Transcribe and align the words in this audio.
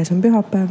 käes 0.00 0.12
on 0.12 0.22
pühapäev. 0.22 0.68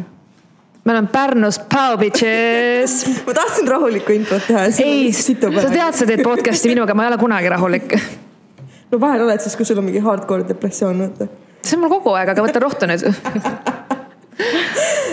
me 0.85 0.91
oleme 0.91 1.07
Pärnus, 1.11 1.59
Pau 1.59 1.97
bitches. 1.97 3.05
ma 3.27 3.33
tahtsin 3.33 3.67
rahulikku 3.67 4.11
introt 4.15 4.47
teha. 4.47 4.63
ei, 4.83 5.11
sa 5.13 5.35
tead, 5.37 5.93
sa 5.93 6.05
teed 6.05 6.23
podcast'i 6.25 6.71
minuga, 6.71 6.95
ma 6.97 7.05
ei 7.05 7.11
ole 7.11 7.19
kunagi 7.21 7.49
rahulik. 7.53 7.93
no 8.91 9.01
vahel 9.01 9.27
oled 9.27 9.43
siis, 9.43 9.57
kui 9.59 9.67
sul 9.67 9.81
on 9.81 9.89
mingi 9.89 10.01
hardcore 10.01 10.47
depressioon, 10.49 11.05
vaata. 11.05 11.29
see 11.61 11.77
on 11.77 11.85
mul 11.85 11.93
kogu 11.99 12.15
aeg, 12.17 12.33
aga 12.33 12.47
võta 12.47 12.63
rohtu 12.63 12.89
nüüd. 12.89 13.05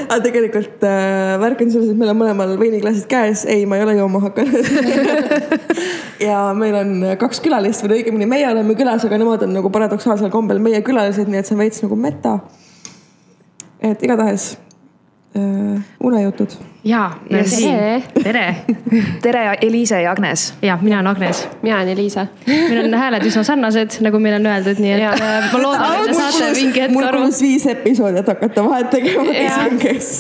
aga 0.06 0.20
tegelikult 0.24 0.86
äh, 0.86 1.36
värk 1.42 1.64
on 1.66 1.72
selles, 1.74 1.92
et 1.92 2.00
meil 2.00 2.14
on 2.14 2.20
mõlemal 2.22 2.56
veiniklaasid 2.60 3.08
käes, 3.10 3.44
ei, 3.52 3.66
ma 3.68 3.76
ei 3.76 3.84
ole 3.84 3.98
jooma 3.98 4.22
hakanud. 4.30 4.64
ja 6.28 6.44
meil 6.56 6.78
on 6.80 6.94
kaks 7.20 7.42
külalist 7.44 7.84
või 7.84 8.00
õigemini 8.00 8.30
meie 8.30 8.48
oleme 8.48 8.78
külas, 8.78 9.04
aga 9.04 9.18
nemad 9.20 9.44
on 9.44 9.58
nagu 9.58 9.72
paradoksaalsel 9.74 10.32
kombel 10.32 10.62
meie 10.62 10.80
külalised, 10.86 11.28
nii 11.28 11.42
et 11.42 11.50
see 11.50 11.58
on 11.58 11.66
veits 11.66 11.84
nagu 11.84 11.98
meta. 12.00 12.38
Et 13.80 14.02
igatahes 14.02 14.58
äh, 15.36 15.82
unejutud. 16.00 16.48
jaa, 16.84 17.10
me 17.30 17.36
oleme 17.36 17.48
siin. 17.48 18.02
tere. 18.22 18.56
tere, 19.24 19.58
Eliise 19.62 20.02
ja 20.02 20.10
Agnes. 20.10 20.54
ja 20.62 20.78
mina 20.82 20.96
olen 20.96 21.06
Agnes. 21.06 21.48
mina 21.62 21.76
olen 21.76 21.88
Eliisa. 21.88 22.26
meil 22.46 22.84
on 22.84 22.94
hääled 22.94 23.26
üsna 23.26 23.42
sarnased, 23.44 23.98
nagu 24.00 24.18
meile 24.18 24.40
on 24.40 24.46
öeldud, 24.46 24.80
nii 24.80 24.92
et 24.96 25.20
äh, 25.20 25.48
ma 25.52 25.62
loodan, 25.62 25.96
et 26.04 26.12
te 26.12 26.14
saate 26.20 26.52
mingi 26.56 26.82
hetk 26.84 26.94
mul 26.94 27.08
aru. 27.08 27.24
kulus 27.24 27.40
viis 27.42 27.66
episoodi, 27.72 28.22
et 28.22 28.30
hakata 28.32 28.64
vahet 28.68 28.90
tegema, 28.94 29.26
kes 29.32 29.58
on 29.64 29.82
kes. 29.82 30.12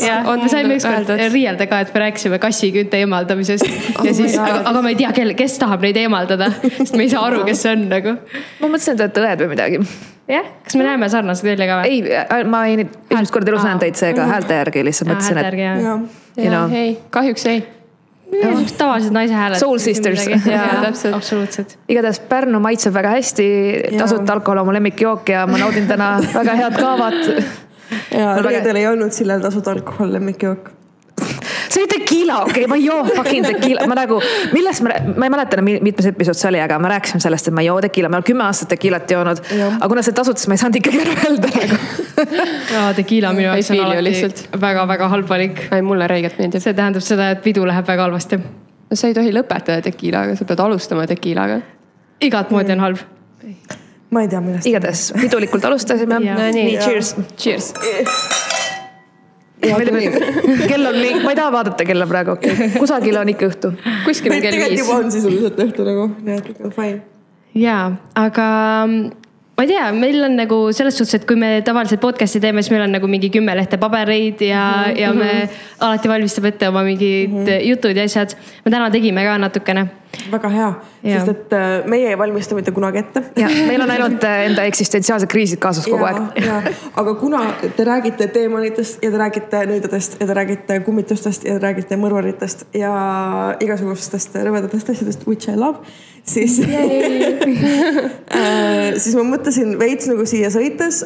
me 0.42 0.50
saime 0.52 0.76
ükskord 0.80 1.14
riielda 1.32 1.68
ka, 1.70 1.80
et 1.86 1.94
me 1.94 2.04
rääkisime 2.06 2.40
kassikünte 2.42 3.00
eemaldamisest 3.04 3.64
ja 4.04 4.12
siis, 4.14 4.36
aga, 4.38 4.60
aga 4.72 4.82
ma 4.82 4.92
ei 4.92 5.00
tea, 5.00 5.14
kel, 5.16 5.32
kes 5.38 5.56
tahab 5.62 5.86
neid 5.86 5.96
eemaldada, 6.02 6.50
sest 6.66 6.96
me 6.98 7.08
ei 7.08 7.14
saa 7.14 7.24
aru, 7.30 7.44
kes 7.48 7.64
see 7.64 7.72
on 7.72 7.88
nagu. 7.92 8.18
ma 8.60 8.68
mõtlesin, 8.68 9.00
et 9.00 9.16
te 9.16 9.24
olete 9.24 9.26
õed 9.26 9.46
või 9.46 9.54
midagi. 9.56 9.82
jah, 10.28 10.50
kas 10.64 10.76
me 10.76 10.84
näeme 10.86 11.08
sarnased 11.12 11.46
välja 11.46 11.68
ka 11.70 11.78
või? 11.82 12.02
ei, 12.16 12.44
ma 12.48 12.64
ei, 12.66 12.84
esimest 13.10 13.34
korda 13.34 13.52
elus 13.52 13.64
näen 13.66 13.80
teid 13.82 13.98
seega 13.98 14.26
häälte 14.30 14.58
järgi 14.60 14.84
lihtsalt 14.86 15.10
mõtlesin, 15.12 15.40
et 15.42 15.56
you 16.36 16.50
know. 16.50 16.74
ei, 16.74 16.96
kahjuks 17.14 17.46
ei. 17.50 17.64
tavalised 18.78 19.14
naise 19.14 19.34
hääled. 19.34 19.58
Soul 19.60 19.78
sisters. 19.78 20.26
Jaa, 20.26 20.80
täpselt. 20.82 21.14
absoluutselt. 21.14 21.76
igatahes 21.88 22.20
Pärnu 22.28 22.60
maitseb 22.60 22.94
väga 22.94 23.14
hästi, 23.14 23.46
tasuta 23.98 24.38
alkohol 24.38 24.64
on 24.64 24.70
mu 24.70 24.74
lemmikjook 24.76 25.34
ja 25.34 25.46
ma 25.46 25.62
naudin 25.62 25.86
täna 25.88 26.16
väga 26.34 26.56
head 26.62 26.80
kaavat. 26.80 27.20
ja 28.10 28.34
reedel 28.42 28.82
ei 28.82 28.88
olnud 28.90 29.14
Sillel 29.14 29.44
tasuta 29.44 29.76
alkohol 29.76 30.12
lemmikjook. 30.18 30.75
See 31.76 31.84
oli 31.84 31.88
tequila, 31.92 32.40
okei 32.42 32.64
okay,, 32.64 32.66
ma 32.66 32.76
ei 32.78 32.84
joo 32.84 33.04
fucking 33.04 33.46
tequila, 33.46 33.86
ma 33.90 33.96
nagu, 33.98 34.18
millest 34.52 34.84
ma, 34.84 34.96
ma 35.16 35.28
ei 35.28 35.32
mäleta 35.32 35.58
enam, 35.58 35.70
mitmes 35.84 36.08
episood 36.10 36.38
see 36.38 36.48
oli, 36.50 36.60
aga 36.62 36.78
me 36.82 36.90
rääkisime 36.92 37.22
sellest, 37.22 37.50
et 37.50 37.56
ma 37.56 37.64
ei 37.64 37.68
joo 37.68 37.78
tequila, 37.84 38.10
ma 38.12 38.20
olen 38.20 38.28
kümme 38.30 38.46
aastat 38.46 38.72
tequilat 38.72 39.10
joonud. 39.10 39.42
aga 39.68 39.88
kuna 39.92 40.04
see 40.06 40.16
tasuta, 40.16 40.40
siis 40.40 40.50
ma 40.50 40.56
ei 40.56 40.62
saanud 40.62 40.80
ikkagi 40.80 41.02
ära 41.04 41.16
öelda 41.26 41.52
nagu. 41.56 41.80
jaa, 42.74 42.86
tequila 43.00 43.32
minu 43.36 43.48
jaoks 43.50 43.72
on 43.74 43.82
alati 43.86 44.06
lihtsalt. 44.08 44.44
väga-väga 44.66 45.10
halb 45.12 45.28
valik. 45.32 45.62
ei, 45.70 45.84
mulle 45.84 46.08
räigelt 46.12 46.40
meeldib. 46.40 46.64
see 46.64 46.76
tähendab 46.80 47.04
seda, 47.04 47.30
et 47.36 47.44
pidu 47.44 47.66
läheb 47.68 47.88
väga 47.88 48.08
halvasti. 48.08 48.40
sa 48.92 49.10
ei 49.10 49.16
tohi 49.18 49.34
lõpetada 49.36 49.84
tekiilaga, 49.90 50.38
sa 50.38 50.48
pead 50.48 50.64
alustama 50.64 51.06
tekiilaga. 51.10 51.60
igat 52.24 52.52
moodi 52.54 52.76
on 52.76 52.84
halb. 52.88 53.06
ma 54.10 54.24
ei 54.24 54.32
tea, 54.32 54.40
millest. 54.40 54.72
igatahes 54.72 55.08
pidulikult 55.20 55.64
alustasime. 55.72 56.22
Jaa. 56.24 56.52
nii, 56.56 56.76
cheers. 56.80 57.16
Cheers. 57.36 57.74
kell 60.70 60.86
on 60.86 60.98
nii, 61.00 61.20
ma 61.24 61.32
ei 61.32 61.38
taha 61.38 61.52
vaadata 61.54 61.86
kella 61.88 62.06
praegu, 62.10 62.36
kusagil 62.82 63.20
on 63.20 63.30
ikka 63.32 63.50
õhtu. 63.50 63.72
kuskil 64.04 64.34
on 64.36 64.42
kell 64.44 64.58
viis 64.60 64.82
juba. 64.82 64.98
on 65.02 65.12
sisuliselt 65.12 65.62
õhtu 65.66 65.86
nagu, 65.86 66.08
nii 66.26 66.40
et 66.40 66.50
ikka 66.52 66.72
fine. 66.76 67.00
jaa, 67.56 67.86
aga 68.20 68.48
mm, 68.86 69.26
ma 69.56 69.64
ei 69.64 69.70
tea, 69.72 69.86
meil 69.96 70.20
on 70.28 70.36
nagu 70.36 70.60
selles 70.76 70.98
suhtes, 71.00 71.16
et 71.20 71.28
kui 71.28 71.38
me 71.40 71.54
tavaliselt 71.66 72.02
podcast'i 72.02 72.42
teeme, 72.44 72.62
siis 72.62 72.74
meil 72.74 72.84
on 72.84 72.96
nagu 72.98 73.08
mingi 73.10 73.30
kümme 73.32 73.54
lehte 73.56 73.80
pabereid 73.80 74.42
ja 74.44 74.64
mm, 74.64 74.90
-hmm. 74.92 75.00
ja 75.00 75.12
me 75.16 75.48
alati 75.80 76.12
valmistame 76.12 76.52
ette 76.52 76.68
oma 76.68 76.84
mingid 76.84 77.30
mm 77.30 77.44
-hmm. 77.44 77.68
jutud 77.70 77.96
ja 77.96 78.04
asjad. 78.04 78.36
me 78.64 78.70
täna 78.70 78.90
tegime 78.90 79.24
ka 79.24 79.38
natukene. 79.38 79.86
Väga 80.30 80.48
hea, 80.52 80.68
sest 81.02 81.28
et 81.32 81.54
äh, 81.56 81.86
meie 81.90 82.08
ei 82.10 82.18
valmista 82.18 82.56
mitte 82.58 82.72
kunagi 82.74 82.98
ette. 83.02 83.22
ja 83.40 83.48
meil 83.68 83.82
on 83.84 83.90
ainult 83.94 84.24
äh, 84.26 84.46
enda 84.50 84.64
eksistentsiaalsed 84.70 85.28
kriisid 85.30 85.60
kaasas 85.62 85.86
kogu 85.90 86.04
aeg. 86.08 86.18
aga 87.02 87.14
kuna 87.20 87.40
te 87.76 87.84
räägite 87.86 88.28
teemonitest 88.34 89.04
ja 89.04 89.10
te 89.12 89.18
räägite 89.20 89.62
nõidadest 89.70 90.18
ja 90.20 90.26
te 90.28 90.34
räägite 90.38 90.80
kummitustest 90.86 91.46
ja 91.48 91.52
te 91.58 91.62
räägite 91.66 91.98
mõrvaritest 92.00 92.66
ja 92.76 92.92
igasugustest 93.62 94.36
rõvedatest 94.36 94.92
asjadest, 94.94 95.26
which 95.28 95.50
I 95.52 95.56
love, 95.58 95.78
siis 96.26 96.58
äh, 96.66 96.68
siis 98.98 99.14
ma 99.18 99.22
mõtlesin 99.26 99.76
veits 99.80 100.06
nagu 100.10 100.26
siia 100.28 100.50
sõites 100.54 101.04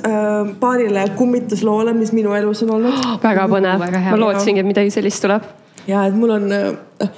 paarile 0.61 1.03
kummitusloole, 1.17 1.93
mis 1.97 2.13
minu 2.17 2.35
elus 2.37 2.63
on 2.67 2.71
olnud. 2.79 2.95
väga 3.23 3.49
põnev. 3.51 3.81
väga 3.87 3.99
hea. 4.07 4.13
ma 4.15 4.23
lootsingi, 4.25 4.61
et 4.65 4.71
midagi 4.75 4.91
sellist 4.95 5.21
tuleb. 5.25 5.43
ja 5.89 6.07
et 6.09 6.17
mul 6.17 6.31
on 6.37 6.45
äh, 6.55 7.11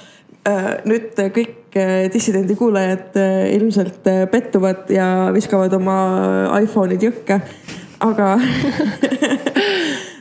nüüd 0.88 1.14
kõik 1.34 1.76
äh, 1.78 2.08
dissidendi 2.12 2.56
kuulajad 2.58 3.16
äh, 3.20 3.54
ilmselt 3.54 4.06
äh, 4.10 4.24
pettuvad 4.30 4.90
ja 4.90 5.30
viskavad 5.34 5.72
oma 5.76 5.96
iPhone'id 6.58 7.04
jõkke, 7.06 7.38
aga 8.02 8.32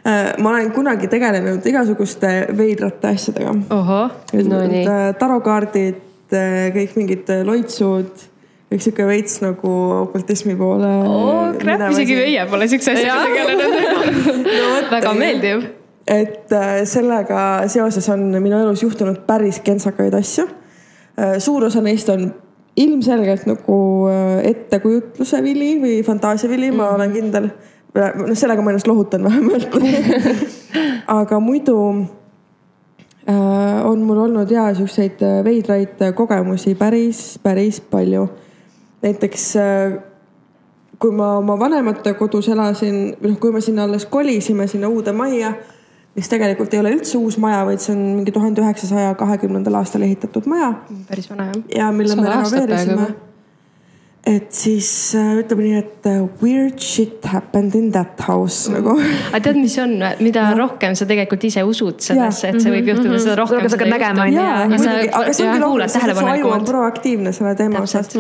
äh, 0.06 0.38
ma 0.38 0.54
olen 0.54 0.70
kunagi 0.76 1.10
tegelenud 1.10 1.66
igasuguste 1.66 2.32
veidrate 2.58 3.16
asjadega. 3.16 3.56
No 4.46 4.62
nii. 4.70 4.86
tarokaardid, 5.20 6.04
kõik 6.78 6.96
mingid 7.00 7.34
äh, 7.34 7.42
loitsud, 7.48 8.30
kõik 8.72 8.86
sihuke 8.86 9.10
veits 9.10 9.42
nagu 9.44 9.74
okultismi 10.06 10.54
poole. 10.60 10.94
oh 11.10 11.52
crap, 11.60 11.90
isegi 11.92 12.22
meie 12.22 12.46
pole 12.52 12.70
siukse 12.72 12.94
asjaga 12.94 13.26
tegelenud. 13.26 13.72
väga 14.96 15.18
meeldiv. 15.18 15.70
Et 16.12 16.52
äh, 16.52 16.82
sellega 16.84 17.68
seoses 17.72 18.10
on 18.12 18.28
minu 18.44 18.60
elus 18.60 18.84
juhtunud 18.84 19.24
päris 19.28 19.62
kentsakaid 19.64 20.14
asju. 20.18 20.48
suur 21.40 21.66
osa 21.68 21.82
neist 21.84 22.10
on 22.10 22.32
ilmselgelt 22.76 23.46
nagu 23.46 23.78
äh, 24.08 24.46
ettekujutluse 24.52 25.44
vili 25.44 25.76
või 25.82 26.00
fantaasia 26.06 26.50
vili, 26.50 26.72
ma 26.72 26.92
olen 26.96 27.14
kindel. 27.14 27.50
noh, 27.94 28.32
sellega 28.34 28.64
ma 28.64 28.72
ennast 28.72 28.88
lohutan 28.88 29.24
vähemalt. 29.24 29.76
aga 31.20 31.40
muidu 31.40 31.78
äh, 33.28 33.82
on 33.86 34.06
mul 34.08 34.24
olnud 34.28 34.52
ja 34.52 34.70
siukseid 34.76 35.22
äh, 35.22 35.42
veidraid 35.44 36.00
äh, 36.02 36.14
kogemusi 36.16 36.76
päris, 36.76 37.40
päris 37.44 37.82
palju. 37.82 38.30
näiteks 39.02 39.56
äh, 39.56 40.00
kui 41.00 41.12
ma 41.12 41.36
oma 41.38 41.60
vanemate 41.60 42.14
kodus 42.14 42.48
elasin 42.50 43.18
noh, 43.20 43.38
kui 43.40 43.52
me 43.52 43.62
sinna 43.62 43.84
alles 43.84 44.06
kolisime 44.06 44.68
sinna 44.68 44.88
uude 44.88 45.12
majja, 45.12 45.54
mis 46.16 46.28
tegelikult 46.32 46.74
ei 46.76 46.82
ole 46.82 46.92
üldse 46.98 47.18
uus 47.20 47.38
maja, 47.40 47.64
vaid 47.68 47.82
see 47.84 47.94
on 47.96 48.04
mingi 48.18 48.34
tuhande 48.36 48.64
üheksasaja 48.64 49.14
kahekümnendal 49.20 49.80
aastal 49.80 50.04
ehitatud 50.08 50.48
maja. 50.52 50.74
Päris 51.10 51.30
vana 51.32 51.52
jah. 51.52 51.60
ja 51.78 51.92
mille 51.96 52.18
me 52.20 52.26
Sada 52.26 52.40
aastat 52.40 52.66
renoveerisime. 52.68 53.06
et 54.28 54.52
siis 54.54 54.90
äh, 55.18 55.30
ütleme 55.40 55.64
nii, 55.64 55.78
et 55.80 56.10
äh, 56.12 56.18
weird 56.44 56.84
shit 56.84 57.24
happened 57.32 57.78
in 57.80 57.88
that 57.96 58.20
house 58.28 58.72
nagu. 58.74 58.98
aga 59.32 59.42
tead, 59.48 59.62
mis 59.62 59.78
on, 59.82 59.96
mida 60.20 60.50
rohkem 60.60 60.98
sa 61.00 61.08
tegelikult 61.08 61.48
ise 61.48 61.64
usud 61.68 62.04
sellesse, 62.04 62.52
et 62.52 62.60
see 62.60 62.76
võib 62.76 62.92
juhtuda, 62.92 63.22
seda 63.24 63.38
rohkem 63.40 63.64
sa 63.64 63.78
hakkad 63.78 63.96
nägema, 63.96 64.28
on 64.28 64.36
ju. 64.36 64.44
ja 64.44 64.52
aga 64.68 64.82
see 64.84 65.48
ongi 65.48 65.64
ja 65.64 65.64
kuulad 65.64 65.64
loogiline, 65.64 65.96
sest 65.96 66.20
su 66.20 66.28
aju 66.36 66.54
on 66.58 66.68
proaktiivne 66.68 67.36
selle 67.40 67.56
teema 67.64 67.86
osas. 67.88 68.12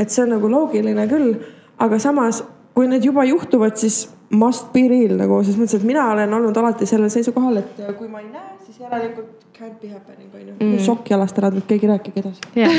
et 0.00 0.08
see 0.08 0.24
on 0.24 0.34
nagu 0.38 0.50
loogiline 0.56 1.06
küll, 1.12 1.36
aga 1.76 2.00
samas, 2.00 2.40
kui 2.72 2.88
need 2.88 3.04
juba 3.04 3.28
juhtuvad, 3.28 3.76
siis 3.76 4.06
must 4.32 4.72
be 4.72 4.86
real 4.88 5.18
nagu 5.20 5.42
selles 5.44 5.60
mõttes, 5.60 5.78
et 5.80 5.86
mina 5.86 6.08
olen 6.14 6.32
olnud 6.38 6.56
alati 6.56 6.88
sellel 6.88 7.12
seisukohal, 7.12 7.60
et 7.60 7.80
äh, 7.84 7.94
kui 7.98 8.08
ma 8.08 8.22
ei 8.22 8.30
näe, 8.32 8.56
siis 8.66 8.80
järelikult 8.80 9.42
can't 9.62 9.80
be 9.80 9.88
happening 9.92 10.30
on 10.34 10.40
ju 10.40 10.54
mm.. 10.54 10.78
sokk 10.82 11.10
jalast 11.12 11.36
ära, 11.38 11.50
nüüd 11.52 11.66
keegi 11.68 11.90
rääkige 11.90 12.22
edasi. 12.22 12.40
jah, 12.56 12.72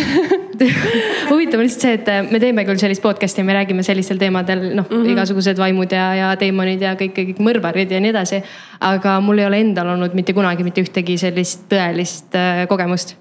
huvitav 1.32 1.62
on 1.62 1.68
lihtsalt 1.68 1.86
see, 1.86 1.94
et 2.00 2.10
äh, 2.12 2.22
me 2.32 2.42
teeme 2.42 2.66
küll 2.68 2.82
sellist 2.82 3.04
podcast'i, 3.06 3.46
me 3.46 3.56
räägime 3.56 3.86
sellistel 3.86 4.20
teemadel, 4.22 4.66
noh 4.74 4.88
mm 4.88 4.96
-hmm. 4.98 5.12
igasugused 5.14 5.62
vaimud 5.62 5.94
ja, 5.94 6.08
ja 6.18 6.32
teemonid 6.40 6.82
ja 6.82 6.96
kõik, 7.00 7.14
kõik 7.20 7.42
mõrvarid 7.50 7.94
ja 7.94 8.02
nii 8.04 8.14
edasi. 8.16 8.42
aga 8.80 9.20
mul 9.22 9.40
ei 9.40 9.46
ole 9.46 9.60
endal 9.64 9.94
olnud 9.94 10.18
mitte 10.18 10.34
kunagi 10.34 10.64
mitte 10.64 10.82
ühtegi 10.82 11.18
sellist 11.18 11.70
tõelist 11.70 12.36
äh, 12.36 12.66
kogemust. 12.68 13.16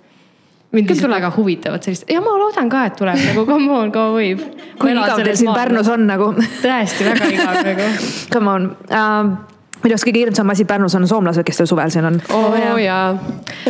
Mind 0.72 0.88
lihtsalt 0.88 1.12
väga 1.12 1.32
huvitavad 1.36 1.84
sellist 1.84 2.10
ja 2.10 2.20
ma 2.24 2.34
loodan 2.40 2.70
ka, 2.72 2.86
et 2.88 2.98
tuleb 2.98 3.22
nagu 3.28 3.44
come 3.48 3.70
on, 3.76 3.92
kaua 3.92 4.12
võib. 4.16 4.42
kui 4.80 4.92
igav 4.94 5.20
teil 5.20 5.36
siin 5.36 5.54
Pärnus 5.54 5.88
on 5.92 6.06
nagu. 6.08 6.32
tõesti 6.64 7.08
väga 7.08 7.32
igav 7.32 7.64
nagu. 7.68 7.88
Come 8.32 8.52
on 8.52 8.68
uh,. 8.88 9.32
minu 9.82 9.96
arust 9.96 10.06
kõige 10.06 10.22
hirmsam 10.22 10.52
asi 10.54 10.64
Pärnus 10.68 10.94
on 10.96 11.04
soomlased, 11.10 11.44
kes 11.44 11.60
teil 11.60 11.68
suvel 11.68 11.92
siin 11.92 12.08
on. 12.08 12.18
oo 12.32 12.56
jaa. 12.88 13.12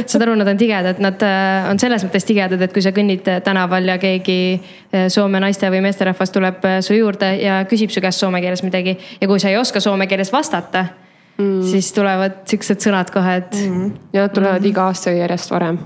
saad 0.04 0.26
aru, 0.26 0.37
nad 0.38 0.52
on 0.52 0.60
tigedad, 0.60 1.00
nad 1.02 1.25
äh, 1.26 1.70
on 1.70 1.82
selles 1.82 2.06
mõttes 2.06 2.28
tigedad, 2.28 2.62
et 2.62 2.75
kui 2.75 2.84
sa 2.84 2.94
kõnnid 2.94 3.31
äh, 3.32 3.40
tänaval 3.43 3.90
ja 3.90 3.98
keegi 4.02 4.38
äh, 4.55 5.08
Soome 5.12 5.40
naiste 5.43 5.70
või 5.75 5.82
meesterahvas 5.88 6.34
tuleb 6.34 6.62
su 6.87 6.98
juurde 6.98 7.34
ja 7.43 7.62
küsib 7.70 7.90
su 7.90 8.05
käest 8.05 8.22
soome 8.22 8.44
keeles 8.44 8.62
midagi 8.62 8.94
ja 9.20 9.31
kui 9.31 9.43
sa 9.43 9.50
ei 9.50 9.58
oska 9.58 9.82
soome 9.82 10.06
keeles 10.06 10.31
vastata 10.32 10.87
mm., 11.38 11.66
siis 11.72 11.90
tulevad 11.96 12.44
siuksed 12.46 12.87
sõnad 12.87 13.10
kohe, 13.10 13.40
et 13.43 13.58
mm. 13.58 13.90
ja 14.14 14.28
nad 14.28 14.38
tulevad 14.38 14.70
iga 14.70 14.87
aasta 14.93 15.16
järjest 15.16 15.50
varem. 15.50 15.82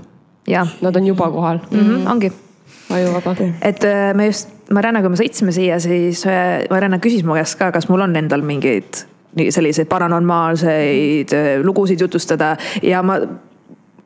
Nad 0.81 0.95
on 0.95 1.07
juba 1.07 1.29
kohal. 1.31 1.59
mm 1.71 1.79
-hmm,, 1.79 2.11
ongi. 2.11 2.31
Ajuvaba. 2.89 3.35
et 3.61 3.83
äh, 3.83 4.13
me 4.15 4.25
just, 4.25 4.49
Mariannaga, 4.71 5.07
kui 5.07 5.15
me 5.15 5.19
sõitsime 5.19 5.51
siia, 5.51 5.79
siis 5.79 6.25
äh, 6.27 6.63
Marianna 6.69 6.99
küsis 7.03 7.23
mu 7.23 7.35
käest 7.35 7.57
ka, 7.59 7.71
kas 7.71 7.89
mul 7.89 8.01
on 8.01 8.15
endal 8.15 8.41
mingeid 8.41 9.03
selliseid 9.49 9.87
paranormaalseid 9.87 11.33
äh, 11.35 11.49
lugusid 11.63 11.99
jutustada. 12.01 12.55
Ja 12.81 13.03
ma 13.03 13.19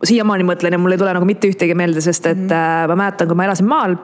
siiamaani 0.04 0.44
mõtlen 0.44 0.74
ja 0.74 0.80
mul 0.82 0.92
ei 0.92 0.98
tule 0.98 1.14
nagu 1.14 1.26
mitte 1.26 1.48
ühtegi 1.48 1.76
meelde, 1.78 2.02
sest 2.02 2.26
et 2.26 2.38
mm 2.38 2.88
ma 2.88 2.96
mäletan, 2.96 3.28
kui 3.28 3.38
ma 3.38 3.46
elasin 3.46 3.70
maal 3.70 3.96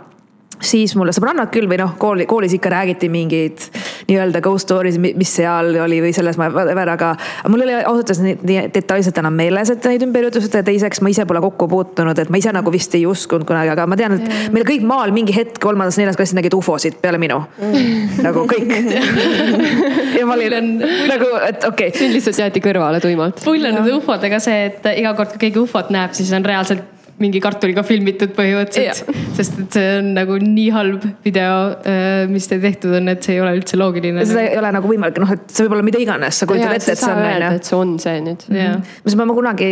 siis 0.62 0.96
mulle 0.98 1.14
sõbrannad 1.14 1.52
küll 1.54 1.70
või 1.70 1.80
noh, 1.82 1.94
kooli, 2.00 2.26
koolis 2.30 2.56
ikka 2.58 2.72
räägiti 2.74 3.10
mingeid 3.14 3.68
nii-öelda 4.08 4.42
ghost 4.44 4.68
stories, 4.68 4.98
mis 5.00 5.32
seal 5.40 5.74
oli 5.84 6.00
või 6.04 6.14
selles, 6.16 6.38
whatever, 6.40 6.92
aga 6.94 7.12
mul 7.52 7.64
ei 7.64 7.68
ole 7.68 7.84
ausalt 7.84 8.14
öeldes 8.14 8.22
nii, 8.24 8.62
detailselt 8.76 9.20
enam 9.20 9.36
meeles, 9.36 9.72
et 9.74 9.88
neid 9.90 10.06
ümberjutustada 10.08 10.64
ja 10.64 10.68
teiseks 10.70 11.02
ma 11.04 11.12
ise 11.12 11.26
pole 11.28 11.42
kokku 11.44 11.68
puutunud, 11.72 12.20
et 12.22 12.32
ma 12.32 12.40
ise 12.42 12.54
nagu 12.56 12.72
vist 12.74 12.96
ei 12.98 13.06
uskunud 13.10 13.48
kunagi, 13.48 13.74
aga 13.76 13.88
ma 13.90 14.00
tean, 14.00 14.18
et 14.18 14.28
yeah. 14.28 14.50
meil 14.56 14.68
kõik 14.68 14.86
maal 14.88 15.14
mingi 15.16 15.36
hetk 15.36 15.60
kolmandas-neljandas 15.64 16.20
klassis 16.20 16.38
nägid 16.38 16.56
ufosid 16.58 17.00
peale 17.04 17.20
minu. 17.22 17.42
Mm.. 17.60 18.22
nagu 18.26 18.48
kõik. 18.50 18.76
Ja 20.18 20.26
ma 20.26 20.34
olin 20.34 20.54
on... 20.58 20.70
nagu, 21.10 21.28
et 21.46 21.66
okei. 21.68 21.92
Okay.. 21.92 22.00
sind 22.00 22.16
lihtsalt 22.16 22.40
jäeti 22.42 22.62
kõrvale 22.64 23.02
tuimalt. 23.04 23.44
hull 23.46 23.70
on 23.70 23.76
nende 23.78 23.94
ufodega 23.94 24.40
see, 24.42 24.70
et 24.72 24.88
iga 24.98 25.14
kord, 25.18 25.36
kui 25.36 25.48
keegi 25.48 25.62
ufot 25.62 25.92
näeb, 25.94 26.16
siis 26.18 26.32
on 26.34 26.46
reaalselt 26.48 26.97
mingi 27.22 27.42
kartuliga 27.42 27.84
filmitud 27.86 28.34
põhimõtteliselt. 28.38 29.10
sest 29.38 29.62
et 29.64 29.78
see 29.78 29.94
on 30.00 30.12
nagu 30.18 30.38
nii 30.42 30.68
halb 30.76 31.06
video, 31.26 31.54
äh, 31.90 32.26
mis 32.30 32.50
teil 32.50 32.62
tehtud 32.64 32.98
on, 33.00 33.10
et 33.14 33.26
see 33.26 33.38
ei 33.38 33.44
ole 33.44 33.56
üldse 33.58 33.80
loogiline. 33.80 34.26
seda 34.28 34.46
ei 34.46 34.60
ole 34.60 34.74
nagu 34.76 34.92
võimalik, 34.92 35.22
noh, 35.24 35.34
et 35.38 35.48
see 35.50 35.66
võib 35.66 35.78
olla 35.78 35.88
mida 35.88 36.02
iganes, 36.04 36.42
sa 36.42 36.50
kujutad 36.50 36.78
ette, 36.78 36.94
et 36.94 37.02
see 37.02 37.14
on 37.14 37.48
et 37.48 37.72
see 37.72 37.80
on 37.80 37.96
see 38.02 38.22
nüüd. 38.28 38.46
ma, 38.54 39.26
ma 39.26 39.38
kunagi 39.38 39.72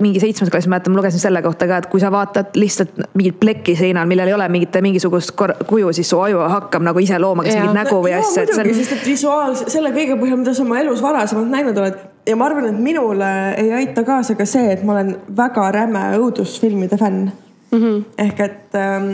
mingi 0.00 0.20
seitsmes 0.20 0.50
klass, 0.52 0.68
mäletan, 0.68 0.92
ma 0.92 1.00
lugesin 1.00 1.20
selle 1.22 1.40
kohta 1.44 1.68
ka, 1.68 1.78
et 1.82 1.86
kui 1.92 2.00
sa 2.02 2.10
vaatad 2.12 2.56
lihtsalt 2.58 2.98
mingit 3.14 3.38
plekki 3.40 3.76
seinal, 3.78 4.08
millel 4.10 4.28
ei 4.28 4.34
ole 4.36 4.48
mingit, 4.52 4.76
mingisugust 4.84 5.32
kuju, 5.36 5.92
siis 5.96 6.10
su 6.10 6.20
aju 6.20 6.42
hakkab 6.52 6.84
nagu 6.84 7.00
ise 7.00 7.18
looma 7.22 7.46
kas 7.46 7.56
mingit 7.56 7.78
nägu 7.78 8.02
või 8.04 8.12
asja. 8.18 8.44
muidugi 8.44 8.74
on..., 8.74 8.82
sest 8.82 8.98
et 8.98 9.08
visuaal, 9.08 9.56
selle 9.62 9.94
kõige 9.96 10.18
põhjal, 10.20 10.42
mida 10.42 10.54
sa 10.56 10.66
oma 10.66 10.82
elus 10.82 11.00
varasemalt 11.04 11.48
näinud 11.52 11.80
oled 11.80 12.04
ja 12.26 12.36
ma 12.36 12.50
arvan, 12.50 12.68
et 12.70 12.78
minule 12.82 13.30
ei 13.56 13.72
aita 13.80 14.04
kaasa 14.06 14.36
ka 14.38 14.46
see, 14.48 14.68
et 14.74 14.84
ma 14.84 14.96
olen 14.96 15.16
väga 15.36 15.70
räme 15.74 16.04
õudusfilmide 16.18 16.98
fänn 17.00 17.30
mm. 17.30 17.78
-hmm. 17.78 18.04
ehk 18.26 18.40
et 18.40 18.74
ähm, 18.74 19.10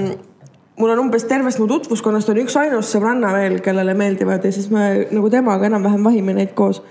mul 0.76 0.90
on 0.90 1.04
umbes 1.06 1.24
tervest 1.24 1.58
mu 1.58 1.68
tutvuskonnast 1.70 2.28
on 2.32 2.42
üksainus 2.42 2.90
sõbranna 2.94 3.32
veel, 3.34 3.60
kellele 3.60 3.94
meeldivad 3.94 4.44
ja 4.44 4.52
siis 4.52 4.70
me 4.70 5.06
nagu 5.10 5.30
temaga 5.30 5.68
enam-vähem 5.68 6.04
vahime 6.04 6.34
neid 6.34 6.54
koos. 6.58 6.82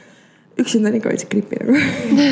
Üksinda 0.60 0.92
on 0.92 0.98
ikka 1.00 1.10
veits 1.12 1.26
creepy 1.32 1.58
nagu. 1.62 1.78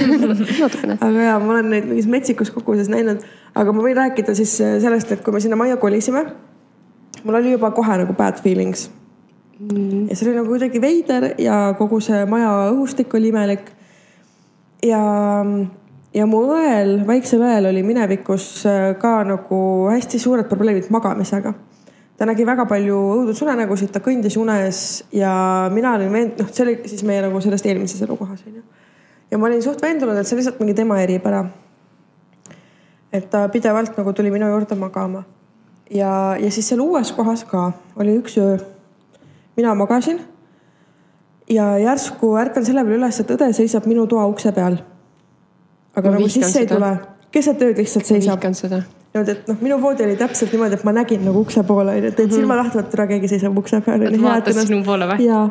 Aga 1.07 1.25
ja 1.25 1.39
ma 1.39 1.55
olen 1.55 1.71
neid 1.73 1.87
mingis 1.89 2.09
metsikus 2.11 2.51
koguses 2.53 2.91
näinud, 2.91 3.23
aga 3.55 3.73
ma 3.73 3.83
võin 3.85 3.97
rääkida 3.97 4.35
siis 4.37 4.57
sellest, 4.59 5.11
et 5.15 5.23
kui 5.23 5.33
me 5.33 5.41
sinna 5.43 5.57
majja 5.59 5.79
kolisime, 5.81 6.25
mul 7.23 7.39
oli 7.39 7.55
juba 7.55 7.71
kohe 7.75 7.99
nagu 8.03 8.15
bad 8.17 8.41
feelings. 8.43 8.89
Mm.. 9.59 10.05
ja 10.07 10.15
see 10.15 10.29
oli 10.29 10.37
nagu 10.37 10.47
kuidagi 10.47 10.79
veider 10.79 11.33
ja 11.43 11.73
kogu 11.75 11.97
see 11.99 12.21
maja 12.31 12.51
õhustik 12.71 13.11
oli 13.17 13.33
imelik. 13.33 13.73
Ja, 14.87 15.01
ja 16.15 16.27
mu 16.29 16.45
õel, 16.55 17.01
väiksel 17.07 17.43
õel 17.43 17.67
oli 17.73 17.83
minevikus 17.83 18.45
äh, 18.69 18.93
ka 19.01 19.17
nagu 19.27 19.59
hästi 19.91 20.21
suured 20.21 20.47
probleemid 20.47 20.87
magamisega. 20.95 21.53
Ta 22.19 22.27
nägi 22.27 22.43
väga 22.45 22.65
palju 22.67 22.97
õudusunenägusid, 23.15 23.93
ta 23.95 24.01
kõndis 24.03 24.35
unes 24.39 24.83
ja 25.15 25.31
mina 25.71 25.93
olin 25.95 26.11
veend-, 26.11 26.41
noh, 26.41 26.49
see 26.51 26.65
oli 26.65 26.75
siis 26.91 27.05
meie 27.07 27.23
nagu 27.23 27.39
sellest 27.43 27.67
eelmises 27.69 28.01
elukohas 28.03 28.43
onju. 28.43 28.63
ja 29.31 29.39
ma 29.39 29.47
olin 29.47 29.63
suht 29.63 29.79
veendunud, 29.81 30.19
et 30.19 30.27
see 30.27 30.39
lihtsalt 30.39 30.59
mingi 30.59 30.75
tema 30.75 30.99
eripära. 30.99 31.45
et 33.13 33.29
ta 33.31 33.47
pidevalt 33.49 33.95
nagu 33.97 34.13
tuli 34.13 34.33
minu 34.35 34.51
juurde 34.51 34.75
magama. 34.75 35.23
ja, 35.89 36.35
ja 36.39 36.51
siis 36.51 36.67
seal 36.67 36.83
uues 36.83 37.13
kohas 37.15 37.45
ka 37.47 37.71
oli 37.95 38.19
üks 38.19 38.37
öö. 38.37 38.59
mina 39.55 39.75
magasin 39.75 40.19
ja 41.49 41.71
järsku 41.77 42.35
ärkan 42.37 42.65
selle 42.65 42.83
peale 42.83 42.99
üles, 42.99 43.19
et 43.19 43.31
õde 43.31 43.53
seisab 43.55 43.87
minu 43.87 44.07
toa 44.07 44.27
ukse 44.27 44.51
peal. 44.51 44.75
aga 45.95 46.09
ma 46.09 46.17
nagu 46.17 46.27
sisse 46.29 46.65
ei 46.65 46.67
tule, 46.67 46.97
keset 47.31 47.61
ööd 47.61 47.79
lihtsalt 47.79 48.05
seisab. 48.05 48.98
Niimoodi, 49.13 49.35
et 49.35 49.49
noh, 49.49 49.57
minu 49.65 49.79
voodi 49.81 50.05
oli 50.05 50.19
täpselt 50.19 50.53
niimoodi, 50.53 50.79
et 50.79 50.85
ma 50.87 50.93
nägin 50.95 51.25
nagu 51.25 51.41
ukse 51.45 51.63
poole 51.67 51.97
onju, 51.97 52.13
et, 52.13 52.19
et 52.19 52.31
silma 52.31 52.53
mhm. 52.53 52.61
lahti, 52.61 52.83
et 52.83 52.93
tere, 52.93 53.09
keegi 53.13 53.33
seisab 53.33 53.57
ukse 53.57 53.81
peal. 53.85 54.05
et 54.05 54.21
vaatas 54.21 54.63
sinu 54.67 54.83
poole 54.85 55.09
või? 55.09 55.25
ja, 55.25 55.41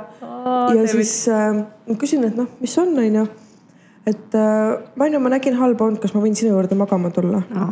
ja 0.76 0.88
siis 0.90 1.12
äh, 1.32 1.60
ma 1.88 2.00
küsin, 2.00 2.24
et 2.28 2.38
noh, 2.38 2.50
mis 2.62 2.78
on 2.80 2.96
onju 3.04 3.28
et 4.08 4.34
äh, 4.34 4.78
Vaino, 4.98 5.20
ma 5.20 5.30
nägin 5.32 5.56
halba 5.58 5.88
und, 5.88 6.00
kas 6.02 6.14
ma 6.14 6.22
võin 6.22 6.36
sinu 6.38 6.54
juurde 6.54 6.76
magama 6.78 7.10
tulla 7.14 7.42
no.? 7.52 7.68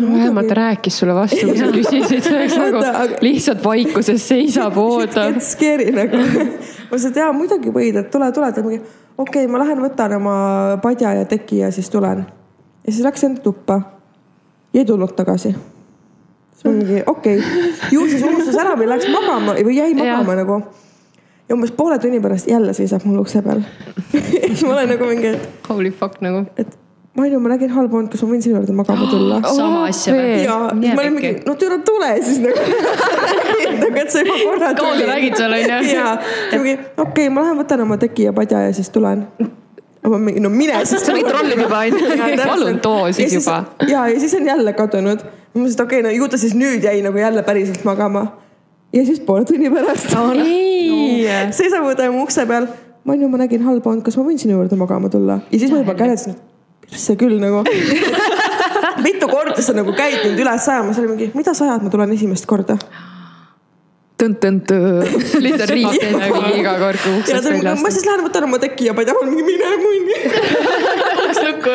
no 0.00 0.12
vähemalt 0.12 0.48
ta 0.50 0.56
rääkis 0.58 0.98
sulle 1.00 1.14
vastu, 1.16 1.46
kui 1.46 1.56
sa 1.58 1.68
küsisid, 1.72 2.24
see 2.24 2.34
oleks 2.34 2.56
nagu 2.60 3.18
lihtsalt 3.24 3.62
vaikuses 3.64 4.24
seisab, 4.28 4.76
ootab. 4.80 5.38
Scary 5.40 5.88
nagu. 5.96 6.20
ma 6.90 6.90
ütlesin, 6.90 7.12
et 7.12 7.20
jaa, 7.22 7.30
muidugi 7.36 7.72
võid, 7.72 8.00
et 8.02 8.10
tule, 8.12 8.28
tule. 8.36 8.50
ta 8.52 8.64
mingi, 8.66 8.80
okei 9.16 9.46
okay,, 9.46 9.52
ma 9.52 9.62
lähen 9.62 9.80
võtan 9.84 10.16
oma 10.18 10.36
padja 10.82 11.14
ja 11.20 11.28
teki 11.28 11.62
ja 11.62 11.70
siis 11.72 11.88
tulen. 11.92 12.26
ja 12.84 12.92
siis 12.92 13.04
läks 13.06 13.24
enda 13.28 13.44
tuppa. 13.44 13.80
Ei 14.76 14.84
tulnud 14.84 15.14
tagasi. 15.16 15.54
siis 16.52 16.64
ma 16.64 16.72
mingi, 16.72 17.02
okei 17.06 17.38
okay., 17.38 17.74
ju 17.92 18.08
siis 18.10 18.22
unustas 18.22 18.58
ära 18.64 18.74
või 18.78 18.88
läks 18.90 19.08
magama 19.12 19.56
või 19.58 19.76
jäi 19.76 19.92
magama 19.94 20.36
ja. 20.36 20.42
nagu 20.44 20.62
ja 21.48 21.54
umbes 21.54 21.72
poole 21.76 21.98
tunni 21.98 22.20
pärast 22.20 22.48
jälle 22.50 22.74
seisab 22.74 23.04
mul 23.04 23.22
ukse 23.22 23.42
peal 23.42 23.62
siis 24.10 24.64
ma 24.64 24.74
olen 24.74 24.90
nagu 24.94 25.12
mingi. 25.12 25.36
Holy 25.68 25.90
fuck 25.90 26.20
nagu. 26.24 26.46
et 26.56 26.78
Mainu, 27.16 27.38
ma 27.40 27.48
nägin 27.48 27.70
halba 27.72 27.96
und, 27.96 28.10
kas 28.12 28.20
ma 28.20 28.28
võin 28.28 28.42
sinu 28.44 28.58
juurde 28.58 28.74
magama 28.76 29.06
tulla 29.12 29.38
oh,? 29.40 29.52
sama 29.56 29.84
asja 29.88 30.16
või? 30.16 30.32
ja, 30.44 30.56
siis 30.72 30.96
ma 30.96 31.04
olin 31.04 31.14
mingi, 31.16 31.34
no 31.46 31.54
türa 31.60 31.78
tule 31.86 32.10
siis 32.22 32.42
nagu 32.44 32.66
nagu, 33.82 34.00
et 34.02 34.12
sa 34.12 34.24
juba 34.24 34.40
korra 34.42 34.72
tulid. 34.72 34.82
kaua 34.82 34.98
sa 34.98 35.06
räägid 35.12 35.38
seal 35.40 35.56
onju? 35.60 35.78
ja, 35.96 36.10
mingi, 36.58 36.74
okei 36.76 37.06
okay,, 37.06 37.30
ma 37.32 37.46
lähen 37.46 37.62
võtan 37.62 37.86
oma 37.86 37.96
teki 38.02 38.28
ja 38.28 38.34
padja 38.36 38.66
ja 38.66 38.74
siis 38.76 38.92
tulen 38.92 39.24
ma 40.10 40.18
mingi, 40.22 40.40
no 40.42 40.50
mine 40.52 40.78
siis. 40.86 41.04
sa 41.04 41.14
võid 41.14 41.28
trollida 41.28 41.62
juba 41.66 41.82
onju. 41.86 42.40
palun 42.42 42.80
too 42.84 43.12
siis 43.16 43.36
juba. 43.38 43.58
ja, 43.88 44.06
ja 44.10 44.18
siis 44.22 44.34
on 44.38 44.48
jälle 44.48 44.74
kadunud. 44.76 45.22
ma 45.26 45.60
mõtlesin, 45.60 45.76
et 45.76 45.84
okei 45.86 46.00
okay,, 46.00 46.06
no 46.06 46.14
ju 46.14 46.28
ta 46.32 46.40
siis 46.40 46.56
nüüd 46.58 46.84
jäi 46.86 46.98
nagu 47.04 47.20
jälle 47.20 47.44
päriselt 47.46 47.84
magama 47.88 48.26
ja 48.94 49.04
siis 49.06 49.20
poole 49.20 49.44
tunni 49.48 49.70
pärast 49.72 50.12
oh, 50.16 50.32
no. 50.36 50.44
seisab 51.58 51.88
õde 51.92 52.10
mu 52.14 52.26
ukse 52.26 52.46
peal. 52.48 52.68
Manju, 53.06 53.28
ma 53.30 53.38
nägin 53.38 53.62
halba 53.62 53.92
und, 53.94 54.02
kas 54.02 54.16
ma 54.18 54.24
võin 54.26 54.38
sinu 54.40 54.56
juurde 54.56 54.78
magama 54.78 55.10
tulla? 55.12 55.40
ja 55.50 55.58
siis 55.58 55.70
ma 55.70 55.82
juba 55.82 55.94
käletsin, 55.98 56.34
et 56.34 56.90
persse 56.90 57.14
küll 57.18 57.38
nagu 57.42 57.62
mitu 59.06 59.28
korda 59.30 59.62
sa 59.62 59.74
nagu 59.76 59.94
käid 59.94 60.24
mind 60.24 60.42
üles 60.42 60.70
ajama, 60.72 60.94
siis 60.94 61.04
oli 61.04 61.12
mingi, 61.12 61.30
mida 61.38 61.54
sa 61.54 61.68
ajad, 61.68 61.86
ma 61.86 61.92
tulen 61.92 62.14
esimest 62.16 62.48
korda 62.50 62.78
lihtsalt 65.44 65.72
riik 65.74 66.04
nagu 66.16 66.38
iga 66.56 66.72
kord, 66.80 67.00
kui 67.02 67.18
uksest 67.20 67.48
välja 67.50 67.74
astud. 67.74 67.84
ma 67.84 67.90
siis 67.92 68.06
lähen 68.08 68.22
võtan 68.24 68.46
oma 68.46 68.60
teki 68.62 68.88
ja 68.88 68.94
ma 68.96 69.04
ei 69.04 69.08
taha 69.10 69.24
mingi 69.28 69.44
mine 69.44 69.72
munni. 69.82 70.16
uks 71.26 71.40
lukku. 71.44 71.74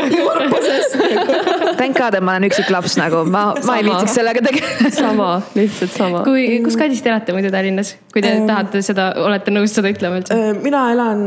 Thank 1.82 2.00
god, 2.00 2.18
et 2.18 2.26
ma 2.26 2.36
olen 2.36 2.48
üksik 2.50 2.72
laps 2.74 2.98
nagu, 2.98 3.22
ma, 3.30 3.44
ma 3.68 3.78
ei 3.78 3.86
viitsiks 3.86 4.18
sellega 4.18 4.42
tegeleda. 4.48 4.90
sama, 5.04 5.30
lihtsalt 5.58 5.94
sama. 6.00 6.24
kui, 6.26 6.48
kus 6.66 6.80
kandis 6.82 7.06
te 7.06 7.14
elate 7.14 7.38
muidu 7.38 7.54
Tallinnas, 7.54 7.94
kui 8.14 8.26
te 8.26 8.34
ähm, 8.34 8.50
tahate 8.50 8.82
seda, 8.86 9.12
olete 9.22 9.54
nõus 9.54 9.78
seda 9.78 9.94
ütlema 9.94 10.22
üldse? 10.22 10.42
Mina 10.66 10.88
elan 10.96 11.26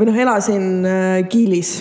või 0.00 0.08
noh, 0.08 0.20
elasin 0.24 0.68
äh, 0.88 1.22
Kiilis. 1.32 1.78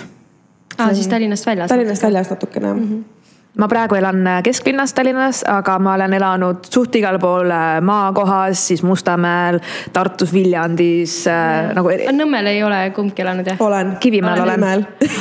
aa, 0.76 0.92
siis 0.92 1.08
Tallinnast 1.12 1.48
väljas. 1.48 1.72
Tallinnast 1.72 2.04
väljas 2.12 2.34
natukene 2.36 2.74
mm 2.76 2.88
-hmm 2.88 3.15
ma 3.60 3.68
praegu 3.72 3.96
elan 3.98 4.26
äh, 4.28 4.40
kesklinnas 4.44 4.94
Tallinnas, 4.96 5.42
aga 5.48 5.78
ma 5.80 5.96
olen 5.96 6.16
elanud 6.18 6.68
suht 6.68 6.96
igal 7.00 7.18
pool 7.22 7.52
äh, 7.54 7.78
maakohas, 7.86 8.68
siis 8.72 8.84
Mustamäel, 8.84 9.60
Tartus, 9.96 10.34
Viljandis 10.36 11.22
äh, 11.32 11.72
nagu. 11.78 11.94
Nõmmel 12.16 12.52
ei 12.52 12.62
ole 12.66 12.82
kumbki 12.96 13.24
elanud 13.24 13.48
jah? 13.54 13.62
olen. 13.64 13.96
Kivimäel 14.04 14.44
olen. 14.44 14.68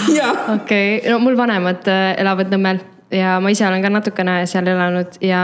okei, 0.56 0.98
no 1.10 1.20
mul 1.22 1.38
vanemad 1.38 1.86
elavad 1.92 2.50
Nõmmel 2.54 2.82
ja 3.14 3.38
ma 3.42 3.52
ise 3.54 3.66
olen 3.68 3.84
ka 3.84 3.92
natukene 3.92 4.42
seal 4.50 4.68
elanud 4.72 5.18
ja 5.22 5.40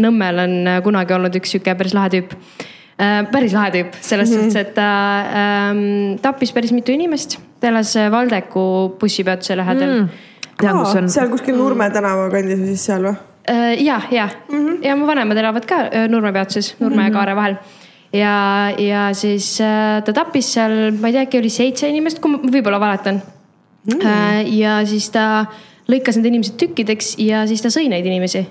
Nõmmel 0.00 0.44
on 0.46 0.58
kunagi 0.86 1.16
olnud 1.16 1.36
üks 1.40 1.56
sihuke 1.56 1.76
päris 1.76 1.96
lahe 1.96 2.12
tüüp 2.16 2.32
äh,. 2.32 3.20
päris 3.32 3.52
lahe 3.56 3.74
tüüp 3.76 4.00
selles 4.00 4.30
mm 4.30 4.36
-hmm. 4.36 4.48
suhtes, 4.48 4.56
et 4.56 4.74
ta 4.74 4.88
ähm, 5.42 6.16
tappis 6.22 6.52
päris 6.56 6.72
mitu 6.72 6.92
inimest. 6.92 7.38
ta 7.60 7.68
elas 7.68 7.94
Valdeku 8.10 8.96
bussipeatuse 9.00 9.56
lähedal 9.56 9.94
mm 10.00 10.26
tean, 10.60 10.78
kus 10.78 10.94
on. 11.00 11.10
seal 11.12 11.30
kuskil 11.32 11.56
Nurme 11.58 11.90
tänava 11.94 12.28
kandis 12.32 12.60
või 12.60 12.72
siis 12.74 12.86
seal 12.90 13.08
või? 13.08 13.16
Äh, 13.50 13.82
ja, 13.82 14.00
ja 14.10 14.28
mm, 14.28 14.58
-hmm. 14.58 14.78
ja 14.84 14.96
mu 14.96 15.06
vanemad 15.08 15.38
elavad 15.38 15.66
ka 15.66 15.82
äh, 15.88 16.08
Nurme 16.08 16.32
peatuses, 16.32 16.74
Nurme 16.80 16.96
mm 16.96 17.00
-hmm. 17.00 17.08
ja 17.08 17.12
Kaare 17.12 17.36
vahel. 17.36 17.56
ja, 18.12 18.34
ja 18.78 19.14
siis 19.14 19.60
äh, 19.60 20.02
ta 20.04 20.12
tappis 20.12 20.52
seal, 20.52 20.92
ma 21.00 21.08
ei 21.08 21.12
tea, 21.12 21.22
äkki 21.22 21.38
oli 21.38 21.50
seitse 21.50 21.88
inimest, 21.88 22.18
kui 22.18 22.30
ma 22.30 22.38
võib-olla 22.38 22.80
valetan 22.80 23.22
mm. 23.84 23.98
-hmm. 23.98 24.54
ja 24.54 24.86
siis 24.86 25.10
ta 25.10 25.46
lõikas 25.88 26.16
need 26.16 26.26
inimesed 26.26 26.56
tükkideks 26.56 27.14
ja 27.18 27.46
siis 27.46 27.62
ta 27.62 27.68
sõi 27.68 27.88
neid 27.88 28.06
inimesi 28.06 28.46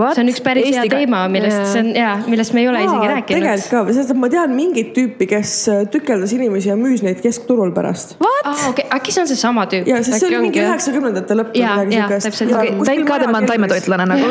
What? 0.00 0.16
see 0.16 0.24
on 0.24 0.32
üks 0.32 0.42
päris 0.44 0.66
hea 0.66 0.80
Eesti 0.82 0.92
ka- 0.92 1.00
teema, 1.02 1.22
millest 1.32 1.56
Jaa. 1.58 1.68
see 1.74 1.82
on 1.84 1.90
ja 1.96 2.10
millest 2.26 2.54
me 2.56 2.64
ei 2.64 2.68
ole 2.72 2.82
isegi 2.86 3.10
rääkinud. 3.12 3.42
tegelikult 3.44 3.70
ka, 3.88 3.96
sest 4.00 4.14
ma 4.24 4.30
tean 4.32 4.54
mingit 4.56 4.92
tüüpi, 4.96 5.28
kes 5.30 5.54
äh, 5.72 5.82
tükeldas 5.92 6.32
inimesi 6.36 6.72
ja 6.72 6.76
müüs 6.80 7.04
neid 7.06 7.20
keskturul 7.24 7.72
pärast. 7.76 8.16
aa, 8.24 8.54
okei, 8.70 8.86
äkki 8.96 9.12
see 9.14 9.24
on 9.24 9.30
seesama 9.30 9.66
tüüp? 9.70 9.88
ja 9.90 10.02
siis 10.06 10.18
see 10.22 10.30
oli 10.32 10.42
mingi 10.48 10.62
üheksakümnendate 10.64 11.38
lõpp 11.42 11.54
või 11.56 11.86
midagi 11.86 12.20
siukest. 12.26 12.44
ma 12.80 13.38
olen 13.38 13.46
taimetoitlane 13.52 14.06
nagu. 14.14 14.30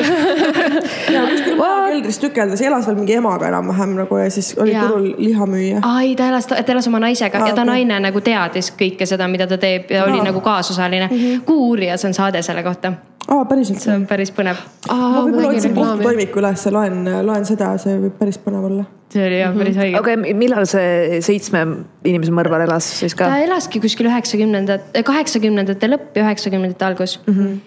ja 1.15 1.25
kuskil 1.29 1.55
majakeldris 1.59 2.19
tükeldas 2.19 2.61
ja 2.61 2.67
elas 2.71 2.88
veel 2.88 2.97
mingi 2.99 3.13
emaga 3.19 3.47
enam-vähem 3.51 3.95
nagu 3.99 4.17
ja 4.17 4.29
siis 4.33 4.53
oli 4.57 4.73
Jaa. 4.73 4.88
turul 4.88 5.09
lihamüüja. 5.17 5.79
aa 5.83 6.01
ei, 6.01 6.15
ta 6.15 6.29
elas, 6.29 6.47
ta 6.47 6.59
elas 6.67 6.88
oma 6.88 6.99
naisega 7.03 7.38
Aa, 7.43 7.47
ja 7.47 7.53
ta 7.55 7.61
okei. 7.61 7.71
naine 7.73 7.99
nagu 8.09 8.21
teadis 8.21 8.71
kõike 8.79 9.05
seda, 9.09 9.27
mida 9.27 9.47
ta 9.47 9.57
teeb 9.57 9.91
ja 9.91 10.05
oli 10.05 10.19
Aa. 10.19 10.29
nagu 10.31 10.41
kaasosaline. 10.41 11.09
Kuuurijas 11.45 12.05
on 12.05 12.13
saade 12.13 12.41
selle 12.45 12.63
kohta, 12.63 12.93
aa, 13.29 13.45
päriselt 13.50 13.81
see 13.83 13.95
on 13.95 14.05
päris 14.09 14.31
põnev. 14.36 14.59
ma 14.89 15.24
võib-olla 15.24 15.53
otsin 15.53 15.75
kohtutoimiku 15.77 16.41
üles, 16.41 16.65
loen, 16.74 17.01
loen 17.27 17.48
seda, 17.48 17.74
see 17.81 17.98
võib 18.05 18.15
päris 18.19 18.39
põnev 18.41 18.67
olla. 18.69 18.86
see 19.13 19.25
oli 19.25 19.41
jah 19.41 19.57
päris 19.57 19.81
õige. 19.86 20.00
okei, 20.01 20.36
millal 20.38 20.67
see 20.69 21.19
seitsme 21.25 21.65
inimese 22.09 22.36
mõrvar 22.36 22.65
elas 22.65 22.88
siis 23.01 23.17
ka 23.17 23.29
ta? 23.29 23.41
elaski 23.45 23.81
kuskil 23.83 24.09
üheksakümnendat, 24.12 24.93
kaheksakümnendate 25.07 25.91
lõpp 25.91 26.17
ja 26.17 26.25
üheksakümnendate 26.27 26.89
algus 26.89 27.19
mm. 27.25 27.36
-hmm. 27.36 27.59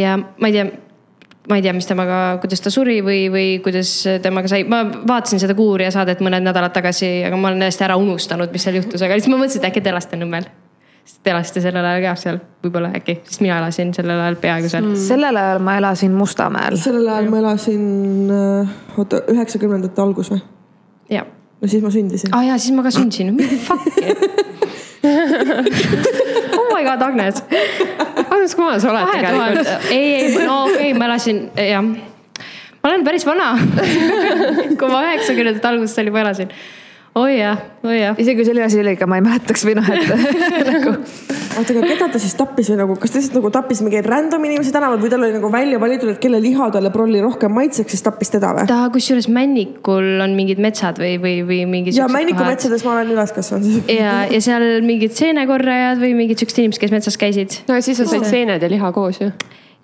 ja 0.00 0.16
ma 0.20 0.50
ei 0.52 0.56
tea, 0.56 0.70
ma 1.50 1.58
ei 1.58 1.66
tea, 1.66 1.74
mis 1.76 1.88
temaga, 1.88 2.38
kuidas 2.40 2.64
ta 2.64 2.72
suri 2.72 3.00
või, 3.04 3.24
või 3.32 3.46
kuidas 3.64 3.92
temaga 4.22 4.50
sai, 4.50 4.64
ma 4.68 4.82
vaatasin 4.88 5.42
seda 5.42 5.56
Kuuuurija 5.58 5.92
saadet 5.94 6.22
mõned 6.24 6.44
nädalad 6.46 6.74
tagasi, 6.76 7.20
aga 7.26 7.36
ma 7.36 7.50
olen 7.50 7.66
täiesti 7.66 7.86
ära 7.86 7.96
unustanud, 8.00 8.52
mis 8.52 8.66
seal 8.66 8.80
juhtus, 8.80 9.02
aga 9.02 9.18
siis 9.18 9.30
ma 9.32 9.40
mõtlesin, 9.40 9.62
et 9.62 9.70
äkki 9.70 9.84
te 9.84 9.92
elasite 9.92 10.20
Nõmmel. 10.20 10.48
Sest 11.10 11.22
te 11.26 11.32
elasite 11.32 11.62
sellel 11.64 11.86
ajal 11.86 12.04
ka 12.04 12.14
seal, 12.20 12.38
võib-olla 12.62 12.92
äkki, 12.94 13.16
sest 13.26 13.42
mina 13.42 13.58
elasin 13.58 13.90
sellel 13.96 14.20
ajal 14.22 14.36
peaaegu 14.42 14.70
seal 14.70 14.84
mm.. 14.86 15.00
sellel 15.08 15.38
ajal 15.40 15.62
ma 15.66 15.76
elasin 15.80 16.14
Mustamäel. 16.14 16.76
sellel 16.80 17.08
ajal 17.10 17.30
ma 17.32 17.40
elasin, 17.42 17.84
oota, 18.96 19.24
üheksakümnendate 19.32 20.04
algus 20.04 20.30
või? 20.32 20.40
ja, 21.10 21.24
no 21.26 21.70
siis 21.72 21.82
ma 21.82 21.90
sündisin. 21.94 22.30
aa 22.32 22.42
ah, 22.42 22.46
jaa, 22.52 22.60
siis 22.62 22.76
ma 22.76 22.86
ka 22.86 22.94
sündisin, 22.94 23.34
fuck'i. 23.66 24.14
oh 26.60 26.68
my 26.70 26.84
god, 26.86 27.02
Agnes 27.08 27.42
Agnes, 28.30 28.54
kummal 28.54 28.78
sa 28.82 28.92
oled 28.92 29.10
tegelikult? 29.16 29.90
ei, 29.90 30.06
ei, 30.20 30.34
no 30.44 30.64
okei 30.68 30.90
okay,, 30.92 30.98
ma 30.98 31.10
elasin, 31.10 31.48
jah. 31.58 31.82
ma 31.82 32.92
olen 32.92 33.06
päris 33.08 33.26
vana. 33.26 33.54
kui 34.78 34.92
ma 34.92 35.02
üheksakümnendate 35.08 35.74
alguses 35.74 35.98
olin, 36.04 36.14
ma 36.14 36.22
elasin. 36.28 36.54
Oi 37.18 37.38
jah, 37.40 37.58
oi 37.82 37.96
jah. 37.98 38.18
isegi 38.18 38.38
kui 38.38 38.46
selline 38.46 38.66
asi 38.68 38.78
oli, 38.80 38.94
ega 38.94 39.06
ma 39.10 39.18
ei 39.18 39.24
mäletaks 39.24 39.64
või 39.66 39.74
noh, 39.78 39.88
et 39.90 40.10
nagu 40.74 40.92
oota, 40.94 41.74
aga 41.74 41.82
keda 41.82 42.08
ta 42.12 42.20
siis 42.22 42.36
tappis 42.38 42.70
või 42.70 42.78
nagu, 42.78 42.96
kas 43.02 43.10
ta 43.10 43.18
lihtsalt 43.18 43.38
nagu 43.40 43.50
tappis 43.54 43.82
mingeid 43.82 44.06
random 44.06 44.46
inimesi 44.46 44.70
tänaval 44.74 45.00
või 45.02 45.10
tal 45.10 45.26
oli 45.26 45.34
nagu 45.34 45.50
välja 45.52 45.80
valitud, 45.82 46.12
et 46.14 46.20
kelle 46.22 46.40
liha 46.42 46.70
talle 46.74 46.92
prolli 46.94 47.22
rohkem 47.24 47.52
maitseks, 47.56 47.96
siis 47.96 48.06
tappis 48.06 48.30
teda 48.30 48.52
või? 48.54 48.68
ta 48.70 48.84
kusjuures 48.94 49.26
Männikul 49.32 50.22
on 50.22 50.38
mingid 50.38 50.62
metsad 50.62 51.02
või, 51.02 51.16
või, 51.22 51.36
või 51.50 51.60
mingid. 51.70 51.98
ja 51.98 52.06
Männiku. 52.10 52.46
metsades 52.46 52.86
ma 52.86 52.94
olen 52.94 53.12
üles 53.16 53.34
kasvanud. 53.34 53.90
ja, 53.90 54.16
ja 54.30 54.42
seal 54.44 54.68
mingid 54.86 55.16
seenekorrajad 55.18 55.98
või 56.02 56.14
mingid 56.22 56.42
siuksed 56.42 56.62
inimesed, 56.62 56.84
kes 56.84 56.94
metsas 56.94 57.18
käisid. 57.20 57.62
no 57.66 57.78
ja 57.78 57.84
siis 57.84 58.00
on 58.04 58.10
said 58.10 58.30
seened 58.30 58.62
ja 58.62 58.70
liha 58.70 58.94
koos 58.94 59.18
ju. 59.22 59.32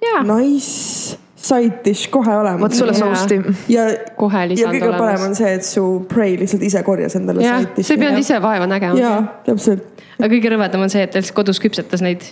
ja, 0.05 0.23
Nice, 0.31 1.19
side 1.47 1.83
dish 1.85 2.11
kohe 2.13 2.33
olemas. 2.37 2.63
vot 2.63 2.75
sulle 2.75 2.95
sousti. 2.97 3.41
ja, 3.73 3.87
Kohe 4.19 4.47
ja 4.51 4.71
kõige 4.71 4.89
olemas. 4.89 5.01
parem 5.01 5.27
on 5.29 5.37
see, 5.39 5.53
et 5.59 5.67
su 5.67 5.85
prei 6.11 6.39
lihtsalt 6.41 6.65
ise 6.67 6.83
korjas 6.87 7.17
endale 7.19 7.45
jah, 7.45 7.63
side 7.63 7.85
sa 7.85 7.95
ei 7.95 8.01
pidanud 8.01 8.19
dish'i. 8.21 8.33
ise 8.33 8.41
vaeva 8.43 8.67
nägema. 8.71 8.99
jaa, 9.01 9.21
täpselt, 9.47 10.03
aga 10.19 10.31
kõige 10.33 10.53
rõvedam 10.55 10.87
on 10.87 10.93
see, 10.93 11.05
et 11.07 11.15
ta 11.15 11.23
lihtsalt 11.23 11.39
kodus 11.39 11.63
küpsetas 11.63 12.05
neid 12.05 12.27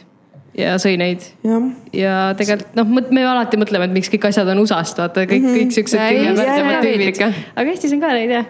ja 0.59 0.75
sõi 0.83 0.97
neid 1.01 1.25
ja 1.95 2.17
tegelikult 2.39 2.75
noh, 2.79 2.87
me 3.15 3.27
alati 3.27 3.61
mõtleme, 3.61 3.89
et 3.91 3.95
miks 3.97 4.11
kõik 4.13 4.25
asjad 4.31 4.51
on 4.55 4.63
USA-st, 4.63 5.03
vaata 5.03 5.27
kõik, 5.31 5.47
kõik 5.51 5.77
siuksed 5.79 6.01
kõige 6.01 6.35
värdjamad 6.41 6.77
tüübid 6.87 7.23
aga 7.25 7.67
Eestis 7.71 7.95
on 7.97 8.03
ka 8.03 8.13
neid 8.17 8.35
jah. 8.35 8.47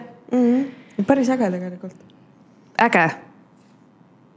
päris 1.05 1.31
äge 1.33 1.51
tegelikult. 1.57 1.97
äge. 2.87 3.05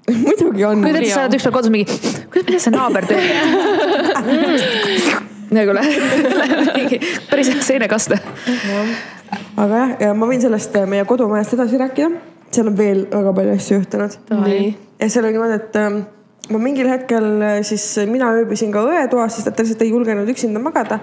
muidugi 0.26 0.62
on. 0.64 0.84
kuidagi 0.84 1.10
sa 1.12 1.24
oled 1.26 1.34
ükspäev 1.38 1.58
kodus 1.58 1.72
mingi, 1.72 1.98
kuidas, 2.32 2.46
mida 2.48 2.62
see 2.64 2.72
naaber 2.76 3.02
teeb? 3.08 3.24
nagu 5.54 5.74
läheb 5.78 7.06
päris 7.30 7.52
hea 7.52 7.62
seenekaste. 7.64 8.18
aga 9.56 9.80
jah, 9.82 9.94
ja 10.00 10.12
ma 10.16 10.28
võin 10.30 10.42
sellest 10.42 10.76
äh, 10.76 10.86
meie 10.88 11.06
kodumajast 11.08 11.56
edasi 11.56 11.80
rääkida. 11.80 12.10
seal 12.50 12.70
on 12.70 12.76
veel 12.78 13.06
väga 13.12 13.32
palju 13.40 13.56
asju 13.56 13.80
juhtunud. 13.80 14.18
ja 14.28 15.08
seal 15.08 15.24
oli 15.24 15.36
niimoodi, 15.36 15.58
et 15.58 15.80
ähm, 15.80 16.02
ma 16.52 16.62
mingil 16.62 16.90
hetkel 16.90 17.42
äh, 17.42 17.58
siis 17.62 17.86
mina 18.10 18.30
ööbisin 18.36 18.72
ka 18.72 18.84
õe 18.88 19.08
toas, 19.10 19.36
sest 19.36 19.50
et 19.50 19.56
ta 19.56 19.66
lihtsalt 19.66 19.84
ei 19.86 19.92
julgenud 19.94 20.28
üksinda 20.28 20.62
magada. 20.62 21.00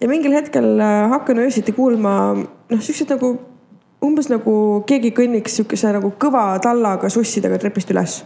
ja 0.00 0.08
mingil 0.08 0.34
hetkel 0.36 0.74
äh, 0.78 1.04
hakkan 1.14 1.44
öösiti 1.44 1.72
kuulma 1.76 2.16
noh, 2.34 2.80
siukseid 2.80 3.16
nagu 3.16 3.36
umbes 4.04 4.28
nagu 4.30 4.54
keegi 4.86 5.10
kõnniks 5.14 5.58
siukese 5.58 5.90
nagu 5.94 6.12
kõva 6.20 6.52
tallaga 6.62 7.10
sussidega 7.10 7.58
trepist 7.58 7.90
üles. 7.90 8.20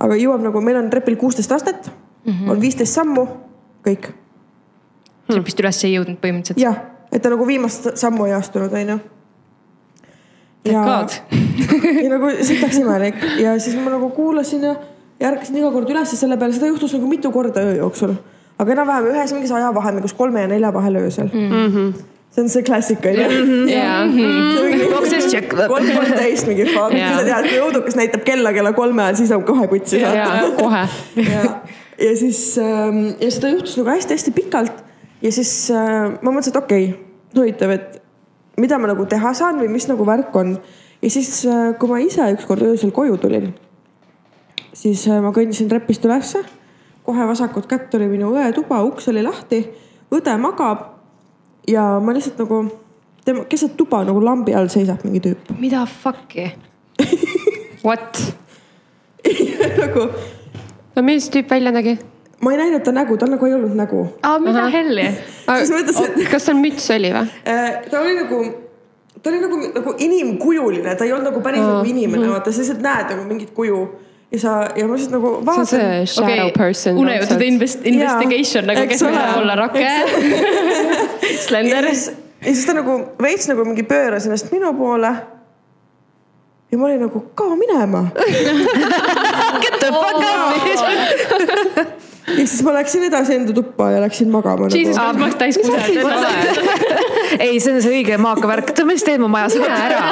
aga 0.00 0.16
jõuab 0.16 0.44
nagu, 0.44 0.60
meil 0.64 0.78
on 0.80 0.90
trepil 0.92 1.16
kuusteist 1.20 1.52
astet 1.52 1.90
mm, 2.24 2.32
-hmm. 2.32 2.50
on 2.50 2.60
viisteist 2.60 2.94
sammu, 2.94 3.26
kõik 3.86 4.10
trepist 5.30 5.62
üles 5.62 5.80
ei 5.86 5.94
jõudnud 5.94 6.20
põhimõtteliselt. 6.22 6.62
jah, 6.62 6.78
et 7.12 7.22
ta 7.22 7.32
nagu 7.32 7.46
viimast 7.48 7.90
sammu 8.00 8.28
ei 8.28 8.36
astunud, 8.36 8.74
onju. 8.80 8.98
ja, 10.70 10.84
God. 10.86 11.16
ja 12.04 12.08
nagu 12.12 12.32
sitaks 12.46 12.80
imelik 12.82 13.18
ja 13.42 13.56
siis 13.62 13.78
ma 13.80 13.94
nagu 13.94 14.10
kuulasin 14.16 14.68
ja, 14.70 14.76
ja 15.20 15.32
ärkasin 15.32 15.60
iga 15.62 15.72
kord 15.74 15.90
üles 15.92 16.14
selle 16.18 16.38
peale, 16.40 16.56
seda 16.56 16.70
juhtus 16.70 16.94
nagu 16.96 17.10
mitu 17.10 17.32
korda 17.34 17.64
öö 17.64 17.80
jooksul. 17.80 18.14
aga 18.60 18.76
enam-vähem 18.76 19.12
ühes 19.14 19.36
mingis 19.36 19.52
ajavahemikus 19.56 20.16
kolme 20.16 20.46
ja 20.46 20.54
nelja 20.54 20.72
vahel 20.74 21.02
öösel 21.04 21.30
mm. 21.32 21.50
-hmm. 21.50 21.92
see 22.30 22.42
on 22.42 22.48
see 22.48 22.62
klassika 22.62 23.08
onju. 23.08 23.28
check. 25.30 25.54
kolm 25.68 25.92
kolmteist 25.96 26.46
mingi 26.46 26.66
Jaa. 26.72 27.18
sa 27.18 27.24
tead, 27.24 27.48
kui 27.48 27.60
õudukas 27.68 27.96
näitab 27.96 28.24
kella 28.24 28.52
kella 28.52 28.72
kolme 28.72 29.02
ajal, 29.02 29.22
siis 29.22 29.30
on 29.36 29.44
kohe 29.44 29.68
kutsi 29.68 30.00
jaa, 30.00 30.50
kohe. 30.58 30.88
ja, 32.00 32.16
siis 32.16 32.58
ähm, 32.58 33.14
ja 33.20 33.30
seda 33.30 33.52
juhtus 33.54 33.76
nagu 33.78 33.90
hästi-hästi 33.92 34.32
pikalt 34.36 34.84
ja 35.22 35.32
siis 35.32 35.70
äh, 35.70 36.10
ma 36.22 36.32
mõtlesin, 36.32 36.54
et 36.54 36.60
okei 36.62 36.86
okay,, 36.90 37.00
huvitav, 37.36 37.74
et 37.74 38.00
mida 38.60 38.78
ma 38.80 38.90
nagu 38.90 39.06
teha 39.08 39.32
saan 39.36 39.60
või 39.60 39.70
mis 39.72 39.88
nagu 39.90 40.06
värk 40.06 40.36
on. 40.36 40.56
ja 41.02 41.10
siis 41.10 41.44
äh,, 41.46 41.72
kui 41.78 41.90
ma 41.90 42.00
ise 42.04 42.26
ükskord 42.36 42.64
öösel 42.66 42.92
koju 42.96 43.18
tulin, 43.20 43.50
siis 44.72 45.06
äh, 45.08 45.20
ma 45.22 45.32
kõndisin 45.36 45.68
trepist 45.68 46.04
ülesse. 46.04 46.44
kohe 47.04 47.26
vasakut 47.26 47.66
kätt 47.66 47.94
oli 47.94 48.08
minu 48.08 48.32
õetuba, 48.36 48.82
uks 48.86 49.08
oli 49.08 49.22
lahti, 49.24 49.64
õde 50.12 50.36
magab 50.38 50.84
ja 51.68 51.98
ma 52.00 52.12
lihtsalt 52.14 52.38
nagu 52.40 52.64
tema 53.24 53.44
keset 53.44 53.76
tuba 53.76 54.04
nagu 54.04 54.20
lambi 54.24 54.54
all 54.54 54.68
seisab 54.72 55.04
mingi 55.04 55.20
tüüp 55.24 55.52
mida 55.58 55.84
fuck'i? 55.86 56.50
What? 57.86 58.20
nagu 59.80 60.10
no 60.96 61.02
milline 61.02 61.32
tüüp 61.36 61.50
välja 61.50 61.72
nägi? 61.74 61.98
ma 62.40 62.52
ei 62.52 62.58
näinud 62.62 62.84
ta 62.84 62.92
nägu, 62.92 63.16
tal 63.20 63.30
nagu 63.34 63.46
ei 63.46 63.54
olnud 63.54 63.76
nägu. 63.76 64.06
aa, 64.22 64.38
mida 64.38 64.66
helli? 64.72 65.06
Kas 66.32 66.48
tal 66.48 66.56
müts 66.60 66.88
oli 66.94 67.12
või? 67.12 67.32
Äh, 67.48 67.82
ta 67.90 68.00
oli 68.00 68.14
nagu, 68.16 68.38
ta 69.22 69.32
oli 69.32 69.40
nagu, 69.42 69.58
nagu 69.74 69.96
inimkujuline, 69.98 70.94
ta 70.96 71.04
ei 71.08 71.12
olnud 71.12 71.30
nagu 71.30 71.42
päris 71.44 71.64
nagu 71.64 71.84
inimene, 71.88 72.30
vaata, 72.32 72.52
sa 72.52 72.64
lihtsalt 72.64 72.80
näed 72.84 73.12
nagu 73.14 73.26
mingit 73.28 73.52
kuju 73.56 73.82
ja 74.30 74.38
sa 74.38 74.54
ja 74.76 74.86
ma 74.86 74.94
lihtsalt 74.94 75.16
nagu 75.18 75.32
see 75.44 75.58
on 75.58 75.66
see 75.66 75.82
vaatan. 75.82 76.06
shadow 76.06 76.46
okay. 76.46 76.56
person. 76.56 76.98
unejutud 76.98 77.42
invest-, 77.42 77.84
investigation 77.84 78.66
nagu, 78.66 78.86
eks 78.86 78.92
kes 78.94 79.02
ole. 79.02 79.26
olla 79.42 79.58
rakke. 79.58 79.84
ja 79.84 81.36
Slender. 81.44 81.90
ja 81.90 81.94
siis 82.54 82.64
ta 82.66 82.76
nagu 82.78 82.96
veits 83.22 83.50
nagu 83.50 83.66
mingi 83.68 83.84
pööras 83.84 84.30
ennast 84.30 84.52
minu 84.54 84.72
poole. 84.78 85.12
ja 86.70 86.78
ma 86.78 86.86
olin 86.86 87.02
nagu 87.02 87.24
ka 87.34 87.50
minema 87.58 88.06
Get 89.64 89.80
the 89.80 89.90
fuck 89.92 90.22
up. 90.24 92.00
ja 92.30 92.46
siis 92.46 92.62
ma 92.62 92.74
läksin 92.76 93.04
edasi 93.08 93.34
enda 93.34 93.54
tuppa 93.54 93.90
ja 93.90 94.00
läksin 94.04 94.30
magama 94.30 94.68
Jesus 94.70 94.96
nagu.. 94.96 95.30
Christ, 95.36 95.62
ma 95.64 95.74
oleks 95.74 96.26
täis 96.34 97.00
ei, 97.44 97.60
see 97.60 97.74
on 97.74 97.80
see 97.82 97.94
õige 98.00 98.18
maaka 98.20 98.48
värk, 98.50 98.72
mis 98.88 99.04
teed 99.06 99.22
mu 99.22 99.30
majas 99.32 99.56
ära? 99.58 100.02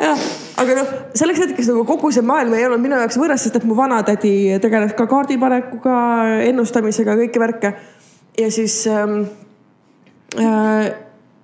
jah, 0.00 0.24
aga 0.62 0.78
noh, 0.80 0.94
selleks 1.18 1.44
hetkeks 1.44 1.70
nagu 1.72 1.84
kogu 1.88 2.12
see 2.14 2.24
maailm 2.26 2.56
ei 2.58 2.66
olnud 2.68 2.82
minu 2.82 2.98
jaoks 3.00 3.18
võõras, 3.20 3.44
sest 3.44 3.60
et 3.60 3.68
mu 3.68 3.76
vanatädi 3.78 4.32
tegeles 4.62 4.96
ka 4.98 5.06
kaardipanekuga, 5.10 6.00
ennustamisega, 6.48 7.18
kõiki 7.24 7.42
värke. 7.42 7.74
ja 8.38 8.50
siis 8.50 8.82
ähm,. 8.90 9.22
Äh, 10.38 10.92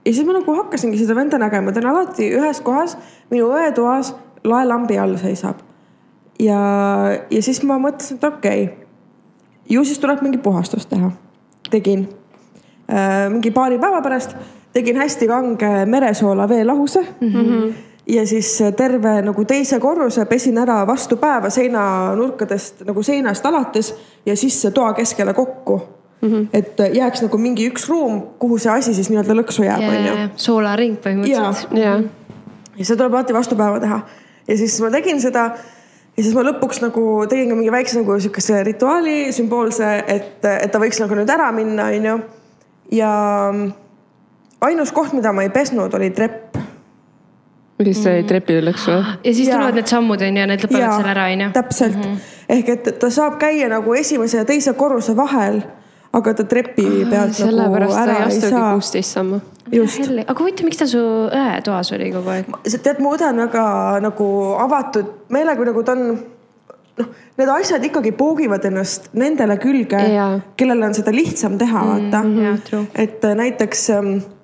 ja 0.07 0.13
siis 0.13 0.27
ma 0.27 0.37
nagu 0.37 0.55
hakkasingi 0.55 1.01
seda 1.01 1.17
venda 1.19 1.39
nägema, 1.43 1.75
ta 1.75 1.83
on 1.83 1.91
alati 1.91 2.29
ühes 2.39 2.61
kohas 2.63 2.95
minu 3.33 3.51
õetoas 3.51 4.13
laelambi 4.47 4.99
all 5.03 5.19
seisab. 5.19 5.66
ja, 6.39 6.61
ja 7.31 7.43
siis 7.43 7.63
ma 7.63 7.79
mõtlesin, 7.79 8.21
et 8.21 8.25
okei 8.25 8.65
okay,, 8.65 8.87
ju 9.69 9.85
siis 9.85 9.99
tuleb 9.99 10.23
mingi 10.23 10.39
puhastus 10.39 10.87
teha. 10.87 11.11
tegin 11.71 12.09
äh, 12.91 13.27
mingi 13.31 13.51
paari 13.51 13.79
päeva 13.79 14.03
pärast 14.03 14.37
tegin 14.73 14.97
hästi 14.97 15.27
kange 15.27 15.87
meresoola 15.87 16.49
veelahuse 16.49 17.01
mm. 17.21 17.29
-hmm. 17.29 17.73
ja 18.07 18.27
siis 18.27 18.63
terve 18.77 19.23
nagu 19.23 19.45
teise 19.45 19.81
korruse 19.81 20.25
pesin 20.25 20.59
ära 20.59 20.87
vastu 20.87 21.17
päeva 21.17 21.51
seinanurkadest 21.51 22.85
nagu 22.85 23.03
seinast 23.03 23.47
alates 23.47 23.95
ja 24.27 24.37
sisse 24.37 24.71
toa 24.71 24.93
keskele 24.93 25.35
kokku 25.35 25.77
mm. 26.23 26.29
mm. 26.29 26.35
-hmm. 26.35 26.49
et 26.53 26.79
jääks 26.95 27.23
nagu 27.23 27.39
mingi 27.39 27.71
üks 27.71 27.89
ruum, 27.89 28.23
kuhu 28.39 28.59
see 28.59 28.73
asi 28.73 28.95
siis 28.95 29.11
nii-öelda 29.11 29.35
lõksu 29.41 29.65
jääb, 29.65 29.89
onju. 29.89 30.29
soolaring 30.37 30.99
põhimõtteliselt. 30.99 31.79
ja, 31.79 32.01
ja 32.79 32.85
seda 32.85 32.97
tuleb 32.99 33.15
alati 33.15 33.35
vastu 33.35 33.57
päeva 33.57 33.81
teha. 33.81 34.01
ja 34.49 34.57
siis 34.57 34.81
ma 34.81 34.91
tegin 34.91 35.21
seda 35.21 35.51
ja 36.17 36.25
siis 36.25 36.35
ma 36.35 36.45
lõpuks 36.47 36.81
nagu 36.85 37.03
tegin 37.29 37.51
ka 37.53 37.59
mingi 37.59 37.73
väikse 37.73 38.01
nagu 38.01 38.17
sihukese 38.21 38.63
rituaali 38.65 39.33
sümboolse, 39.37 39.91
et, 40.09 40.45
et 40.45 40.73
ta 40.73 40.81
võiks 40.83 41.01
nagu 41.03 41.19
nüüd 41.19 41.31
ära 41.33 41.51
minna, 41.53 41.91
onju. 41.93 42.17
ja 42.97 43.11
ainus 44.67 44.93
koht, 44.97 45.13
mida 45.17 45.33
ma 45.37 45.45
ei 45.47 45.53
pesnud, 45.55 45.95
oli 45.95 46.11
trepp. 46.17 46.57
mis 47.79 47.99
sai 48.01 48.23
Mm. 48.23 48.27
trepile 48.29 48.63
lõksu 48.71 48.89
või? 48.89 49.17
ja 49.25 49.33
siis 49.35 49.49
Jaa. 49.49 49.57
tulevad 49.57 49.75
need 49.77 49.87
sammud 49.87 50.23
onju 50.23 50.41
ja 50.41 50.47
need 50.49 50.63
lõpevad 50.65 50.95
seal 50.97 51.11
ära 51.13 51.27
onju. 51.33 51.49
täpselt 51.53 51.97
mm, 51.97 52.03
-hmm. 52.03 52.21
ehk 52.49 52.69
et 52.69 52.99
ta 52.99 53.11
saab 53.11 53.37
käia 53.39 53.69
nagu 53.69 53.95
esimese 53.95 54.39
ja 54.39 54.45
teise 54.45 54.73
korruse 54.73 55.17
vahel, 55.17 55.61
aga 56.17 56.35
ta 56.39 56.47
trepi 56.49 56.87
pealt 57.11 57.35
nagu 57.35 57.41
sellepärast 57.41 57.97
ta 57.97 58.05
ära 58.05 58.31
ei 58.31 58.41
saa. 58.41 58.71
kuusteist 58.77 59.17
sammu. 59.19 59.41
aga 59.73 60.39
huvitav, 60.41 60.69
miks 60.69 60.81
ta 60.81 60.89
su 60.91 61.03
õe 61.03 61.61
toas 61.67 61.93
oli 61.97 62.13
kogu 62.15 62.33
aeg? 62.37 62.55
tead, 62.77 63.03
mu 63.03 63.13
õde 63.17 63.29
on 63.33 63.45
väga 63.47 63.67
nagu 64.05 64.31
avatud 64.67 65.13
meelega, 65.35 65.69
nagu 65.71 65.85
ta 65.87 65.97
on 65.97 66.07
noh, 67.01 67.11
need 67.41 67.53
asjad 67.57 67.85
ikkagi 67.91 68.15
poogivad 68.17 68.65
ennast 68.71 69.11
nendele 69.19 69.59
külge 69.63 70.01
Jaa., 70.15 70.31
kellel 70.59 70.89
on 70.89 70.97
seda 70.97 71.15
lihtsam 71.15 71.59
teha, 71.61 71.85
vaata 71.91 72.23
jaa, 72.41 72.57
true. 72.69 72.87
et 72.95 73.25
äh, 73.25 73.37
näiteks 73.43 73.91
ähm, 73.97 74.17
äh, 74.17 74.36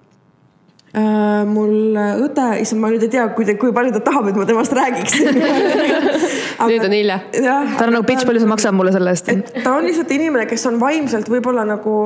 mul 1.48 1.96
õde, 1.96 2.46
issand, 2.60 2.82
ma 2.82 2.90
nüüd 2.92 3.06
ei 3.06 3.12
tea, 3.14 3.24
kui, 3.32 3.46
kui 3.56 3.72
palju 3.72 3.94
ta 3.94 4.02
tahab, 4.10 4.26
et 4.28 4.36
ma 4.36 4.44
temast 4.48 4.74
räägiksin 4.76 5.38
nüüd 6.68 6.84
on 6.84 6.92
hilja. 6.92 7.16
ta 7.32 7.86
on 7.86 7.94
nagu 7.96 8.04
bitch, 8.04 8.26
palju 8.28 8.42
sa 8.42 8.50
maksad 8.50 8.76
mulle 8.76 8.92
selle 8.92 9.14
eest? 9.14 9.30
ta 9.64 9.72
on 9.72 9.88
lihtsalt 9.88 10.12
inimene, 10.12 10.44
kes 10.50 10.66
on 10.68 10.76
vaimselt 10.82 11.32
võib-olla 11.32 11.64
nagu 11.68 11.96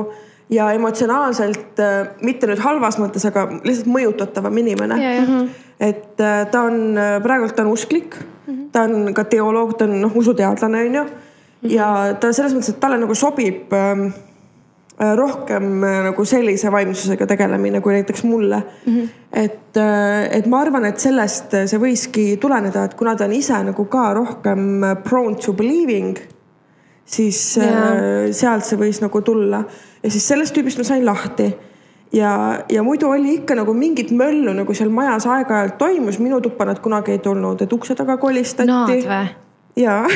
ja 0.53 0.69
emotsionaalselt 0.71 1.83
äh, 1.83 1.97
mitte 2.23 2.47
nüüd 2.47 2.63
halvas 2.63 2.95
mõttes, 3.01 3.27
aga 3.27 3.49
lihtsalt 3.57 3.91
mõjutatavam 3.91 4.63
inimene. 4.63 4.99
Mhm. 5.03 5.47
et 5.83 6.23
äh, 6.23 6.45
ta 6.51 6.63
on 6.69 6.95
praegult 7.23 7.55
ta 7.55 7.67
on 7.67 7.75
usklik 7.75 8.15
mm, 8.15 8.53
-hmm. 8.53 8.69
ta 8.71 8.87
on 8.87 9.13
ka 9.13 9.27
teoloog, 9.27 9.75
ta 9.77 9.85
on 9.85 9.99
noh 10.01 10.15
usuteadlane 10.15 10.85
onju 10.87 11.03
ja 11.65 12.15
ta 12.19 12.31
selles 12.33 12.53
mõttes, 12.53 12.75
et 12.75 12.79
talle 12.81 12.99
nagu 13.01 13.15
sobib 13.17 13.73
ähm, 13.73 14.07
äh, 14.07 14.26
rohkem 14.97 15.83
äh, 15.83 15.99
nagu 16.07 16.25
sellise 16.25 16.71
vaimsusega 16.73 17.27
tegelemine 17.29 17.81
kui 17.81 17.93
näiteks 17.93 18.23
mulle 18.23 18.63
mm. 18.85 18.93
-hmm. 18.93 19.09
et, 19.33 19.77
et 20.31 20.45
ma 20.45 20.61
arvan, 20.61 20.85
et 20.85 20.99
sellest 20.99 21.53
see 21.65 21.79
võiski 21.79 22.25
tuleneda, 22.41 22.83
et 22.83 22.97
kuna 22.97 23.15
ta 23.15 23.25
on 23.25 23.33
ise 23.33 23.63
nagu 23.63 23.85
ka 23.85 24.13
rohkem 24.13 24.81
prone 25.03 25.35
to 25.35 25.53
believing 25.53 26.17
siis 27.07 27.57
äh, 27.61 28.31
sealt 28.35 28.65
see 28.67 28.79
võis 28.79 28.99
nagu 29.01 29.21
tulla 29.21 29.63
ja 30.03 30.11
siis 30.11 30.27
sellest 30.27 30.55
tüübist 30.55 30.81
ma 30.81 30.87
sain 30.87 31.05
lahti. 31.05 31.47
ja, 32.13 32.59
ja 32.69 32.83
muidu 32.83 33.09
oli 33.09 33.37
ikka 33.39 33.55
nagu 33.55 33.73
mingit 33.73 34.11
möllu 34.11 34.53
nagu 34.53 34.73
seal 34.73 34.89
majas 34.89 35.27
aeg-ajalt 35.27 35.77
toimus, 35.77 36.19
minu 36.19 36.41
tuppa 36.41 36.65
nad 36.65 36.79
kunagi 36.79 37.11
ei 37.15 37.19
tulnud, 37.19 37.61
et 37.61 37.73
ukse 37.73 37.95
taga 37.95 38.17
kolistati. 38.17 38.67
Naad 38.69 38.93
või? 38.93 39.25
Jaa 39.77 40.07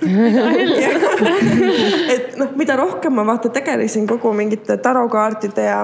et 2.14 2.38
noh, 2.40 2.54
mida 2.56 2.76
rohkem 2.80 3.12
ma 3.12 3.26
vaata 3.28 3.50
tegelesin 3.52 4.06
kogu 4.08 4.32
mingite 4.32 4.78
tarokaartide 4.80 5.66
ja 5.66 5.82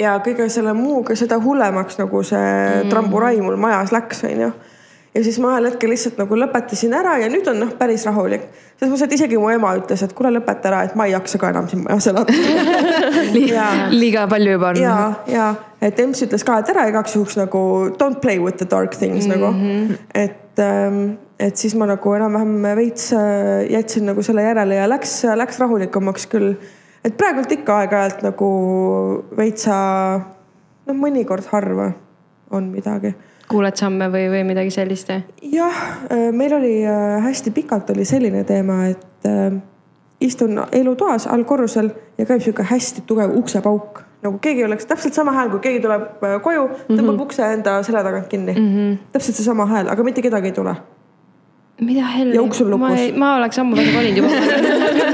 ja 0.00 0.16
kõige 0.24 0.48
selle 0.52 0.72
muuga, 0.76 1.16
seda 1.18 1.38
hullemaks 1.42 1.98
nagu 2.00 2.22
see 2.26 2.40
mm. 2.40 2.90
tramburai 2.92 3.36
mul 3.42 3.58
majas 3.60 3.92
läks, 3.94 4.22
onju. 4.28 4.50
ja 5.14 5.20
siis 5.26 5.38
ma 5.42 5.46
ühel 5.54 5.66
hetkel 5.70 5.88
lihtsalt 5.92 6.16
nagu 6.20 6.32
lõpetasin 6.38 6.94
ära 6.96 7.16
ja 7.20 7.28
nüüd 7.32 7.46
on 7.50 7.58
noh, 7.64 7.72
päris 7.78 8.04
rahulik. 8.08 8.44
selles 8.78 8.92
mõttes, 8.92 9.06
et 9.08 9.16
isegi 9.18 9.36
mu 9.40 9.46
ema 9.52 9.70
ütles, 9.80 10.00
et 10.06 10.14
kuule, 10.16 10.30
lõpeta 10.38 10.64
ära, 10.70 10.78
et 10.88 10.94
ma 10.98 11.02
ei 11.08 11.12
jaksa 11.16 11.36
ka 11.42 11.46
enam 11.52 11.66
siin 11.70 11.80
majas 11.84 12.06
elada 12.12 12.32
liiga 14.02 14.22
palju 14.30 14.50
juba 14.56 14.68
on. 14.72 14.76
ja, 14.80 14.96
ja 15.28 15.46
et 15.82 16.00
EMS 16.00 16.20
ütles 16.28 16.42
ka, 16.46 16.52
et 16.62 16.68
ära 16.72 16.82
igaks 16.92 17.12
juhuks 17.18 17.36
nagu 17.40 17.60
don't 18.00 18.18
play 18.24 18.38
with 18.40 18.56
the 18.62 18.68
dark 18.70 18.92
things 18.96 19.26
mm 19.26 19.32
-hmm. 19.32 19.40
nagu. 19.40 19.48
et, 20.14 20.36
et 21.40 21.56
siis 21.56 21.74
ma 21.78 21.88
nagu 21.88 22.12
enam-vähem 22.16 22.68
veits 22.76 23.10
äh, 23.16 23.64
jätsin 23.72 24.06
nagu 24.10 24.22
selle 24.26 24.44
järele 24.44 24.76
ja 24.76 24.88
läks, 24.90 25.22
läks 25.40 25.58
rahulikumaks 25.62 26.28
küll. 26.32 26.54
et 27.04 27.16
praegult 27.16 27.52
ikka 27.52 27.80
aeg-ajalt 27.82 28.22
nagu 28.26 28.50
veitsa, 29.36 29.74
noh, 30.86 30.96
mõnikord 31.06 31.48
harva 31.52 31.92
on 32.50 32.70
midagi 32.74 33.14
kuuled 33.50 33.78
samme 33.78 34.06
või, 34.12 34.28
või 34.30 34.44
midagi 34.46 34.70
sellist 34.74 35.10
jah, 35.10 35.80
meil 36.32 36.54
oli 36.54 36.76
äh, 36.86 37.18
hästi 37.24 37.50
pikalt 37.56 37.90
oli 37.94 38.04
selline 38.06 38.44
teema, 38.46 38.84
et 38.92 39.26
äh, 39.28 39.58
istun 40.20 40.60
elutoas 40.72 41.26
allkorrusel 41.26 41.90
ja 42.18 42.26
käib 42.28 42.44
sihuke 42.44 42.66
hästi 42.70 43.04
tugev 43.06 43.34
uksepauk. 43.36 44.02
nagu 44.22 44.38
keegi 44.38 44.64
oleks 44.64 44.86
täpselt 44.86 45.14
sama 45.16 45.32
hääl, 45.32 45.48
kui 45.50 45.60
keegi 45.64 45.80
tuleb 45.80 46.24
äh, 46.24 46.36
koju, 46.42 46.68
tõmbab 46.88 47.02
mm 47.02 47.08
-hmm. 47.08 47.22
ukse 47.22 47.52
enda 47.52 47.82
selja 47.82 48.02
tagant 48.04 48.28
kinni 48.28 48.52
mm. 48.52 48.66
-hmm. 48.68 48.98
täpselt 49.12 49.36
seesama 49.36 49.66
hääl, 49.66 49.88
aga 49.88 50.02
mitte 50.04 50.22
kedagi 50.22 50.46
ei 50.46 50.52
tule. 50.52 50.74
Mida 51.80 52.10
helli? 52.16 52.36
Ja 52.36 52.42
uks 52.44 52.60
on 52.64 52.70
lukus. 52.74 53.00
ma, 53.12 53.22
ma 53.22 53.32
oleks 53.40 53.60
ammu 53.62 53.78
väga 53.78 53.94
kolinud 53.96 54.20
juba 54.20 54.28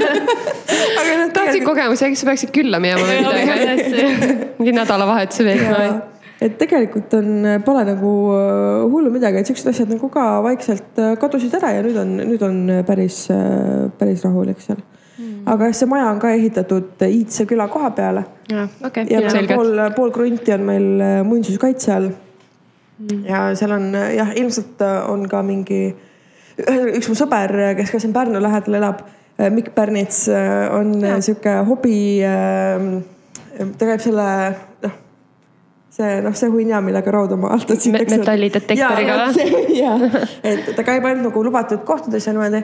aga 1.01 1.15
noh, 1.21 1.31
tahtsid 1.35 1.65
kogemusi, 1.65 2.07
äkki 2.09 2.19
sa 2.19 2.29
peaksid 2.31 2.53
külla 2.55 2.81
minema 2.83 3.07
või 3.07 3.17
midagi? 3.23 4.35
mingi 4.59 4.75
nädalavahetuse 4.77 5.47
veetma 5.47 5.79
või? 5.79 5.95
et 6.47 6.59
tegelikult 6.59 7.15
on, 7.17 7.31
pole 7.65 7.87
nagu 7.87 8.11
äh, 8.35 8.83
hullu 8.91 9.13
midagi, 9.13 9.41
et 9.41 9.49
siuksed 9.49 9.71
asjad 9.71 9.95
nagu 9.95 10.11
ka 10.13 10.27
vaikselt 10.45 11.01
äh, 11.01 11.15
kadusid 11.21 11.55
ära 11.57 11.73
ja 11.77 11.81
nüüd 11.85 11.97
on, 12.03 12.13
nüüd 12.21 12.45
on 12.45 12.61
päris, 12.87 13.25
päris 13.97 14.25
rahulik 14.27 14.61
seal 14.61 14.83
mm.. 15.17 15.43
aga 15.49 15.69
jah, 15.69 15.77
see 15.79 15.89
maja 15.89 16.11
on 16.11 16.21
ka 16.21 16.31
ehitatud 16.35 17.05
iidse 17.07 17.47
küla 17.49 17.67
koha 17.71 17.91
peale 17.97 18.23
okei 18.47 19.07
ja 19.09 19.21
okay. 19.21 19.33
meil 19.33 19.49
pool, 19.51 19.83
pool 19.95 20.13
krunti 20.15 20.53
on 20.55 20.65
meil 20.67 20.87
äh, 21.01 21.19
muinsuskaitse 21.27 21.93
all 21.93 22.09
mm.. 22.11 23.23
ja 23.27 23.47
seal 23.57 23.75
on 23.75 23.89
äh, 23.95 24.13
jah, 24.17 24.33
ilmselt 24.35 24.81
äh, 24.85 24.99
on 25.11 25.27
ka 25.29 25.43
mingi, 25.45 25.81
üks 26.57 27.09
mu 27.11 27.17
sõber, 27.17 27.53
kes 27.77 27.91
ka 27.93 28.01
siin 28.01 28.15
Pärnu 28.15 28.41
lähedal 28.41 28.79
elab, 28.79 29.03
Mikk 29.53 29.75
Pärnits 29.75 30.23
on 30.73 30.95
ja. 31.03 31.19
sihuke 31.21 31.59
hobi. 31.67 31.99
ta 33.77 33.89
käib 33.89 34.01
selle, 34.01 34.25
noh, 34.85 34.95
see 35.93 36.17
noh, 36.25 36.33
see 36.37 36.49
hunnia, 36.53 36.81
millega 36.81 37.13
rauda 37.13 37.37
maalt 37.37 37.69
otsitakse. 37.75 38.17
metallidetektoriga 38.17 39.19
või? 39.37 39.77
jaa, 39.77 40.11
et 40.49 40.73
ta 40.73 40.85
käib 40.87 41.05
ainult 41.05 41.29
nagu 41.29 41.45
lubatud 41.45 41.85
kohtades 41.85 42.25
ja 42.25 42.33
niimoodi 42.33 42.63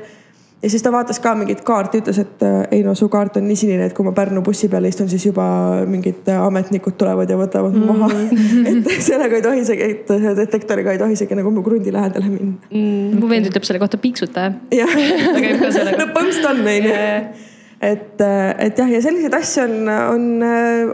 ja 0.63 0.69
siis 0.69 0.83
ta 0.83 0.91
vaatas 0.91 1.19
ka 1.23 1.33
mingit 1.35 1.61
kaarti, 1.67 1.99
ütles, 2.03 2.19
et 2.23 2.43
ei 2.71 2.83
no 2.85 2.95
su 2.95 3.09
kaart 3.11 3.37
on 3.39 3.47
nii 3.47 3.59
sinine, 3.59 3.87
et 3.89 3.95
kui 3.95 4.05
ma 4.07 4.13
Pärnu 4.15 4.41
bussi 4.45 4.69
peale 4.71 4.89
istun, 4.91 5.09
siis 5.11 5.25
juba 5.27 5.45
mingid 5.89 6.29
ametnikud 6.33 6.97
tulevad 6.99 7.29
ja 7.29 7.37
võtavad 7.39 7.75
mu 7.77 7.97
maha 7.99 8.09
mm. 8.13 8.65
et 8.71 8.91
sellega 9.03 9.39
ei 9.39 9.45
tohi 9.45 9.63
isegi, 9.65 9.89
et 9.95 10.13
detektoriga 10.39 10.95
ei 10.95 11.01
tohi 11.01 11.17
isegi 11.17 11.37
nagu 11.39 11.51
mu 11.53 11.65
krundi 11.65 11.93
lähedale 11.93 12.29
minna 12.29 12.55
mm,. 12.69 13.17
mu 13.19 13.31
vend 13.31 13.51
ütleb 13.51 13.67
selle 13.67 13.81
kohta 13.83 13.99
piiksutaja. 14.01 14.53
jah, 14.73 14.93
ta 14.93 15.39
käib 15.39 15.59
ka 15.65 15.73
sellega. 15.75 15.99
no 15.99 16.13
põhimõtteliselt 16.15 16.53
on 16.53 16.63
onju 16.77 17.51
et, 17.83 18.23
et 18.63 18.79
jah, 18.79 18.89
ja 18.89 19.01
selliseid 19.03 19.33
asju 19.35 19.63
on, 19.65 19.91
on, 19.91 20.25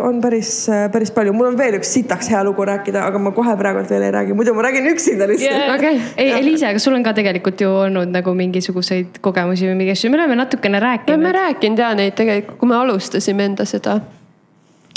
on 0.10 0.22
päris, 0.24 0.52
päris 0.94 1.14
palju. 1.14 1.34
mul 1.36 1.52
on 1.52 1.58
veel 1.60 1.78
üks 1.80 1.92
sitaks 2.00 2.32
hea 2.34 2.42
lugu 2.48 2.66
rääkida, 2.66 3.04
aga 3.06 3.22
ma 3.22 3.34
kohe 3.36 3.56
praegult 3.60 3.92
veel 3.94 4.08
ei 4.08 4.14
räägi, 4.16 4.38
muidu 4.38 4.56
ma 4.58 4.66
räägin 4.66 4.90
üksinda 4.94 5.28
lihtsalt 5.30 5.56
yeah.. 5.56 5.76
Okay. 5.76 6.00
ei, 6.18 6.32
Eliise, 6.40 6.70
aga 6.72 6.82
sul 6.82 6.98
on 6.98 7.06
ka 7.06 7.14
tegelikult 7.18 7.62
ju 7.62 7.72
olnud 7.86 8.14
nagu 8.14 8.34
mingisuguseid 8.38 9.20
kogemusi 9.26 9.70
või 9.70 9.82
mingi 9.84 9.98
asju, 9.98 10.14
me 10.14 10.22
oleme 10.22 10.40
natukene 10.40 10.80
me 10.80 10.86
rääkinud. 10.86 11.18
oleme 11.18 11.32
rääkinud 11.32 11.84
ja 11.84 11.92
neid 11.98 12.16
tegelikult, 12.16 12.58
kui 12.62 12.70
me 12.70 12.76
alustasime 12.76 13.46
enda 13.52 13.66
seda. 13.70 14.00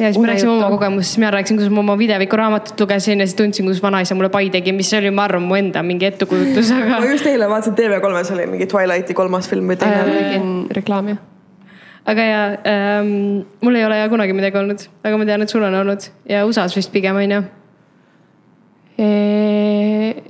ja 0.00 0.12
siis 0.12 0.18
me 0.18 0.30
rääkisime 0.30 0.52
oma 0.52 0.70
kogemustest, 0.70 1.18
mina 1.18 1.32
rääkisin, 1.34 1.58
kuidas 1.58 1.74
ma 1.74 1.80
oma 1.80 1.98
videoviku 1.98 2.36
raamatut 2.36 2.80
lugesin 2.80 3.20
ja 3.20 3.26
siis 3.26 3.36
tundsin, 3.36 3.66
kuidas 3.66 3.82
vanaisa 3.82 4.14
mulle 4.14 4.30
pai 4.30 4.50
tegi, 4.50 4.72
mis 4.72 4.94
oli, 4.94 5.10
ma 5.10 5.26
arvan, 5.28 5.42
mu 5.42 5.58
enda 5.58 5.82
mingi 5.82 6.08
ettekujutus, 6.08 6.72
aga. 6.78 7.00
ma 7.02 7.10
just 7.10 7.26
eile 7.26 7.50
vaatasin 7.50 7.76
TV3-s 7.78 8.32
oli 8.38 8.46
mingi 8.54 8.70
Twilighti 8.70 9.14
kolmas 9.14 9.50
film 9.50 9.68
või 9.74 9.76
teine 9.82 10.00
äh,. 10.00 10.16
tegin 10.16 10.56
reklaami 10.80 11.18
aga 12.06 12.22
ja 12.22 12.44
ähm, 12.66 13.42
mul 13.60 13.74
ei 13.74 13.84
ole 13.86 13.98
ja 13.98 14.08
kunagi 14.08 14.32
midagi 14.32 14.58
olnud, 14.58 14.86
aga 15.04 15.18
ma 15.18 15.26
tean, 15.28 15.42
et 15.42 15.52
sul 15.52 15.62
on 15.62 15.74
olnud 15.74 16.06
ja 16.28 16.46
USA-s 16.46 16.76
vist 16.76 16.92
pigem 16.92 17.16
on 17.16 17.36
ju. 17.36 17.42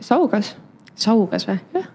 Saugas. 0.02 0.56
Saugas 0.94 1.46
või? 1.48 1.58
jah. 1.74 1.86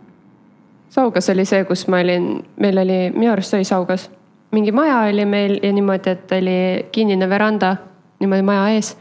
Saugas 0.89 1.29
oli 1.29 1.45
see, 1.45 1.65
kus 1.69 1.85
ma 1.91 1.99
olin, 2.01 2.29
meil 2.57 2.79
oli, 2.81 2.97
minu 3.13 3.31
arust 3.33 3.53
oli 3.53 3.67
Saugas, 3.67 4.07
mingi 4.55 4.71
maja 4.71 5.03
oli 5.09 5.25
meil 5.29 5.59
ja 5.61 5.71
niimoodi, 5.75 6.15
et 6.15 6.31
oli 6.39 6.57
kinnine 6.91 7.29
veranda 7.29 7.75
niimoodi 8.19 8.45
maja 8.47 8.69
ees. 8.73 8.95